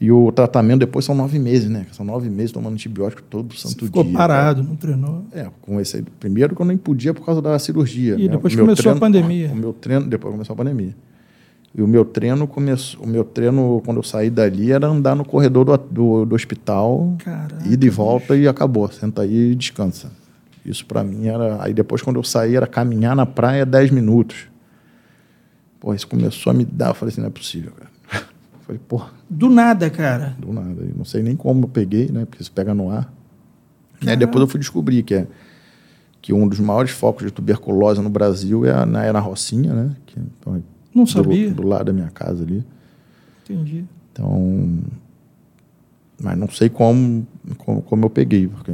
E 0.00 0.12
o 0.12 0.30
tratamento 0.30 0.78
depois 0.78 1.04
são 1.04 1.12
nove 1.12 1.36
meses, 1.36 1.68
né? 1.68 1.84
São 1.90 2.06
nove 2.06 2.30
meses 2.30 2.52
tomando 2.52 2.74
antibiótico 2.74 3.20
todo 3.24 3.52
Você 3.52 3.66
santo 3.66 3.86
ficou 3.86 4.04
dia. 4.04 4.12
parado, 4.16 4.62
não 4.62 4.76
treinou. 4.76 5.24
É, 5.32 5.48
comecei 5.60 6.04
primeiro 6.20 6.54
que 6.54 6.62
eu 6.62 6.66
nem 6.66 6.76
podia 6.76 7.12
por 7.12 7.26
causa 7.26 7.42
da 7.42 7.58
cirurgia. 7.58 8.14
E 8.14 8.26
né? 8.26 8.28
depois 8.28 8.54
começou 8.54 8.92
a 8.92 8.94
treino- 8.94 9.00
pandemia. 9.00 9.50
O 9.50 9.56
meu 9.56 9.72
treino, 9.72 10.06
depois 10.06 10.30
começou 10.32 10.54
a 10.54 10.56
pandemia. 10.56 10.94
E 11.74 11.82
o 11.82 11.88
meu 11.88 12.04
treino 12.04 12.46
começou, 12.46 13.02
o 13.04 13.08
meu 13.08 13.24
treino 13.24 13.82
quando 13.84 13.96
eu 13.96 14.04
saí 14.04 14.30
dali 14.30 14.70
era 14.70 14.86
andar 14.86 15.16
no 15.16 15.24
corredor 15.24 15.64
do, 15.64 15.76
do, 15.76 16.24
do 16.24 16.34
hospital, 16.36 17.16
Caraca. 17.18 17.66
ida 17.68 17.84
e 17.84 17.90
volta 17.90 18.36
e 18.36 18.46
acabou. 18.46 18.88
Senta 18.92 19.22
aí 19.22 19.50
e 19.50 19.54
descansa. 19.56 20.12
Isso 20.64 20.86
pra 20.86 21.02
mim 21.02 21.26
era. 21.26 21.60
Aí 21.60 21.74
depois 21.74 22.00
quando 22.00 22.16
eu 22.20 22.22
saí 22.22 22.54
era 22.54 22.68
caminhar 22.68 23.16
na 23.16 23.26
praia 23.26 23.66
10 23.66 23.90
minutos. 23.90 24.46
Pô, 25.80 25.94
isso 25.94 26.06
começou 26.08 26.50
a 26.50 26.54
me 26.54 26.64
dar. 26.64 26.88
Eu 26.88 26.94
falei 26.94 27.12
assim, 27.12 27.20
não 27.20 27.28
é 27.28 27.30
possível, 27.30 27.72
cara. 27.72 27.90
Eu 28.14 28.60
falei, 28.66 28.80
pô, 28.86 29.02
Do 29.28 29.48
nada, 29.48 29.88
cara. 29.90 30.36
do 30.38 30.52
nada. 30.52 30.82
Eu 30.82 30.94
não 30.96 31.04
sei 31.04 31.22
nem 31.22 31.36
como 31.36 31.64
eu 31.64 31.68
peguei, 31.68 32.08
né? 32.10 32.24
Porque 32.24 32.42
isso 32.42 32.52
pega 32.52 32.74
no 32.74 32.90
ar. 32.90 33.12
Aí 34.00 34.06
Caraca. 34.06 34.16
depois 34.16 34.40
eu 34.42 34.48
fui 34.48 34.60
descobrir 34.60 35.02
que, 35.02 35.14
é, 35.14 35.26
que 36.22 36.32
um 36.32 36.46
dos 36.46 36.60
maiores 36.60 36.90
focos 36.90 37.24
de 37.24 37.32
tuberculose 37.32 38.00
no 38.00 38.08
Brasil 38.10 38.64
é, 38.64 38.84
na, 38.84 39.04
é 39.04 39.12
na 39.12 39.20
Rocinha, 39.20 39.72
né? 39.72 39.96
Que, 40.06 40.18
então, 40.20 40.62
Não 40.94 41.04
do, 41.04 41.10
sabia. 41.10 41.50
do 41.50 41.66
lado 41.66 41.86
da 41.86 41.92
minha 41.92 42.10
casa 42.10 42.42
ali. 42.44 42.64
Entendi. 43.44 43.84
Então. 44.12 44.78
Mas 46.20 46.36
não 46.36 46.48
sei 46.48 46.68
como, 46.68 47.26
como, 47.58 47.82
como 47.82 48.04
eu 48.04 48.10
peguei. 48.10 48.48
Porque... 48.48 48.72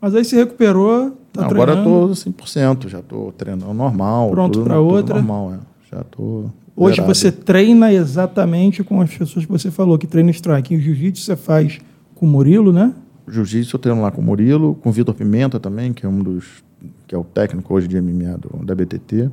Mas 0.00 0.14
aí 0.16 0.24
se 0.24 0.34
recuperou, 0.34 1.16
tá 1.32 1.42
Não, 1.42 1.50
agora 1.50 1.74
eu 1.74 1.84
tô 1.84 2.08
100%, 2.08 2.88
já 2.88 3.00
tô 3.00 3.32
treinando 3.38 3.72
normal. 3.72 4.30
Pronto 4.30 4.58
tudo 4.60 4.74
outra. 4.74 5.14
normal, 5.14 5.54
é. 5.54 5.58
Já 5.92 6.02
tô. 6.04 6.46
Hoje 6.74 6.96
zerado. 6.96 7.14
você 7.14 7.30
treina 7.30 7.92
exatamente 7.92 8.82
com 8.82 9.00
as 9.00 9.14
pessoas 9.14 9.44
que 9.44 9.52
você 9.52 9.70
falou, 9.70 9.98
que 9.98 10.06
treina 10.06 10.30
strike. 10.30 10.74
E 10.74 10.76
o 10.78 10.80
jiu-jitsu 10.80 11.22
você 11.22 11.36
faz 11.36 11.78
com 12.14 12.24
o 12.24 12.28
Murilo, 12.28 12.72
né? 12.72 12.94
Jiu-jitsu 13.28 13.76
eu 13.76 13.80
treino 13.80 14.00
lá 14.00 14.10
com 14.10 14.20
o 14.20 14.24
Murilo, 14.24 14.74
com 14.76 14.88
o 14.88 14.92
Vitor 14.92 15.14
Pimenta 15.14 15.60
também, 15.60 15.92
que 15.92 16.06
é 16.06 16.08
um 16.08 16.18
dos. 16.20 16.64
que 17.06 17.14
é 17.14 17.18
o 17.18 17.24
técnico 17.24 17.74
hoje 17.74 17.86
de 17.86 18.00
MMA 18.00 18.38
do, 18.38 18.64
da 18.64 18.74
BTT. 18.74 19.30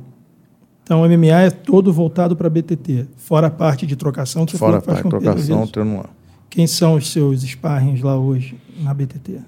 Então 0.82 1.02
o 1.02 1.08
MMA 1.08 1.40
é 1.42 1.50
todo 1.50 1.92
voltado 1.92 2.36
para 2.36 2.50
BTT, 2.50 3.06
fora 3.16 3.46
a 3.46 3.50
parte 3.50 3.86
de 3.86 3.94
trocação 3.94 4.44
que 4.44 4.52
você 4.52 4.58
Fora 4.58 4.78
a 4.78 4.80
faz 4.80 5.00
parte 5.00 5.04
de 5.04 5.18
Pedro 5.18 5.34
trocação, 5.34 5.66
treino 5.66 5.96
lá. 5.98 6.10
Quem 6.50 6.66
são 6.66 6.96
os 6.96 7.10
seus 7.10 7.42
sparrings 7.42 8.02
lá 8.02 8.18
hoje 8.18 8.58
na 8.80 8.92
BTT? 8.92 9.38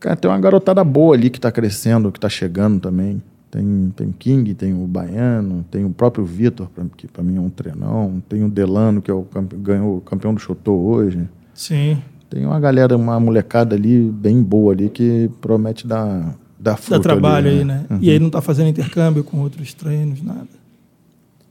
Cara, 0.00 0.16
tem 0.16 0.28
uma 0.28 0.38
garotada 0.40 0.82
boa 0.82 1.14
ali 1.14 1.30
que 1.30 1.38
está 1.38 1.52
crescendo, 1.52 2.10
que 2.10 2.18
está 2.18 2.28
chegando 2.28 2.80
também. 2.80 3.22
Tem, 3.50 3.92
tem 3.94 4.08
o 4.08 4.12
King, 4.12 4.54
tem 4.54 4.74
o 4.74 4.86
Baiano, 4.86 5.64
tem 5.70 5.84
o 5.84 5.90
próprio 5.90 6.24
Vitor, 6.24 6.68
que 6.96 7.06
para 7.06 7.22
mim 7.22 7.36
é 7.36 7.40
um 7.40 7.48
treinão. 7.48 8.22
Tem 8.28 8.42
o 8.44 8.48
Delano, 8.48 9.00
que 9.00 9.10
é 9.10 9.14
o 9.14 9.22
campe- 9.22 9.56
ganhou 9.56 9.98
o 9.98 10.00
campeão 10.00 10.34
do 10.34 10.40
Chotô 10.40 10.72
hoje. 10.74 11.28
Sim. 11.54 11.98
Tem 12.28 12.44
uma 12.44 12.58
galera, 12.58 12.96
uma 12.96 13.18
molecada 13.20 13.76
ali 13.76 14.10
bem 14.10 14.42
boa 14.42 14.72
ali 14.72 14.90
que 14.90 15.30
promete 15.40 15.86
dar, 15.86 16.34
dar 16.58 16.76
fruto 16.76 16.98
Dá 16.98 17.02
trabalho 17.02 17.48
ali, 17.48 17.58
aí, 17.60 17.64
né? 17.64 17.86
Uhum. 17.88 17.98
E 18.02 18.10
aí 18.10 18.18
não 18.18 18.28
tá 18.28 18.42
fazendo 18.42 18.68
intercâmbio 18.68 19.22
com 19.22 19.40
outros 19.40 19.72
treinos, 19.72 20.22
nada. 20.22 20.48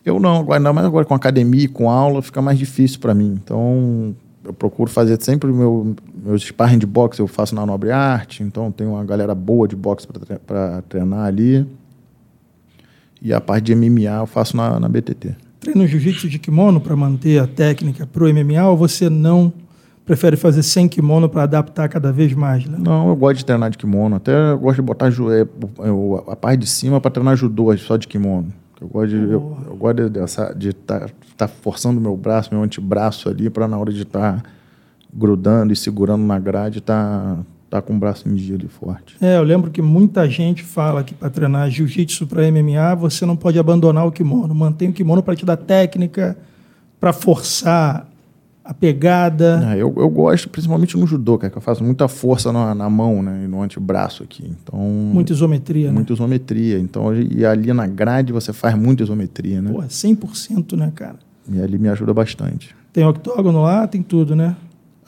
Eu 0.04 0.20
não, 0.20 0.52
ainda 0.52 0.72
mais 0.72 0.86
agora 0.86 1.06
com 1.06 1.16
academia 1.16 1.64
e 1.64 1.68
com 1.68 1.90
aula, 1.90 2.22
fica 2.22 2.42
mais 2.42 2.60
difícil 2.60 3.00
para 3.00 3.14
mim. 3.16 3.40
Então, 3.44 4.14
eu 4.44 4.54
procuro 4.54 4.92
fazer 4.92 5.20
sempre 5.22 5.52
meu, 5.52 5.96
meus 6.24 6.44
sparring 6.44 6.78
de 6.78 6.86
boxe, 6.86 7.20
eu 7.20 7.28
faço 7.28 7.56
na 7.56 7.66
Nobre 7.66 7.90
Arte, 7.92 8.44
então 8.44 8.72
tem 8.72 8.86
uma 8.86 9.04
galera 9.04 9.34
boa 9.34 9.68
de 9.68 9.76
boxe 9.76 10.06
para 10.46 10.84
treinar 10.84 11.26
ali. 11.26 11.66
E 13.26 13.34
a 13.34 13.42
parte 13.42 13.64
de 13.64 13.76
MMA 13.76 14.20
eu 14.20 14.28
faço 14.28 14.56
na, 14.56 14.80
na 14.80 14.88
BTT. 14.88 15.36
treina 15.60 15.88
jiu-jitsu 15.88 16.30
de 16.30 16.38
kimono 16.38 16.80
para 16.80 16.96
manter 16.96 17.42
a 17.42 17.48
técnica 17.48 18.06
para 18.06 18.24
o 18.24 18.32
MMA 18.32 18.70
ou 18.70 18.78
você 18.78 19.10
não 19.10 19.52
prefere 20.06 20.38
fazer 20.38 20.62
sem 20.62 20.88
kimono 20.88 21.28
para 21.28 21.42
adaptar 21.42 21.90
cada 21.90 22.14
vez 22.14 22.32
mais? 22.34 22.68
Né? 22.68 22.78
Não, 22.80 23.10
eu 23.10 23.16
gosto 23.16 23.40
de 23.40 23.46
treinar 23.46 23.72
de 23.72 23.80
kimono. 23.80 24.18
Até 24.18 24.52
eu 24.52 24.60
gosto 24.60 24.76
de 24.76 24.84
botar 24.84 25.08
é, 25.08 26.32
a 26.32 26.36
parte 26.36 26.60
de 26.60 26.68
cima 26.68 27.02
para 27.02 27.10
treinar 27.10 27.36
judô 27.36 27.76
só 27.78 27.98
de 27.98 28.08
kimono. 28.08 28.54
Eu 28.80 28.88
gosto 28.88 29.10
de, 29.10 29.16
eu, 29.16 29.58
eu 29.66 29.76
gosto 29.76 30.08
dessa, 30.08 30.54
de 30.54 30.70
estar 30.70 31.00
tá, 31.00 31.10
tá 31.36 31.48
forçando 31.48 32.00
meu 32.00 32.16
braço, 32.16 32.54
meu 32.54 32.62
antebraço 32.62 33.28
ali, 33.28 33.50
para 33.50 33.68
na 33.68 33.76
hora 33.80 33.92
de 33.92 34.04
estar 34.04 34.44
tá 34.44 34.50
grudando 35.12 35.74
e 35.74 35.76
segurando 35.76 36.24
na 36.24 36.38
grade, 36.38 36.80
tá, 36.80 37.40
tá 37.82 37.88
com 37.88 37.96
o 37.96 38.00
braço 38.00 38.28
dia 38.30 38.56
ali 38.56 38.68
forte. 38.68 39.16
É, 39.22 39.38
eu 39.38 39.44
lembro 39.44 39.72
que 39.72 39.82
muita 39.82 40.30
gente 40.30 40.64
fala 40.64 41.04
que 41.04 41.14
para 41.14 41.30
treinar 41.30 41.70
jiu-jitsu 41.70 42.28
para 42.28 42.50
MMA, 42.52 42.96
você 42.96 43.26
não 43.26 43.36
pode 43.36 43.58
abandonar 43.60 44.06
o 44.06 44.12
kimono. 44.12 44.54
Mantém 44.54 44.90
o 44.90 44.94
kimono 44.94 45.24
para 45.24 45.36
te 45.36 45.46
dar 45.46 45.58
técnica, 45.58 46.38
para 47.00 47.14
forçar 47.14 48.08
a 48.66 48.74
pegada. 48.74 49.74
É, 49.74 49.76
eu, 49.76 49.94
eu 49.96 50.10
gosto, 50.10 50.50
principalmente 50.50 50.98
no 50.98 51.06
judô, 51.06 51.38
cara, 51.38 51.52
que 51.52 51.58
eu 51.58 51.62
faço 51.62 51.84
muita 51.84 52.08
força 52.08 52.52
na, 52.52 52.74
na 52.74 52.90
mão 52.90 53.22
né, 53.22 53.44
e 53.46 53.48
no 53.48 53.62
antebraço 53.62 54.24
aqui. 54.24 54.52
Então, 54.64 54.80
muita 54.80 55.32
isometria, 55.32 55.92
Muita 55.92 56.12
né? 56.12 56.16
isometria. 56.16 56.80
Então, 56.80 57.16
e 57.16 57.46
ali 57.46 57.72
na 57.72 57.86
grade 57.86 58.34
você 58.34 58.52
faz 58.52 58.76
muita 58.76 59.04
isometria, 59.04 59.62
né? 59.62 59.72
Pô, 59.72 59.84
100%, 59.84 60.76
né, 60.76 60.92
cara? 60.96 61.18
E 61.48 61.62
ali 61.62 61.78
me 61.78 61.88
ajuda 61.90 62.12
bastante. 62.12 62.76
Tem 62.92 63.06
octógono 63.06 63.62
lá, 63.62 63.86
tem 63.88 64.02
tudo, 64.02 64.36
né? 64.36 64.56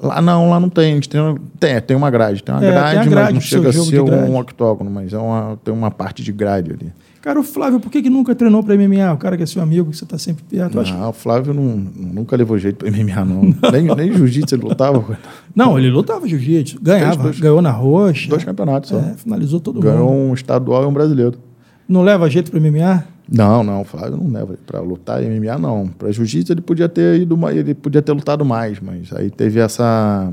Lá 0.02 0.22
não, 0.22 0.50
lá 0.50 0.60
não 0.60 0.70
tem. 0.70 0.91
A 0.91 0.95
gente 0.95 1.10
tem, 1.10 1.22
tem, 1.60 1.82
tem 1.82 1.98
uma 1.98 2.12
grade. 2.12 2.43
Tem 2.43 2.54
uma 2.54 2.64
é, 2.64 2.70
grade, 2.72 3.00
tem 3.02 3.10
grade, 3.10 3.26
mas 3.26 3.34
não 3.34 3.41
chega 3.41 3.70
a 3.70 3.74
ser 3.74 4.02
um 4.02 4.38
octógono, 4.38 4.91
mas 4.91 5.12
é 5.12 5.18
uma, 5.18 5.58
tem 5.64 5.74
uma 5.74 5.89
parte 5.89 6.24
de 6.24 6.32
grade 6.32 6.72
ali. 6.72 6.91
Cara, 7.28 7.39
o 7.39 7.43
Flávio, 7.43 7.80
por 7.80 7.91
que, 7.91 8.02
que 8.02 8.10
nunca 8.10 8.34
treinou 8.34 8.64
para 8.64 8.78
MMA? 8.78 9.12
O 9.12 9.18
cara 9.18 9.36
que 9.36 9.43
é 9.43 9.45
seu 9.45 9.62
amigo, 9.62 9.89
que 9.89 9.98
você 9.98 10.06
está 10.06 10.18
sempre 10.18 10.43
perto. 10.43 10.76
Não, 10.82 11.10
o 11.10 11.12
Flávio 11.12 11.54
não, 11.54 11.64
nunca 11.64 12.38
levou 12.38 12.58
jeito 12.58 12.78
para 12.78 12.89
MMA, 12.89 13.26
não. 13.26 13.43
não. 13.43 13.56
Nem, 13.70 13.84
nem 13.84 14.14
jiu-jitsu 14.14 14.56
ele 14.56 14.64
lutava. 14.64 15.20
Não, 15.54 15.78
ele 15.78 15.89
lutava 15.89 16.28
jiu-jitsu. 16.28 16.80
Ganhava. 16.82 17.24
Dois, 17.24 17.39
ganhou 17.39 17.62
na 17.62 17.72
roxa. 17.72 18.30
Dois 18.30 18.43
campeonatos 18.43 18.91
só. 18.91 19.00
É, 19.00 19.16
finalizou 19.18 19.60
todo 19.60 19.82
ganhou 19.82 20.00
mundo. 20.00 20.10
Ganhou 20.10 20.30
um 20.30 20.34
estadual 20.34 20.84
e 20.84 20.86
um 20.86 20.93
brasileiro. 20.93 21.38
Não 21.86 22.02
leva 22.02 22.30
jeito 22.30 22.52
para 22.52 22.60
MMA? 22.60 23.04
Não, 23.30 23.63
não, 23.63 23.82
o 23.82 23.84
Flávio 23.84 24.17
não 24.17 24.32
leva 24.32 24.57
para 24.65 24.80
lutar 24.80 25.21
MMA, 25.21 25.57
não. 25.57 25.88
Para 25.88 26.11
jiu-jitsu 26.11 26.53
ele 26.53 26.61
podia 26.61 26.88
ter 26.88 27.21
ido, 27.21 27.38
ele 27.49 27.73
podia 27.73 28.01
ter 28.01 28.13
lutado 28.13 28.45
mais, 28.45 28.80
mas 28.80 29.11
aí 29.11 29.30
teve 29.30 29.59
essa 29.59 30.32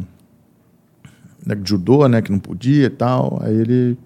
né, 1.45 1.57
judô, 1.65 2.07
né, 2.09 2.23
que 2.23 2.31
não 2.31 2.39
podia 2.39 2.87
e 2.87 2.91
tal. 2.91 3.41
Aí 3.43 3.55
ele 3.55 3.99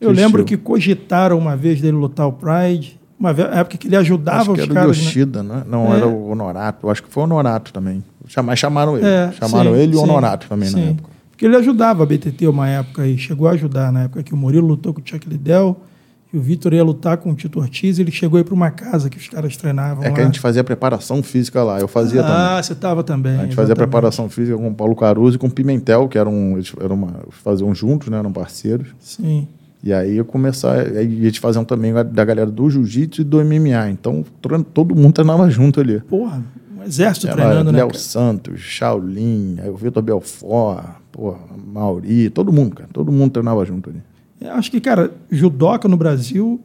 eu 0.00 0.10
lembro 0.10 0.44
que 0.44 0.56
cogitaram 0.56 1.38
uma 1.38 1.56
vez 1.56 1.80
dele 1.80 1.96
lutar 1.96 2.26
o 2.26 2.32
Pride, 2.32 3.00
uma 3.18 3.30
época 3.30 3.78
que 3.78 3.86
ele 3.88 3.96
ajudava 3.96 4.38
acho 4.38 4.52
que 4.52 4.60
os 4.60 4.64
era 4.66 4.74
caras. 4.74 4.96
O 4.96 5.00
né? 5.00 5.06
Yoshida, 5.06 5.42
né? 5.42 5.62
Não, 5.66 5.92
é. 5.92 5.96
era 5.96 6.06
o 6.06 6.30
Honorato. 6.30 6.90
Acho 6.90 7.02
que 7.02 7.08
foi 7.08 7.22
o 7.22 7.24
Honorato 7.24 7.72
também. 7.72 8.04
Mas 8.44 8.58
chamaram 8.58 8.96
ele. 8.96 9.06
É, 9.06 9.32
chamaram 9.32 9.74
sim, 9.74 9.80
ele 9.80 9.94
e 9.94 9.96
o 9.96 10.02
Honorato 10.02 10.48
também 10.48 10.68
sim. 10.68 10.76
na 10.76 10.90
época. 10.90 11.10
Porque 11.30 11.46
ele 11.46 11.56
ajudava 11.56 12.02
a 12.02 12.06
BTT 12.06 12.46
uma 12.46 12.68
época 12.68 13.06
e 13.06 13.18
chegou 13.18 13.48
a 13.48 13.52
ajudar 13.52 13.90
na 13.92 14.04
época 14.04 14.22
que 14.22 14.34
o 14.34 14.36
Murilo 14.36 14.66
lutou 14.66 14.92
com 14.92 15.00
o 15.00 15.02
Chuck 15.04 15.28
Liddell 15.28 15.76
o 16.36 16.40
Vitor 16.40 16.72
ia 16.74 16.82
lutar 16.82 17.16
com 17.16 17.30
o 17.30 17.34
Tito 17.34 17.60
Ortiz. 17.60 17.98
Ele 17.98 18.10
chegou 18.10 18.38
aí 18.38 18.44
para 18.44 18.54
uma 18.54 18.70
casa 18.70 19.08
que 19.08 19.16
os 19.16 19.28
caras 19.28 19.56
treinavam. 19.56 20.04
É 20.04 20.08
lá. 20.08 20.14
que 20.14 20.20
a 20.20 20.24
gente 20.24 20.40
fazia 20.40 20.64
preparação 20.64 21.22
física 21.22 21.62
lá. 21.62 21.78
Eu 21.78 21.88
fazia 21.88 22.20
ah, 22.20 22.24
também. 22.24 22.42
Ah, 22.42 22.62
você 22.62 22.72
estava 22.72 23.04
também. 23.04 23.32
A 23.32 23.34
gente 23.34 23.52
exatamente. 23.52 23.56
fazia 23.56 23.76
preparação 23.76 24.28
física 24.28 24.56
com 24.56 24.68
o 24.68 24.74
Paulo 24.74 24.96
Caruso 24.96 25.36
e 25.36 25.38
com 25.38 25.46
o 25.46 25.50
Pimentel, 25.50 26.08
que 26.08 26.18
eram, 26.18 26.52
eles 26.54 26.72
eram 26.80 26.96
uma, 26.96 27.20
faziam 27.30 27.74
juntos, 27.74 28.08
né? 28.08 28.18
Eram 28.18 28.32
parceiros. 28.32 28.88
Sim. 28.98 29.46
E 29.82 29.92
aí 29.92 30.16
eu 30.16 30.24
começar, 30.24 30.78
aí 30.78 31.26
eles 31.26 31.36
faziam 31.36 31.62
também 31.62 31.92
da 31.92 32.24
galera 32.24 32.50
do 32.50 32.70
jiu-jitsu 32.70 33.20
e 33.20 33.24
do 33.24 33.44
MMA. 33.44 33.90
Então 33.90 34.24
todo 34.72 34.94
mundo 34.94 35.12
treinava 35.12 35.48
junto 35.50 35.78
ali. 35.78 36.00
Porra, 36.00 36.42
um 36.78 36.82
exército 36.82 37.26
Era 37.26 37.36
treinando, 37.36 37.70
né? 37.70 37.78
Léo 37.78 37.94
Santos, 37.94 38.60
Shaolin, 38.60 39.58
aí 39.62 39.68
o 39.68 39.76
Vitor 39.76 40.02
Belfort, 40.02 40.86
porra, 41.12 41.38
Mauri, 41.66 42.30
todo 42.30 42.50
mundo, 42.50 42.76
cara. 42.76 42.88
Todo 42.92 43.12
mundo 43.12 43.32
treinava 43.32 43.64
junto 43.64 43.90
ali. 43.90 44.02
Eu 44.44 44.52
acho 44.54 44.70
que, 44.70 44.80
cara, 44.80 45.12
judoca 45.30 45.88
no 45.88 45.96
Brasil 45.96 46.60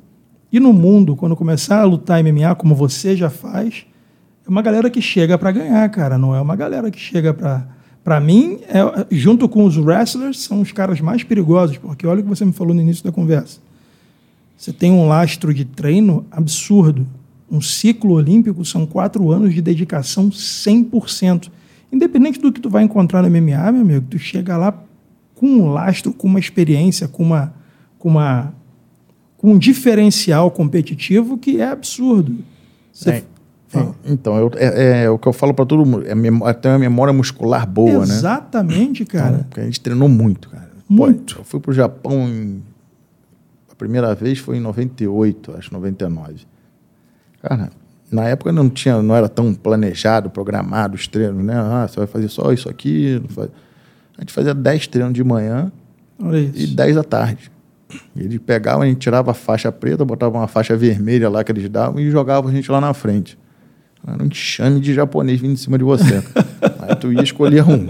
e 0.51 0.59
no 0.59 0.73
mundo, 0.73 1.15
quando 1.15 1.35
começar 1.35 1.79
a 1.79 1.85
lutar 1.85 2.21
MMA, 2.21 2.53
como 2.55 2.75
você 2.75 3.15
já 3.15 3.29
faz, 3.29 3.85
é 4.45 4.49
uma 4.49 4.61
galera 4.61 4.89
que 4.89 5.01
chega 5.01 5.37
para 5.37 5.51
ganhar, 5.51 5.87
cara. 5.89 6.17
Não 6.17 6.35
é 6.35 6.41
uma 6.41 6.55
galera 6.55 6.91
que 6.91 6.99
chega 6.99 7.33
para 7.33 7.65
para 8.03 8.19
mim, 8.19 8.59
é, 8.69 9.05
junto 9.11 9.47
com 9.47 9.65
os 9.65 9.77
wrestlers, 9.77 10.39
são 10.39 10.61
os 10.61 10.71
caras 10.71 10.99
mais 10.99 11.23
perigosos, 11.23 11.77
porque 11.77 12.07
olha 12.07 12.21
o 12.21 12.23
que 12.23 12.29
você 12.29 12.43
me 12.43 12.53
falou 12.53 12.73
no 12.73 12.81
início 12.81 13.03
da 13.03 13.11
conversa. 13.11 13.59
Você 14.57 14.73
tem 14.73 14.91
um 14.91 15.07
lastro 15.07 15.53
de 15.53 15.63
treino 15.63 16.25
absurdo. 16.31 17.05
Um 17.51 17.61
ciclo 17.61 18.13
olímpico 18.13 18.65
são 18.65 18.85
quatro 18.85 19.31
anos 19.31 19.53
de 19.53 19.61
dedicação 19.61 20.29
100%. 20.29 21.51
Independente 21.91 22.39
do 22.39 22.51
que 22.51 22.59
tu 22.59 22.69
vai 22.69 22.83
encontrar 22.83 23.21
no 23.21 23.29
MMA, 23.29 23.71
meu 23.71 23.81
amigo, 23.81 24.05
tu 24.09 24.17
chega 24.17 24.57
lá 24.57 24.73
com 25.35 25.45
um 25.45 25.71
lastro, 25.71 26.11
com 26.11 26.27
uma 26.27 26.39
experiência, 26.39 27.07
com 27.07 27.23
uma, 27.23 27.53
com 27.99 28.09
uma 28.09 28.51
com 29.37 29.51
um 29.51 29.57
diferencial 29.57 30.49
competitivo 30.51 31.37
que 31.37 31.61
é 31.61 31.69
absurdo. 31.69 32.35
Você, 32.91 33.23
então, 34.05 34.37
eu, 34.37 34.51
é, 34.55 35.03
é, 35.03 35.09
o 35.09 35.17
que 35.17 35.27
eu 35.27 35.33
falo 35.33 35.53
para 35.53 35.65
todo 35.65 35.85
mundo. 35.85 36.05
É, 36.05 36.53
tem 36.53 36.71
uma 36.71 36.79
memória 36.79 37.13
muscular 37.13 37.67
boa, 37.67 38.03
Exatamente, 38.03 38.09
né? 38.09 38.17
Exatamente, 38.17 39.05
cara. 39.05 39.29
Então, 39.29 39.43
porque 39.43 39.61
a 39.61 39.65
gente 39.65 39.79
treinou 39.79 40.09
muito, 40.09 40.49
cara. 40.49 40.69
Muito. 40.89 41.35
Pô, 41.35 41.41
eu 41.41 41.45
fui 41.45 41.59
pro 41.59 41.71
Japão 41.71 42.27
em, 42.27 42.63
a 43.71 43.75
primeira 43.75 44.13
vez 44.15 44.39
foi 44.39 44.57
em 44.57 44.59
98, 44.59 45.55
acho 45.57 45.71
99. 45.71 46.47
Cara, 47.41 47.69
na 48.11 48.27
época 48.27 48.51
não 48.51 48.69
tinha, 48.69 49.01
não 49.01 49.15
era 49.15 49.29
tão 49.29 49.53
planejado, 49.53 50.29
programado 50.29 50.95
os 50.95 51.07
treinos, 51.07 51.43
né? 51.45 51.53
Ah, 51.55 51.87
você 51.87 51.97
vai 51.97 52.07
fazer 52.07 52.27
só 52.27 52.51
isso 52.51 52.67
aqui. 52.67 53.21
A 54.17 54.21
gente 54.21 54.33
fazia 54.33 54.53
10 54.53 54.87
treinos 54.87 55.13
de 55.13 55.23
manhã 55.23 55.71
e 56.55 56.67
10 56.67 56.97
à 56.97 57.03
tarde. 57.03 57.51
Eles 58.15 58.39
pegavam, 58.39 58.83
a 58.83 58.85
gente 58.85 58.99
tirava 58.99 59.31
a 59.31 59.33
faixa 59.33 59.71
preta, 59.71 60.05
botava 60.05 60.37
uma 60.37 60.47
faixa 60.47 60.75
vermelha 60.77 61.29
lá 61.29 61.43
que 61.43 61.51
eles 61.51 61.67
davam 61.69 61.99
e 61.99 62.09
jogavam 62.11 62.49
a 62.49 62.53
gente 62.53 62.71
lá 62.71 62.79
na 62.79 62.93
frente. 62.93 63.37
Era 64.05 64.23
um 64.23 64.27
enxame 64.27 64.79
de 64.79 64.93
japonês 64.93 65.39
vindo 65.39 65.53
em 65.53 65.57
cima 65.57 65.77
de 65.77 65.83
você. 65.83 66.23
Aí 66.79 66.95
tu 66.95 67.11
ia 67.11 67.21
escolher 67.21 67.63
um. 67.63 67.89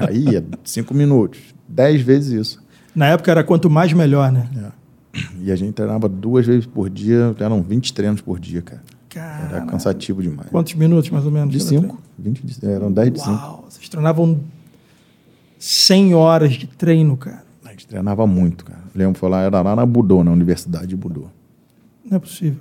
Aí 0.00 0.24
ia 0.30 0.44
cinco 0.64 0.94
minutos. 0.94 1.40
Dez 1.68 2.00
vezes 2.00 2.32
isso. 2.32 2.64
Na 2.94 3.06
época 3.06 3.30
era 3.30 3.44
quanto 3.44 3.68
mais 3.70 3.92
melhor, 3.92 4.32
né? 4.32 4.48
É. 4.56 4.84
E 5.40 5.52
a 5.52 5.56
gente 5.56 5.72
treinava 5.72 6.08
duas 6.08 6.46
vezes 6.46 6.66
por 6.66 6.90
dia, 6.90 7.34
eram 7.38 7.62
20 7.62 7.92
treinos 7.92 8.20
por 8.20 8.40
dia, 8.40 8.62
cara. 8.62 8.82
Caramba. 9.08 9.56
Era 9.56 9.66
cansativo 9.66 10.20
demais. 10.22 10.48
Quantos 10.50 10.74
minutos, 10.74 11.08
mais 11.10 11.24
ou 11.24 11.30
menos? 11.30 11.52
De 11.52 11.60
cinco. 11.60 12.02
20 12.18 12.44
de, 12.44 12.66
eram 12.66 12.90
10 12.90 13.12
de 13.12 13.20
5. 13.20 13.30
Uau, 13.30 13.64
vocês 13.68 13.88
treinavam 13.88 14.40
100 15.58 16.14
horas 16.14 16.52
de 16.54 16.66
treino, 16.66 17.16
cara. 17.16 17.43
Treinava 17.94 18.26
muito, 18.26 18.64
cara. 18.64 18.82
Lembro 18.92 19.16
falar, 19.18 19.42
era 19.42 19.62
lá 19.62 19.76
na 19.76 19.86
Budô, 19.86 20.24
na 20.24 20.32
Universidade 20.32 20.88
de 20.88 20.96
Budô. 20.96 21.28
Não 22.04 22.16
é 22.16 22.18
possível. 22.18 22.60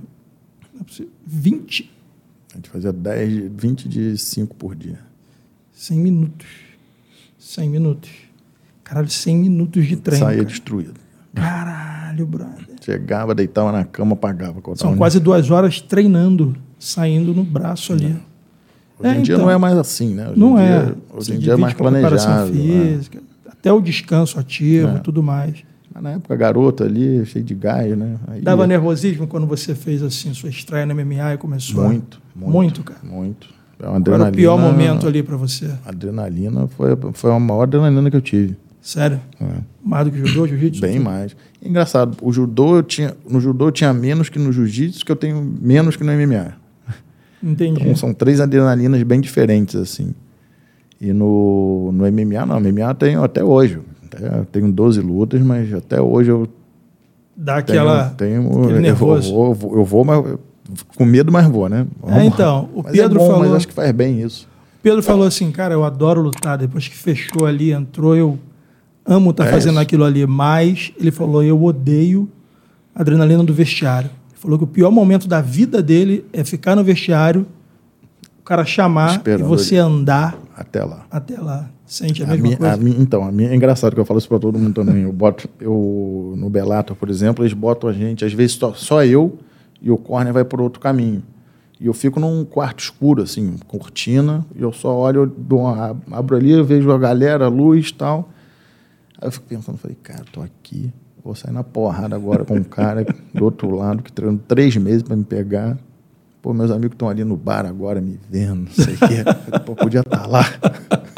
Não 0.71 0.81
é 0.81 0.83
possível. 0.83 1.11
20 1.25 1.91
a 2.53 2.57
gente 2.57 2.69
fazia 2.69 2.93
10, 2.93 3.51
20 3.51 3.89
de 3.89 4.15
5 4.15 4.55
por 4.55 4.75
dia. 4.75 4.99
100 5.71 5.97
minutos. 5.97 6.47
100 7.39 7.67
minutos. 7.67 8.11
Caralho, 8.83 9.09
100 9.09 9.37
minutos 9.37 9.87
de 9.87 9.95
treino. 9.95 10.23
Saía 10.23 10.37
cara. 10.37 10.49
destruído. 10.49 10.93
Caralho, 11.33 12.27
brother. 12.27 12.67
Chegava, 12.79 13.33
deitava 13.33 13.71
na 13.71 13.83
cama, 13.83 14.13
apagava. 14.13 14.61
São 14.75 14.95
quase 14.95 15.19
duas 15.19 15.49
horas 15.49 15.81
treinando, 15.81 16.55
saindo 16.77 17.33
no 17.33 17.43
braço 17.43 17.91
ali. 17.91 18.09
Não. 18.09 18.33
Hoje 18.99 19.15
é, 19.15 19.19
em 19.19 19.23
dia 19.23 19.33
então, 19.33 19.45
não 19.47 19.51
é 19.51 19.57
mais 19.57 19.75
assim, 19.75 20.13
né? 20.13 20.29
Hoje 20.29 20.39
não 20.39 20.59
é. 20.59 20.85
Dia, 20.85 20.97
hoje 21.11 21.33
em 21.33 21.39
dia 21.39 21.53
é 21.53 21.57
mais 21.57 21.73
planejado. 21.73 22.53
Né? 22.53 22.97
Física, 22.97 23.17
é. 23.17 23.32
Até 23.63 23.71
o 23.71 23.79
descanso 23.79 24.37
ativo 24.37 24.89
e 24.89 24.95
é. 24.97 24.99
tudo 24.99 25.23
mais. 25.23 25.63
Na 26.01 26.11
época, 26.11 26.35
garota 26.35 26.83
ali, 26.83 27.25
cheio 27.25 27.45
de 27.45 27.55
gás, 27.55 27.97
né? 27.97 28.17
Aí 28.27 28.41
Dava 28.41 28.67
nervosismo 28.67 29.25
quando 29.25 29.47
você 29.47 29.73
fez 29.73 30.03
assim, 30.03 30.33
sua 30.33 30.49
estreia 30.49 30.85
no 30.85 30.93
MMA 30.93 31.35
e 31.35 31.37
começou? 31.37 31.85
Muito, 31.85 32.19
a... 32.35 32.39
muito. 32.39 32.51
Muito, 32.51 32.83
cara. 32.83 32.99
Muito. 33.01 33.47
É 33.79 34.11
era 34.11 34.23
o 34.25 34.31
pior 34.33 34.59
momento 34.59 35.07
ali 35.07 35.23
para 35.23 35.37
você? 35.37 35.71
Adrenalina 35.85 36.67
foi, 36.67 36.89
foi 37.13 37.31
a 37.31 37.39
maior 37.39 37.63
adrenalina 37.63 38.11
que 38.11 38.17
eu 38.17 38.21
tive. 38.21 38.57
Sério? 38.81 39.21
É. 39.39 39.45
Mais 39.81 40.05
do 40.05 40.11
que 40.11 40.25
judô, 40.25 40.45
jiu-jitsu? 40.45 40.81
Bem 40.81 40.97
tudo? 40.97 41.05
mais. 41.05 41.33
Engraçado, 41.63 42.17
o 42.21 42.33
judô 42.33 42.75
eu 42.75 42.83
tinha, 42.83 43.15
no 43.29 43.39
judô 43.39 43.67
eu 43.67 43.71
tinha 43.71 43.93
menos 43.93 44.27
que 44.27 44.37
no 44.37 44.51
jiu-jitsu, 44.51 45.05
que 45.05 45.11
eu 45.11 45.15
tenho 45.15 45.41
menos 45.41 45.95
que 45.95 46.03
no 46.03 46.11
MMA. 46.11 46.53
Entendi. 47.41 47.81
Então, 47.81 47.95
são 47.95 48.13
três 48.13 48.41
adrenalinas 48.41 49.01
bem 49.03 49.21
diferentes, 49.21 49.75
assim. 49.75 50.13
E 51.03 51.11
no, 51.11 51.91
no 51.91 52.09
MMA, 52.09 52.45
não. 52.45 52.61
MMA 52.61 52.93
tenho 52.95 53.21
até 53.21 53.43
hoje. 53.43 53.77
Até, 54.05 54.43
tenho 54.53 54.71
12 54.71 55.01
lutas, 55.01 55.41
mas 55.41 55.73
até 55.73 56.01
hoje 56.01 56.31
eu. 56.31 56.47
Dá 57.35 57.57
aquela. 57.57 58.05
Tenho, 58.11 58.49
tenho 58.67 58.79
nervoso. 58.79 59.29
Eu 59.29 59.53
vou, 59.53 59.77
eu 59.77 59.83
vou, 59.83 60.05
mas 60.05 60.37
com 60.95 61.03
medo, 61.03 61.29
mas 61.29 61.45
vou, 61.49 61.67
né? 61.67 61.85
Vamos 62.01 62.17
é, 62.17 62.25
então. 62.25 62.69
O 62.73 62.81
mas 62.81 62.93
Pedro 62.93 63.19
é 63.19 63.19
bom, 63.19 63.31
falou. 63.31 63.43
Mas 63.43 63.57
acho 63.57 63.67
que 63.67 63.73
faz 63.73 63.91
bem 63.91 64.21
isso. 64.21 64.47
Pedro 64.81 65.03
falou 65.03 65.27
assim, 65.27 65.51
cara, 65.51 65.73
eu 65.73 65.83
adoro 65.83 66.21
lutar. 66.21 66.57
Depois 66.57 66.87
que 66.87 66.95
fechou 66.95 67.45
ali, 67.45 67.73
entrou, 67.73 68.15
eu 68.15 68.39
amo 69.05 69.31
estar 69.31 69.43
tá 69.43 69.49
é 69.49 69.51
fazendo 69.51 69.73
isso. 69.73 69.81
aquilo 69.81 70.05
ali. 70.05 70.25
Mas 70.25 70.93
ele 70.97 71.11
falou, 71.11 71.43
eu 71.43 71.61
odeio 71.61 72.29
a 72.95 73.01
adrenalina 73.01 73.43
do 73.43 73.53
vestiário. 73.53 74.09
Ele 74.29 74.39
falou 74.39 74.57
que 74.57 74.63
o 74.63 74.67
pior 74.67 74.89
momento 74.89 75.27
da 75.27 75.41
vida 75.41 75.83
dele 75.83 76.23
é 76.31 76.45
ficar 76.45 76.77
no 76.77 76.83
vestiário 76.83 77.45
o 78.43 78.45
cara 78.45 78.65
chamar 78.65 79.11
Esperando 79.15 79.45
e 79.45 79.47
você 79.47 79.77
andar 79.77 80.37
Até 80.55 80.83
lá. 80.83 81.05
até 81.09 81.39
lá. 81.39 81.69
Sente 81.85 82.21
a 82.21 82.25
A 82.25 82.29
mesma 82.31 82.43
minha- 82.43 82.57
coisa? 82.57 82.73
a 82.73 82.77
minha- 82.77 82.97
então, 82.99 83.23
a 83.23 83.31
minha, 83.31 83.49
é 83.49 83.55
engraçado 83.55 83.93
que 83.93 83.99
eu 83.99 84.05
falo 84.05 84.17
isso 84.19 84.27
pra 84.27 84.37
todo 84.39 84.59
mundo 84.59 84.73
também. 84.73 85.03
Eu 85.03 85.13
boto, 85.13 85.47
eu, 85.61 86.33
no 86.35 86.49
Bellator, 86.49 86.95
por 86.95 87.09
exemplo, 87.09 87.43
eles 87.43 87.53
botam 87.53 87.89
a 87.89 87.93
gente, 87.93 88.25
às 88.25 88.33
vezes 88.33 88.55
só, 88.57 88.73
só 88.73 89.03
eu 89.05 89.37
e 89.81 89.89
o 89.89 89.97
corner 89.97 90.33
vai 90.33 90.43
por 90.43 90.59
outro 90.59 90.79
caminho. 90.81 91.23
E 91.79 91.85
eu 91.87 91.93
fico 91.93 92.19
num 92.19 92.43
quarto 92.45 92.79
escuro, 92.79 93.21
assim, 93.23 93.55
cortina, 93.67 94.45
e 94.55 94.61
eu 94.61 94.71
só 94.73 94.93
olho, 94.97 95.21
eu 95.21 95.25
dou 95.27 95.65
abro 96.11 96.35
ali, 96.35 96.51
eu 96.51 96.65
vejo 96.65 96.91
a 96.91 96.97
galera, 96.97 97.45
a 97.45 97.49
luz 97.49 97.89
e 97.89 97.93
tal. 97.93 98.29
Aí 99.21 99.27
eu 99.27 99.31
fico 99.31 99.45
pensando, 99.47 99.77
falei, 99.77 99.97
cara, 100.03 100.23
tô 100.31 100.41
aqui, 100.41 100.91
vou 101.23 101.35
sair 101.35 101.53
na 101.53 101.63
porrada 101.63 102.15
agora 102.15 102.43
com 102.43 102.55
um 102.55 102.63
cara 102.63 103.05
do 103.33 103.43
outro 103.45 103.69
lado 103.75 104.01
que 104.03 104.11
treinou 104.11 104.39
três 104.47 104.75
meses 104.77 105.03
pra 105.03 105.15
me 105.15 105.23
pegar. 105.23 105.77
Pô, 106.43 106.53
meus 106.53 106.69
amigos 106.71 106.93
estão 106.95 107.07
ali 107.07 107.23
no 107.23 107.37
bar 107.37 107.65
agora 107.65 108.01
me 108.01 108.19
vendo, 108.29 108.65
não 108.65 108.71
sei 108.71 108.95
o 108.95 108.97
quê. 108.97 109.59
Pô, 109.65 109.75
podia 109.77 110.01
estar 110.01 110.27
lá. 110.27 110.43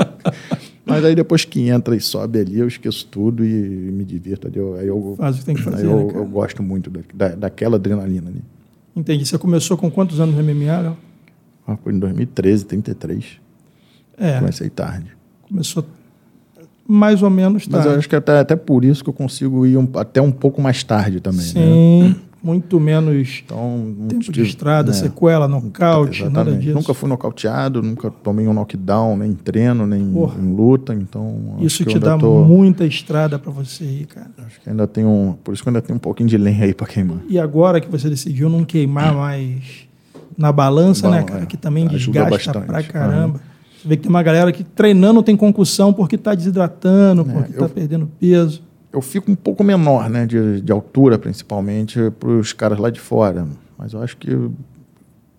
Mas 0.85 1.03
aí 1.03 1.15
depois 1.15 1.43
que 1.43 1.67
entra 1.67 1.95
e 1.95 1.99
sobe 1.99 2.39
ali, 2.39 2.59
eu 2.59 2.67
esqueço 2.67 3.07
tudo 3.07 3.43
e 3.43 3.49
me 3.49 4.05
divirto 4.05 4.47
ali. 4.47 4.57
Eu- 4.57 4.75
Aí 4.75 4.87
eu, 4.87 5.15
Faz 5.17 5.35
o 5.35 5.39
que 5.39 5.45
tem 5.45 5.55
que 5.55 5.61
aí 5.61 5.65
fazer, 5.71 5.87
eu, 5.87 6.07
né, 6.07 6.13
eu 6.13 6.25
gosto 6.27 6.61
muito 6.61 6.91
da, 6.91 6.99
da- 7.11 7.35
daquela 7.35 7.77
adrenalina 7.77 8.29
ali. 8.29 8.43
Entendi. 8.95 9.25
Você 9.25 9.35
começou 9.39 9.75
com 9.75 9.89
quantos 9.89 10.19
anos 10.19 10.35
no 10.35 10.43
MMA, 10.43 10.79
Léo? 10.79 10.97
Ah, 11.67 11.75
Foi 11.75 11.91
em 11.91 11.97
2013, 11.97 12.63
33. 12.65 13.25
É, 14.19 14.37
Comecei 14.39 14.69
tarde. 14.69 15.07
começou 15.49 15.83
mais 16.87 17.23
ou 17.23 17.31
menos 17.31 17.63
Mas 17.67 17.71
tarde. 17.81 17.87
eu 17.87 17.97
acho 17.97 18.07
que 18.07 18.15
até, 18.15 18.37
até 18.37 18.55
por 18.55 18.85
isso 18.85 19.03
que 19.03 19.09
eu 19.09 19.13
consigo 19.13 19.65
ir 19.65 19.75
um- 19.75 19.89
até 19.95 20.21
um 20.21 20.31
pouco 20.31 20.61
mais 20.61 20.83
tarde 20.83 21.19
também. 21.19 21.51
Né? 21.55 22.15
Muito 22.45 22.79
menos 22.79 23.41
Então, 23.43 23.95
tempo 24.07 24.31
de 24.31 24.43
estrada, 24.43 24.91
é, 24.91 24.93
sequela, 24.93 25.47
nocaute, 25.47 26.23
nada 26.25 26.41
Exatamente. 26.41 26.61
disso. 26.61 26.75
Nunca 26.75 26.93
fui 26.93 27.09
nocauteado, 27.09 27.81
nunca 27.81 28.11
tomei 28.11 28.47
um 28.47 28.53
knockdown, 28.53 29.17
nem 29.17 29.31
em 29.31 29.33
treino, 29.33 29.87
nem 29.87 30.05
Porra. 30.11 30.39
em 30.39 30.53
luta. 30.55 30.93
Então, 30.93 31.55
Isso 31.59 31.83
te 31.83 31.97
dá 31.97 32.15
tô- 32.15 32.43
muita 32.43 32.85
estrada 32.85 33.39
para 33.39 33.51
você 33.51 33.83
ir, 33.83 34.05
cara. 34.05 34.29
Acho 34.45 34.61
que 34.61 34.69
ainda 34.69 34.85
tem 34.85 35.03
um. 35.03 35.33
Por 35.43 35.55
isso 35.55 35.63
que 35.63 35.69
ainda 35.69 35.81
tenho 35.81 35.95
um 35.95 35.99
pouquinho 35.99 36.29
de 36.29 36.37
lenha 36.37 36.65
aí 36.65 36.73
pra 36.75 36.85
queimar. 36.85 37.17
E 37.27 37.39
agora 37.39 37.81
que 37.81 37.89
você 37.89 38.07
decidiu 38.09 38.47
não 38.47 38.63
queimar 38.63 39.11
mais 39.15 39.87
na 40.37 40.51
balança, 40.51 41.09
né, 41.09 41.23
cara? 41.23 41.43
é. 41.43 41.45
Que 41.47 41.57
também 41.57 41.87
Ajuda 41.87 42.19
desgasta 42.25 42.53
bastante. 42.59 42.67
pra 42.67 42.83
caramba. 42.83 43.39
Você 43.81 43.87
vê 43.87 43.97
que 43.97 44.03
tem 44.03 44.09
uma 44.11 44.21
galera 44.21 44.51
que 44.51 44.63
treinando 44.63 45.23
tem 45.23 45.35
concussão 45.35 45.91
porque 45.91 46.15
tá 46.15 46.35
desidratando, 46.35 47.25
porque 47.25 47.55
eu- 47.55 47.59
tá 47.61 47.69
perdendo 47.69 48.07
peso. 48.19 48.61
Eu 48.95 49.01
fico 49.01 49.29
um 49.29 49.35
pouco 49.35 49.61
menor, 49.63 50.09
né? 50.09 50.25
De, 50.25 50.61
de 50.61 50.71
altura, 50.71 51.19
principalmente, 51.19 51.99
para 52.19 52.29
os 52.29 52.53
caras 52.53 52.79
lá 52.79 52.89
de 52.89 52.99
fora. 52.99 53.45
Mas 53.77 53.91
eu 53.91 54.01
acho 54.01 54.15
que 54.15 54.29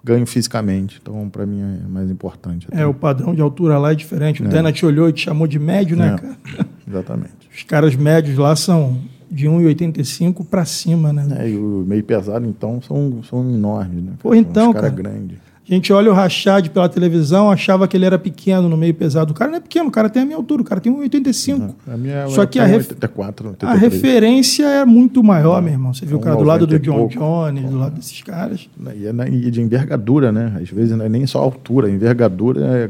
ganho 0.04 0.26
fisicamente. 0.26 0.98
Então, 1.02 1.28
para 1.30 1.46
mim, 1.46 1.60
é 1.62 1.88
mais 1.88 2.10
importante. 2.10 2.66
até. 2.70 2.82
É, 2.82 2.86
o 2.86 2.92
padrão 2.94 3.34
de 3.34 3.40
altura 3.40 3.78
lá 3.78 3.92
é 3.92 3.94
diferente. 3.94 4.42
O 4.42 4.46
É. 4.46 4.48
Dana 4.48 4.70
te 4.72 4.84
olhou 4.84 5.08
e 5.08 5.12
te 5.12 5.22
chamou 5.24 5.46
de 5.46 5.58
médio, 5.58 5.96
né, 5.96 6.14
É. 6.14 6.18
cara? 6.18 6.36
Exatamente. 6.86 7.32
Os 7.52 7.62
caras 7.62 7.96
médios 7.96 8.36
lá 8.38 8.54
são 8.54 8.98
de 9.30 9.48
1,85 9.48 10.44
pra 10.46 10.64
cima, 10.64 11.12
né? 11.12 11.26
É, 11.40 11.50
e 11.50 11.56
o 11.56 11.82
meio 11.86 12.04
pesado, 12.04 12.46
então, 12.46 12.80
são, 12.82 13.22
são 13.28 13.40
enormes, 13.50 14.04
né? 14.04 14.12
Pô, 14.20 14.34
então, 14.34 14.72
cara 14.72 14.90
cara. 14.90 15.02
grande. 15.02 15.38
A 15.68 15.74
gente 15.74 15.92
olha 15.92 16.12
o 16.12 16.14
Rachad 16.14 16.68
pela 16.70 16.88
televisão, 16.88 17.50
achava 17.50 17.88
que 17.88 17.96
ele 17.96 18.04
era 18.04 18.16
pequeno 18.16 18.68
no 18.68 18.76
meio 18.76 18.94
pesado. 18.94 19.32
O 19.32 19.34
cara 19.34 19.50
não 19.50 19.58
é 19.58 19.60
pequeno, 19.60 19.88
o 19.88 19.90
cara 19.90 20.08
tem 20.08 20.22
a 20.22 20.24
minha 20.24 20.36
altura, 20.36 20.62
o 20.62 20.64
cara 20.64 20.80
tem 20.80 20.92
1,85. 20.92 21.74
A 21.88 21.96
minha 21.96 22.28
Só 22.28 22.42
eu 22.42 22.48
que 22.48 22.60
a 22.60 22.64
ref- 22.64 22.88
84, 22.90 23.48
A 23.48 23.50
83. 23.50 23.92
referência 23.92 24.64
é 24.64 24.84
muito 24.84 25.24
maior, 25.24 25.60
meu 25.60 25.72
irmão. 25.72 25.92
Você 25.92 26.06
viu 26.06 26.18
o 26.18 26.20
um 26.20 26.22
cara 26.22 26.36
do 26.36 26.44
lado 26.44 26.68
do 26.68 26.74
90 26.78 26.84
John. 26.88 27.08
Jones, 27.08 27.68
do 27.68 27.78
lado 27.78 27.96
desses 27.96 28.22
caras. 28.22 28.68
E, 28.96 29.06
é 29.08 29.28
e 29.28 29.50
de 29.50 29.60
envergadura, 29.60 30.30
né? 30.30 30.56
Às 30.62 30.70
vezes 30.70 30.96
não 30.96 31.04
é 31.04 31.08
nem 31.08 31.26
só 31.26 31.40
a 31.40 31.42
altura, 31.42 31.88
a 31.88 31.90
envergadura 31.90 32.60
é. 32.64 32.84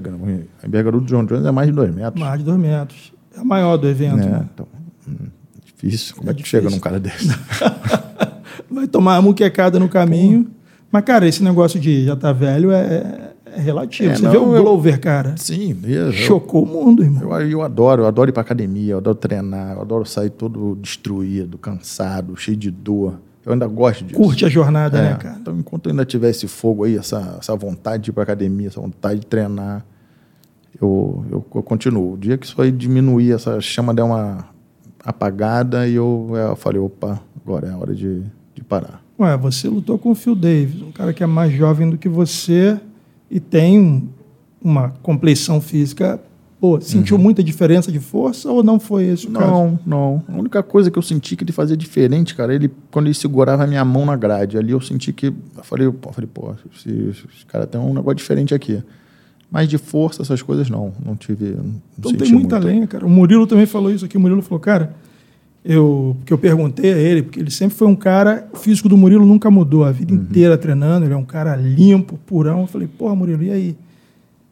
A 0.62 0.66
envergadura 0.66 1.02
do 1.02 1.06
John 1.08 1.24
Jones 1.24 1.46
é 1.46 1.50
mais 1.50 1.68
de 1.68 1.74
2 1.74 1.94
metros. 1.94 2.20
Mais 2.22 2.38
de 2.38 2.44
dois 2.44 2.58
metros. 2.58 3.10
É 3.34 3.40
a 3.40 3.44
maior 3.44 3.78
do 3.78 3.88
evento. 3.88 4.16
né? 4.16 4.26
né? 4.26 4.44
Então, 4.52 4.66
hum, 5.08 5.14
difícil. 5.64 6.14
Como 6.14 6.28
é, 6.28 6.32
É 6.32 6.34
que 6.34 6.46
chega 6.46 6.68
difícil. 6.68 6.76
num 6.76 6.80
cara 6.82 7.00
desse? 7.00 7.28
Vai 8.70 8.86
tomar 8.86 9.14
uma 9.16 9.22
muquecada 9.22 9.78
no 9.78 9.88
caminho. 9.88 10.46
Mas, 10.90 11.04
cara, 11.04 11.26
esse 11.26 11.42
negócio 11.42 11.78
de 11.80 12.04
já 12.04 12.14
tá 12.16 12.32
velho 12.32 12.70
é, 12.70 13.32
é 13.54 13.60
relativo. 13.60 14.10
É, 14.10 14.16
Você 14.16 14.22
não, 14.22 14.30
vê 14.30 14.38
o 14.38 14.56
eu- 14.56 14.62
Glover, 14.62 15.00
cara. 15.00 15.34
Sim, 15.36 15.76
eu, 15.84 16.12
Chocou 16.12 16.62
o 16.62 16.66
mundo, 16.66 17.02
irmão. 17.02 17.38
eu, 17.40 17.48
eu 17.50 17.62
adoro, 17.62 18.02
eu 18.02 18.06
adoro 18.06 18.30
ir 18.30 18.32
pra 18.32 18.42
academia, 18.42 18.92
eu 18.92 18.98
adoro 18.98 19.16
treinar, 19.16 19.74
eu 19.76 19.80
adoro 19.82 20.04
sair 20.06 20.30
todo 20.30 20.76
destruído, 20.80 21.58
cansado, 21.58 22.36
cheio 22.36 22.56
de 22.56 22.70
dor. 22.70 23.18
Eu 23.44 23.52
ainda 23.52 23.66
gosto 23.66 24.04
disso. 24.04 24.20
Curte 24.20 24.44
a 24.44 24.48
jornada, 24.48 24.98
É, 24.98 25.02
né, 25.02 25.14
cara? 25.16 25.36
Então, 25.40 25.56
enquanto 25.56 25.86
eu 25.86 25.90
ainda 25.92 26.04
tiver 26.04 26.30
esse 26.30 26.48
fogo 26.48 26.82
aí, 26.84 26.96
essa, 26.96 27.36
essa 27.38 27.54
vontade 27.54 28.04
de 28.04 28.10
ir 28.10 28.12
pra 28.12 28.24
academia, 28.24 28.66
essa 28.68 28.80
vontade 28.80 29.20
de 29.20 29.26
treinar, 29.26 29.84
eu, 30.80 31.24
eu, 31.30 31.46
eu 31.54 31.62
continuo. 31.62 32.14
O 32.14 32.18
dia 32.18 32.36
que 32.36 32.44
isso 32.46 32.60
aí 32.60 32.72
diminuir, 32.72 33.32
essa 33.32 33.60
chama 33.60 33.94
der 33.94 34.02
uma 34.02 34.46
apagada, 35.04 35.86
e 35.86 35.94
eu, 35.94 36.30
eu 36.34 36.56
falei, 36.56 36.80
opa, 36.80 37.20
agora 37.44 37.68
é 37.68 37.70
a 37.70 37.76
hora 37.76 37.94
de, 37.94 38.22
de 38.54 38.64
parar. 38.64 39.00
Ué, 39.18 39.36
você 39.36 39.68
lutou 39.68 39.98
com 39.98 40.10
o 40.10 40.14
Phil 40.14 40.34
Davis, 40.34 40.80
um 40.82 40.92
cara 40.92 41.12
que 41.12 41.22
é 41.22 41.26
mais 41.26 41.52
jovem 41.52 41.88
do 41.88 41.96
que 41.96 42.08
você 42.08 42.78
e 43.30 43.40
tem 43.40 43.78
um- 43.80 44.08
uma 44.62 44.90
compleição 45.02 45.60
física. 45.60 46.20
Pô, 46.60 46.80
sentiu 46.80 47.18
muita 47.18 47.42
diferença 47.42 47.92
de 47.92 48.00
força 48.00 48.50
ou 48.50 48.62
não 48.62 48.80
foi 48.80 49.04
esse 49.04 49.26
o 49.26 49.30
caso? 49.30 49.46
Não, 49.50 49.78
não. 49.86 50.22
A 50.28 50.32
única 50.38 50.62
coisa 50.62 50.90
que 50.90 50.98
eu 50.98 51.02
senti 51.02 51.36
que 51.36 51.44
ele 51.44 51.52
fazia 51.52 51.76
diferente, 51.76 52.34
cara, 52.34 52.54
ele 52.54 52.70
quando 52.90 53.06
ele 53.06 53.14
segurava 53.14 53.64
a 53.64 53.66
minha 53.66 53.84
mão 53.84 54.06
na 54.06 54.16
grade, 54.16 54.56
ali 54.58 54.72
eu 54.72 54.80
senti 54.80 55.12
que 55.12 55.26
eu 55.26 55.34
falei, 55.62 55.90
pô, 55.90 56.08
eu 56.08 56.12
falei, 56.14 56.30
pô, 56.32 56.54
esse, 56.74 56.88
esse 56.90 57.46
cara 57.46 57.66
tem 57.66 57.80
um 57.80 57.92
negócio 57.94 58.16
diferente 58.16 58.54
aqui. 58.54 58.82
Mas 59.50 59.68
de 59.68 59.78
força 59.78 60.22
essas 60.22 60.42
coisas 60.42 60.68
não, 60.68 60.92
não 61.04 61.14
tive, 61.14 61.44
não 61.56 61.74
Então 61.98 62.12
tem 62.14 62.32
muita 62.32 62.56
muito. 62.56 62.66
lenha, 62.66 62.86
cara. 62.86 63.06
O 63.06 63.10
Murilo 63.10 63.46
também 63.46 63.66
falou 63.66 63.90
isso 63.92 64.04
aqui. 64.04 64.16
O 64.16 64.20
Murilo 64.20 64.42
falou, 64.42 64.58
cara, 64.58 64.94
eu, 65.66 66.14
porque 66.18 66.32
eu 66.32 66.38
perguntei 66.38 66.92
a 66.92 66.96
ele, 66.96 67.22
porque 67.22 67.40
ele 67.40 67.50
sempre 67.50 67.76
foi 67.76 67.86
um 67.88 67.96
cara, 67.96 68.48
o 68.52 68.56
físico 68.56 68.88
do 68.88 68.96
Murilo 68.96 69.26
nunca 69.26 69.50
mudou, 69.50 69.84
a 69.84 69.88
Uhum. 69.88 69.92
vida 69.92 70.14
inteira 70.14 70.56
treinando, 70.56 71.04
ele 71.06 71.12
é 71.14 71.16
um 71.16 71.24
cara 71.24 71.56
limpo, 71.56 72.16
purão. 72.24 72.62
Eu 72.62 72.66
falei, 72.66 72.86
porra, 72.88 73.14
Murilo, 73.14 73.42
e 73.42 73.50
aí? 73.50 73.76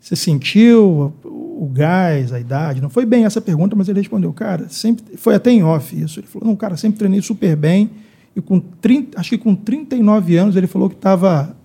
Você 0.00 0.16
sentiu 0.16 1.12
o, 1.24 1.64
o 1.64 1.70
gás, 1.72 2.32
a 2.32 2.38
idade? 2.38 2.82
Não 2.82 2.90
foi 2.90 3.06
bem 3.06 3.24
essa 3.24 3.40
pergunta, 3.40 3.74
mas 3.74 3.88
ele 3.88 4.00
respondeu, 4.00 4.32
cara, 4.32 4.66
sempre 4.68 5.16
foi 5.16 5.34
até 5.34 5.50
em 5.50 5.62
off 5.62 5.98
isso. 5.98 6.20
Ele 6.20 6.26
falou, 6.26 6.48
não, 6.48 6.56
cara, 6.56 6.76
sempre 6.76 6.98
treinei 6.98 7.22
super 7.22 7.56
bem. 7.56 7.90
E 8.36 8.40
com 8.40 8.58
30, 8.60 9.18
acho 9.18 9.30
que 9.30 9.38
com 9.38 9.54
39 9.54 10.36
anos 10.36 10.56
ele 10.56 10.66
falou 10.66 10.90
que 10.90 10.96
estava 10.96 11.56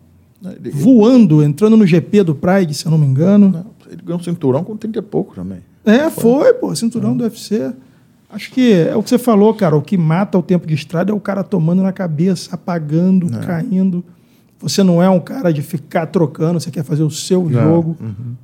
Ele, 0.63 0.69
voando, 0.71 1.43
entrando 1.43 1.75
no 1.75 1.85
GP 1.85 2.23
do 2.23 2.33
Pride, 2.35 2.73
se 2.75 2.85
eu 2.85 2.91
não 2.91 2.97
me 2.97 3.05
engano. 3.07 3.49
não, 3.49 3.65
ele 3.91 4.01
ganhou 4.05 4.19
um 4.19 4.23
cinturão 4.23 4.63
com 4.63 4.77
30 4.77 4.99
e 4.99 5.01
pouco 5.01 5.33
também. 5.35 5.57
É, 5.83 6.09
foi, 6.09 6.53
pô, 6.53 6.73
cinturão 6.75 7.17
do 7.17 7.23
UFC. 7.23 7.73
Acho 8.31 8.51
que 8.51 8.73
é 8.73 8.95
o 8.95 9.01
que 9.01 9.09
você 9.09 9.17
falou, 9.17 9.53
cara. 9.53 9.75
O 9.75 9.81
que 9.81 9.97
mata 9.97 10.37
o 10.37 10.43
tempo 10.43 10.67
de 10.67 10.73
estrada 10.75 11.11
é 11.11 11.15
o 11.15 11.19
cara 11.19 11.43
tomando 11.43 11.81
na 11.81 11.91
cabeça, 11.91 12.49
apagando, 12.53 13.27
caindo. 13.39 14.03
Você 14.61 14.83
não 14.83 15.01
é 15.01 15.09
um 15.09 15.21
cara 15.21 15.53
de 15.53 15.61
ficar 15.61 16.05
trocando, 16.07 16.59
você 16.59 16.69
quer 16.69 16.83
fazer 16.83 17.01
o 17.01 17.09
seu 17.09 17.49
jogo. 17.49 17.95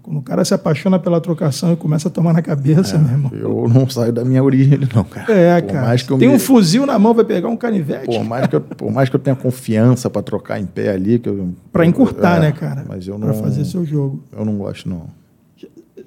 Quando 0.02 0.18
o 0.18 0.22
cara 0.22 0.46
se 0.46 0.54
apaixona 0.54 0.98
pela 0.98 1.20
trocação 1.20 1.74
e 1.74 1.76
começa 1.76 2.08
a 2.08 2.12
tomar 2.12 2.32
na 2.34 2.42
cabeça, 2.42 2.98
meu 2.98 3.12
irmão. 3.12 3.32
Eu 3.34 3.68
não 3.68 3.88
saio 3.90 4.14
da 4.14 4.24
minha 4.24 4.42
origem, 4.42 4.80
não, 4.96 5.04
cara. 5.04 5.30
É, 5.32 5.62
Por 5.62 5.74
cara. 5.74 5.88
mais 5.88 6.02
que 6.04 6.12
eu 6.14 6.18
Tem 6.18 6.30
me- 6.30 6.36
um 6.36 6.40
fuzil 6.40 6.86
na 6.86 6.98
mão, 6.98 7.14
vai 7.14 7.26
pegar 7.26 7.50
um 7.50 7.58
canivete. 7.58 8.06
Por 8.06 8.24
mais, 8.24 8.48
que 8.48 8.56
eu, 8.56 8.62
por 8.62 8.92
mais 8.94 9.10
que 9.10 9.16
eu 9.18 9.20
tenha 9.20 9.36
confiança 9.36 10.10
para 10.10 10.22
trocar 10.24 10.58
em 10.58 10.66
pé 10.66 10.90
ali, 10.94 11.20
que 11.20 11.28
eu, 11.28 11.50
Pra 11.72 11.86
encurtar, 11.86 12.38
é, 12.38 12.40
né, 12.40 12.52
cara? 12.54 12.86
Mas 12.88 13.06
eu 13.08 13.20
Pra 13.20 13.28
não, 13.28 13.36
fazer 13.36 13.66
seu 13.66 13.84
jogo. 13.86 14.24
eu 14.32 14.46
não 14.46 14.58
gosto 14.58 14.88
não. 14.88 15.04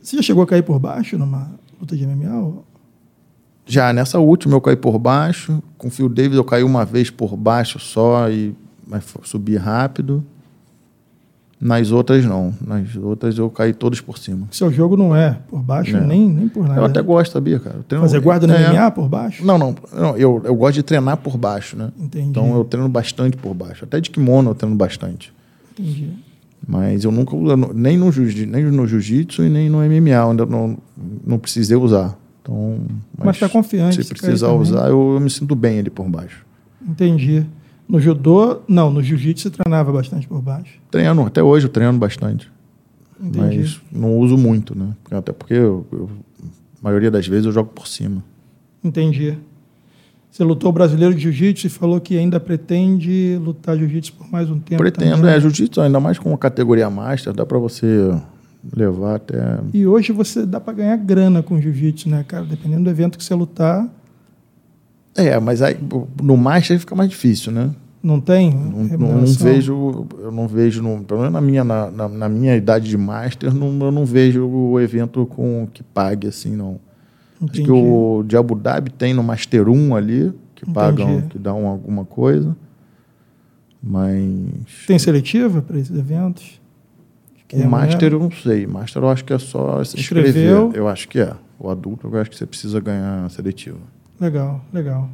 Você 0.00 0.16
já 0.16 0.22
chegou 0.22 0.42
a 0.42 0.46
cair 0.46 0.62
por 0.62 0.78
baixo 0.78 1.18
numa 1.18 1.50
luta 1.78 1.94
de 1.94 2.06
MMA? 2.06 2.34
ou- 2.40 2.64
Já 3.68 3.92
nessa 3.92 4.18
última 4.18 4.54
eu 4.56 4.60
caí 4.60 4.76
por 4.76 4.98
baixo, 4.98 5.62
com 5.76 5.88
o 5.88 5.90
Phil 5.90 6.08
Davis 6.08 6.36
eu 6.36 6.44
caí 6.44 6.62
uma 6.64 6.84
vez 6.84 7.10
por 7.10 7.36
baixo 7.36 7.78
só 7.78 8.28
e 8.30 8.54
mas 8.86 9.04
subi 9.24 9.56
rápido. 9.56 10.24
Nas 11.60 11.90
outras 11.90 12.24
não, 12.24 12.54
nas 12.64 12.94
outras 12.94 13.36
eu 13.36 13.50
caí 13.50 13.74
todas 13.74 14.00
por 14.00 14.16
cima. 14.16 14.46
Seu 14.52 14.70
jogo 14.72 14.96
não 14.96 15.14
é 15.14 15.38
por 15.50 15.60
baixo, 15.60 15.96
É. 15.96 16.00
nem, 16.00 16.28
nem 16.28 16.48
por 16.48 16.68
nada. 16.68 16.80
Eu 16.80 16.84
até 16.84 17.02
gosto, 17.02 17.32
sabia, 17.32 17.58
cara? 17.58 17.80
Treino- 17.88 18.04
Fazer 18.06 18.20
guarda 18.20 18.46
no 18.46 18.54
é, 18.54 18.70
MMA 18.72 18.90
por 18.92 19.08
baixo? 19.08 19.44
Não, 19.44 19.58
não, 19.58 19.74
não 19.92 20.16
eu, 20.16 20.40
eu 20.44 20.54
gosto 20.54 20.74
de 20.76 20.84
treinar 20.84 21.16
por 21.16 21.36
baixo, 21.36 21.76
né? 21.76 21.90
Entendi. 21.98 22.28
Então 22.28 22.54
eu 22.56 22.62
treino 22.64 22.88
bastante 22.88 23.36
por 23.36 23.54
baixo. 23.54 23.84
Até 23.84 24.00
de 24.00 24.08
kimono 24.08 24.50
eu 24.50 24.54
treino 24.54 24.76
bastante. 24.76 25.32
Entendi. 25.72 26.10
Mas 26.66 27.02
eu 27.02 27.10
nunca 27.10 27.34
nem 27.74 27.96
no 27.98 28.12
jiu 28.12 28.46
nem 28.46 28.64
no 28.66 28.86
jiu-jitsu 28.86 29.42
e 29.42 29.48
nem 29.50 29.68
no 29.68 29.78
MMA, 29.78 30.10
eu 30.10 30.30
ainda 30.30 30.46
não, 30.46 30.78
não 31.26 31.38
precisei 31.40 31.76
usar. 31.76 32.16
Então, 32.48 32.78
Mas 33.26 33.38
tá 33.38 33.48
confiante, 33.48 34.02
Se 34.02 34.14
precisar 34.14 34.52
usar, 34.52 34.88
eu, 34.88 35.14
eu 35.14 35.20
me 35.20 35.28
sinto 35.28 35.54
bem 35.54 35.78
ali 35.80 35.90
por 35.90 36.08
baixo. 36.08 36.46
Entendi. 36.86 37.44
No 37.86 38.00
judô, 38.00 38.60
não, 38.66 38.90
no 38.90 39.02
jiu-jitsu 39.02 39.44
você 39.44 39.50
treinava 39.50 39.92
bastante 39.92 40.26
por 40.26 40.40
baixo. 40.40 40.78
Treino, 40.90 41.26
até 41.26 41.42
hoje 41.42 41.66
eu 41.66 41.70
treino 41.70 41.96
bastante. 41.98 42.50
Entendi. 43.20 43.58
Mas 43.60 43.80
não 43.92 44.16
uso 44.18 44.36
muito, 44.38 44.76
né? 44.78 44.88
Até 45.10 45.32
porque 45.32 45.54
eu, 45.54 45.86
eu- 45.92 46.08
a 46.42 46.84
maioria 46.84 47.10
das 47.10 47.26
vezes 47.26 47.44
eu 47.46 47.52
jogo 47.52 47.70
por 47.74 47.86
cima. 47.86 48.22
Entendi. 48.82 49.36
Você 50.30 50.44
lutou 50.44 50.70
brasileiro 50.70 51.14
de 51.14 51.22
jiu-jitsu 51.22 51.66
e 51.66 51.70
falou 51.70 52.00
que 52.00 52.16
ainda 52.16 52.38
pretende 52.38 53.38
lutar 53.42 53.76
jiu-jitsu 53.76 54.12
por 54.12 54.30
mais 54.30 54.48
um 54.50 54.58
tempo. 54.58 54.80
Pretendo, 54.80 55.16
também. 55.16 55.32
é. 55.34 55.40
Jiu-jitsu, 55.40 55.80
ainda 55.80 55.98
mais 55.98 56.18
com 56.18 56.32
a 56.32 56.38
categoria 56.38 56.88
master, 56.88 57.32
dá 57.32 57.44
para 57.44 57.58
você 57.58 58.10
levar 58.76 59.16
até. 59.16 59.58
E 59.72 59.86
hoje 59.86 60.12
você 60.12 60.44
dá 60.44 60.60
para 60.60 60.72
ganhar 60.74 60.96
grana 60.96 61.42
com 61.42 61.60
jiu-jitsu, 61.60 62.08
né, 62.08 62.24
cara? 62.26 62.44
Dependendo 62.44 62.84
do 62.84 62.90
evento 62.90 63.16
que 63.18 63.24
você 63.24 63.34
lutar, 63.34 63.88
É, 65.16 65.38
mas 65.40 65.62
aí 65.62 65.76
no 66.22 66.36
master 66.36 66.78
fica 66.78 66.94
mais 66.94 67.10
difícil, 67.10 67.50
né? 67.52 67.70
não 68.00 68.20
tem 68.20 68.54
Não, 68.54 68.84
não- 68.84 69.20
não 69.22 69.26
vejo, 69.26 70.06
eu 70.20 70.30
não 70.30 70.46
vejo, 70.46 70.80
no, 70.82 71.02
pelo 71.02 71.18
menos 71.20 71.32
na 71.34 71.40
minha, 71.40 71.64
na, 71.64 71.90
na- 71.90 72.08
na 72.08 72.28
minha 72.28 72.54
idade 72.56 72.88
de 72.88 72.96
master, 72.96 73.52
não, 73.52 73.86
eu 73.86 73.90
não 73.92 74.04
vejo 74.06 74.46
o 74.46 74.78
evento 74.80 75.26
com 75.26 75.66
que 75.74 75.82
pague 75.82 76.28
assim, 76.28 76.54
não. 76.54 76.78
Acho 77.36 77.44
Entendi. 77.44 77.64
que 77.64 77.70
o 77.72 78.22
de 78.26 78.36
Abu 78.36 78.54
Dhabi 78.54 78.90
tem 78.90 79.12
no 79.12 79.22
Master 79.22 79.68
1 79.68 79.94
ali, 79.96 80.32
que 80.54 80.62
Entendi. 80.62 80.72
pagam, 80.74 81.22
que 81.22 81.38
dão 81.38 81.66
alguma 81.66 82.04
coisa. 82.04 82.56
Mas 83.82 84.86
Tem 84.86 84.98
seletiva 84.98 85.60
para 85.62 85.78
esses 85.78 85.96
eventos? 85.96 86.57
O 87.56 87.62
é 87.62 87.66
Master 87.66 87.96
mulher? 87.96 88.12
eu 88.12 88.18
não 88.20 88.30
sei. 88.30 88.66
Master 88.66 89.02
eu 89.02 89.08
acho 89.08 89.24
que 89.24 89.32
é 89.32 89.38
só 89.38 89.82
se 89.84 89.98
Escreveu. 89.98 90.66
inscrever. 90.66 90.78
Eu 90.78 90.88
acho 90.88 91.08
que 91.08 91.18
é. 91.18 91.32
O 91.58 91.68
adulto 91.70 92.08
eu 92.10 92.20
acho 92.20 92.30
que 92.30 92.36
você 92.36 92.46
precisa 92.46 92.78
ganhar 92.80 93.24
a 93.24 93.28
seletiva. 93.28 93.78
Legal, 94.20 94.60
legal. 94.72 95.08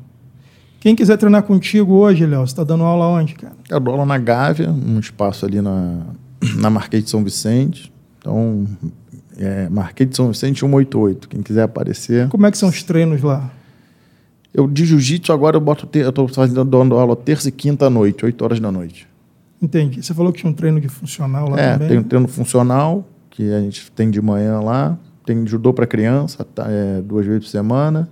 Quem 0.81 0.95
quiser 0.95 1.17
treinar 1.17 1.43
contigo 1.45 1.95
hoje, 1.95 2.27
Léo, 2.27 2.41
você 2.41 2.53
está 2.53 2.65
dando 2.65 2.85
aula 2.85 3.07
onde, 3.07 3.35
cara? 3.35 3.55
Eu 3.71 3.81
dou 3.81 3.95
aula 3.95 4.05
na 4.05 4.19
Gávea, 4.19 4.71
um 4.71 4.99
espaço 4.99 5.47
ali 5.47 5.61
na, 5.63 6.03
na 6.57 6.69
Marquês 6.69 7.05
de 7.05 7.11
São 7.11 7.25
Vicente. 7.25 7.91
Então, 8.19 8.67
é 9.39 9.69
Marquês 9.71 10.11
de 10.11 10.17
São 10.17 10.29
Vicente 10.29 10.61
188. 10.61 11.29
Quem 11.29 11.43
quiser 11.43 11.63
aparecer. 11.63 12.29
Como 12.29 12.45
é 12.47 12.51
que 12.51 12.59
são 12.59 12.69
os 12.69 12.83
treinos 12.83 13.23
lá? 13.23 13.51
Eu 14.53 14.69
de 14.69 14.85
jiu-jitsu 14.85 15.33
agora 15.33 15.57
eu 15.57 15.61
boto 15.61 15.87
ter, 15.87 16.05
eu 16.05 16.13
tô 16.13 16.29
fazendo 16.29 16.65
dando 16.65 16.95
aula 16.97 17.17
terça 17.17 17.49
e 17.49 17.53
quinta 17.53 17.87
à 17.87 17.91
noite, 17.91 18.25
8 18.25 18.45
horas 18.45 18.61
da 18.61 18.71
noite. 18.71 19.09
Entendi. 19.65 20.03
Você 20.03 20.13
falou 20.13 20.31
que 20.31 20.41
tinha 20.41 20.51
um 20.51 20.55
treino 20.55 20.79
de 20.79 20.89
funcional 20.89 21.49
lá 21.49 21.59
é, 21.59 21.73
também? 21.73 21.89
tem 21.89 21.99
um 21.99 22.03
treino 22.03 22.29
funcional 22.29 23.09
que 23.31 23.51
a 23.51 23.61
gente 23.61 23.91
tem 23.91 24.11
de 24.11 24.21
manhã 24.21 24.61
lá, 24.61 24.99
tem 25.25 25.47
judô 25.47 25.73
para 25.73 25.87
criança, 25.87 26.45
tá, 26.45 26.67
é, 26.69 27.01
duas 27.01 27.25
vezes 27.25 27.45
por 27.45 27.51
semana. 27.51 28.09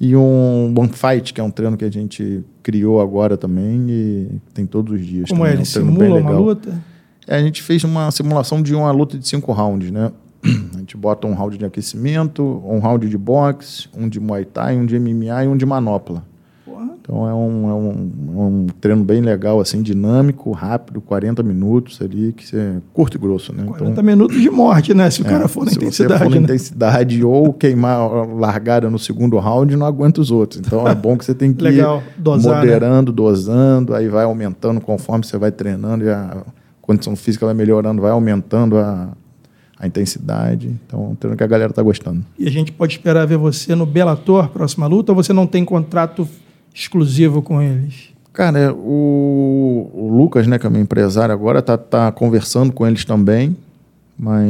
E 0.00 0.16
um 0.16 0.74
One 0.76 0.88
Fight, 0.88 1.32
que 1.32 1.40
é 1.40 1.44
um 1.44 1.50
treino 1.50 1.76
que 1.76 1.84
a 1.84 1.90
gente 1.90 2.42
criou 2.62 3.00
agora 3.00 3.36
também 3.36 3.86
e 3.88 4.40
tem 4.52 4.66
todos 4.66 4.94
os 4.94 5.06
dias. 5.06 5.28
Como 5.28 5.44
é? 5.44 5.50
também. 5.50 5.52
Ele 5.52 5.62
um 5.62 5.64
simula 5.64 6.20
uma 6.20 6.30
luta? 6.30 6.82
É, 7.26 7.36
a 7.36 7.40
gente 7.42 7.62
fez 7.62 7.84
uma 7.84 8.10
simulação 8.10 8.62
de 8.62 8.74
uma 8.74 8.90
luta 8.90 9.16
de 9.18 9.28
cinco 9.28 9.52
rounds, 9.52 9.90
né? 9.90 10.10
A 10.74 10.78
gente 10.78 10.96
bota 10.96 11.26
um 11.26 11.34
round 11.34 11.56
de 11.56 11.64
aquecimento, 11.64 12.42
um 12.66 12.80
round 12.80 13.08
de 13.08 13.16
boxe, 13.16 13.88
um 13.96 14.08
de 14.08 14.18
Muay 14.18 14.44
Thai, 14.44 14.76
um 14.76 14.86
de 14.86 14.98
MMA 14.98 15.44
e 15.44 15.48
um 15.48 15.56
de 15.56 15.66
manopla. 15.66 16.24
Então 17.02 17.28
é 17.28 17.34
um, 17.34 17.68
é 17.68 17.74
um, 17.74 18.12
é 18.28 18.42
um 18.44 18.66
treino 18.80 19.02
bem 19.02 19.20
legal, 19.20 19.60
assim, 19.60 19.82
dinâmico, 19.82 20.52
rápido, 20.52 21.00
40 21.00 21.42
minutos 21.42 22.00
ali, 22.00 22.32
que 22.32 22.46
você 22.46 22.76
curto 22.92 23.16
e 23.16 23.20
grosso, 23.20 23.52
né? 23.52 23.64
40 23.64 24.00
minutos 24.04 24.40
de 24.40 24.48
morte, 24.48 24.94
né? 24.94 25.10
Se 25.10 25.20
o 25.20 25.24
cara 25.24 25.48
for 25.48 25.64
na 25.64 25.72
se 25.72 25.78
intensidade, 25.78 26.12
você 26.12 26.24
for 26.24 26.30
na 26.30 26.36
né? 26.36 26.42
intensidade 26.44 27.24
ou 27.24 27.52
queimar 27.52 28.08
largada 28.28 28.88
no 28.88 29.00
segundo 29.00 29.36
round, 29.38 29.74
não 29.74 29.84
aguenta 29.84 30.20
os 30.20 30.30
outros. 30.30 30.60
Então 30.64 30.86
é 30.86 30.94
bom 30.94 31.18
que 31.18 31.24
você 31.24 31.34
tem 31.34 31.52
que 31.52 31.64
Legal, 31.64 32.00
ir 32.16 32.22
dosar, 32.22 32.52
né? 32.52 32.58
moderando, 32.60 33.10
dosando, 33.10 33.94
aí 33.96 34.08
vai 34.08 34.24
aumentando 34.24 34.80
conforme 34.80 35.24
você 35.24 35.36
vai 35.36 35.50
treinando 35.50 36.04
e 36.04 36.08
a 36.08 36.44
condição 36.80 37.16
física 37.16 37.44
vai 37.44 37.54
melhorando, 37.54 38.00
vai 38.00 38.12
aumentando 38.12 38.78
a, 38.78 39.08
a 39.76 39.86
intensidade. 39.88 40.72
Então 40.86 41.00
é 41.00 41.08
um 41.08 41.14
treino 41.16 41.36
que 41.36 41.42
a 41.42 41.48
galera 41.48 41.72
tá 41.72 41.82
gostando. 41.82 42.24
E 42.38 42.46
a 42.46 42.50
gente 42.50 42.70
pode 42.70 42.92
esperar 42.92 43.26
ver 43.26 43.38
você 43.38 43.74
no 43.74 43.86
Bellator, 43.86 44.50
próxima 44.50 44.86
luta, 44.86 45.10
ou 45.10 45.16
você 45.16 45.32
não 45.32 45.48
tem 45.48 45.64
contrato 45.64 46.28
exclusivo 46.74 47.42
com 47.42 47.60
eles? 47.60 48.10
Cara, 48.32 48.58
é, 48.58 48.70
o, 48.70 49.90
o 49.92 50.08
Lucas, 50.16 50.46
né, 50.46 50.58
que 50.58 50.66
é 50.66 50.70
meu 50.70 50.80
empresário 50.80 51.34
agora, 51.34 51.60
tá, 51.60 51.76
tá 51.76 52.10
conversando 52.10 52.72
com 52.72 52.86
eles 52.86 53.04
também, 53.04 53.54
mas 54.18 54.42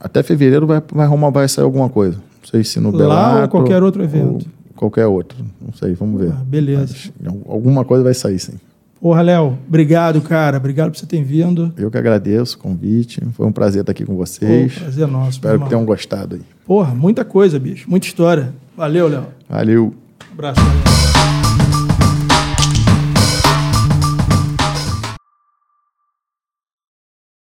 até 0.00 0.22
fevereiro 0.22 0.66
vai, 0.66 0.82
vai, 0.92 1.06
arrumar, 1.06 1.30
vai 1.30 1.48
sair 1.48 1.64
alguma 1.64 1.88
coisa. 1.88 2.16
Não 2.16 2.50
sei 2.50 2.64
se 2.64 2.80
no 2.80 2.90
Lá 2.90 2.98
Bellator 2.98 3.42
ou 3.42 3.48
qualquer 3.48 3.82
outro 3.82 4.02
evento? 4.02 4.46
ou 4.46 4.74
qualquer 4.74 5.06
outro. 5.06 5.38
Não 5.64 5.72
sei, 5.72 5.94
vamos 5.94 6.20
ver. 6.20 6.32
Ah, 6.32 6.42
beleza. 6.44 6.94
Mas 7.20 7.34
alguma 7.48 7.84
coisa 7.84 8.02
vai 8.02 8.14
sair, 8.14 8.38
sim. 8.38 8.54
Porra, 9.00 9.20
Léo, 9.22 9.58
obrigado, 9.68 10.20
cara. 10.22 10.56
Obrigado 10.56 10.90
por 10.90 10.98
você 10.98 11.06
ter 11.06 11.22
vindo. 11.22 11.72
Eu 11.76 11.90
que 11.90 11.98
agradeço 11.98 12.56
o 12.56 12.58
convite. 12.58 13.20
Foi 13.34 13.46
um 13.46 13.52
prazer 13.52 13.82
estar 13.82 13.92
aqui 13.92 14.04
com 14.04 14.14
Pô, 14.14 14.24
vocês. 14.24 14.78
prazer 14.78 15.06
nosso. 15.06 15.32
Espero 15.32 15.60
que 15.60 15.68
tenham 15.68 15.84
gostado 15.84 16.36
aí. 16.36 16.42
Porra, 16.66 16.94
muita 16.94 17.24
coisa, 17.24 17.58
bicho. 17.58 17.88
Muita 17.88 18.06
história. 18.06 18.54
Valeu, 18.76 19.06
Léo. 19.08 19.26
Valeu. 19.48 19.94
Um 20.34 20.38
abraço. 20.38 21.53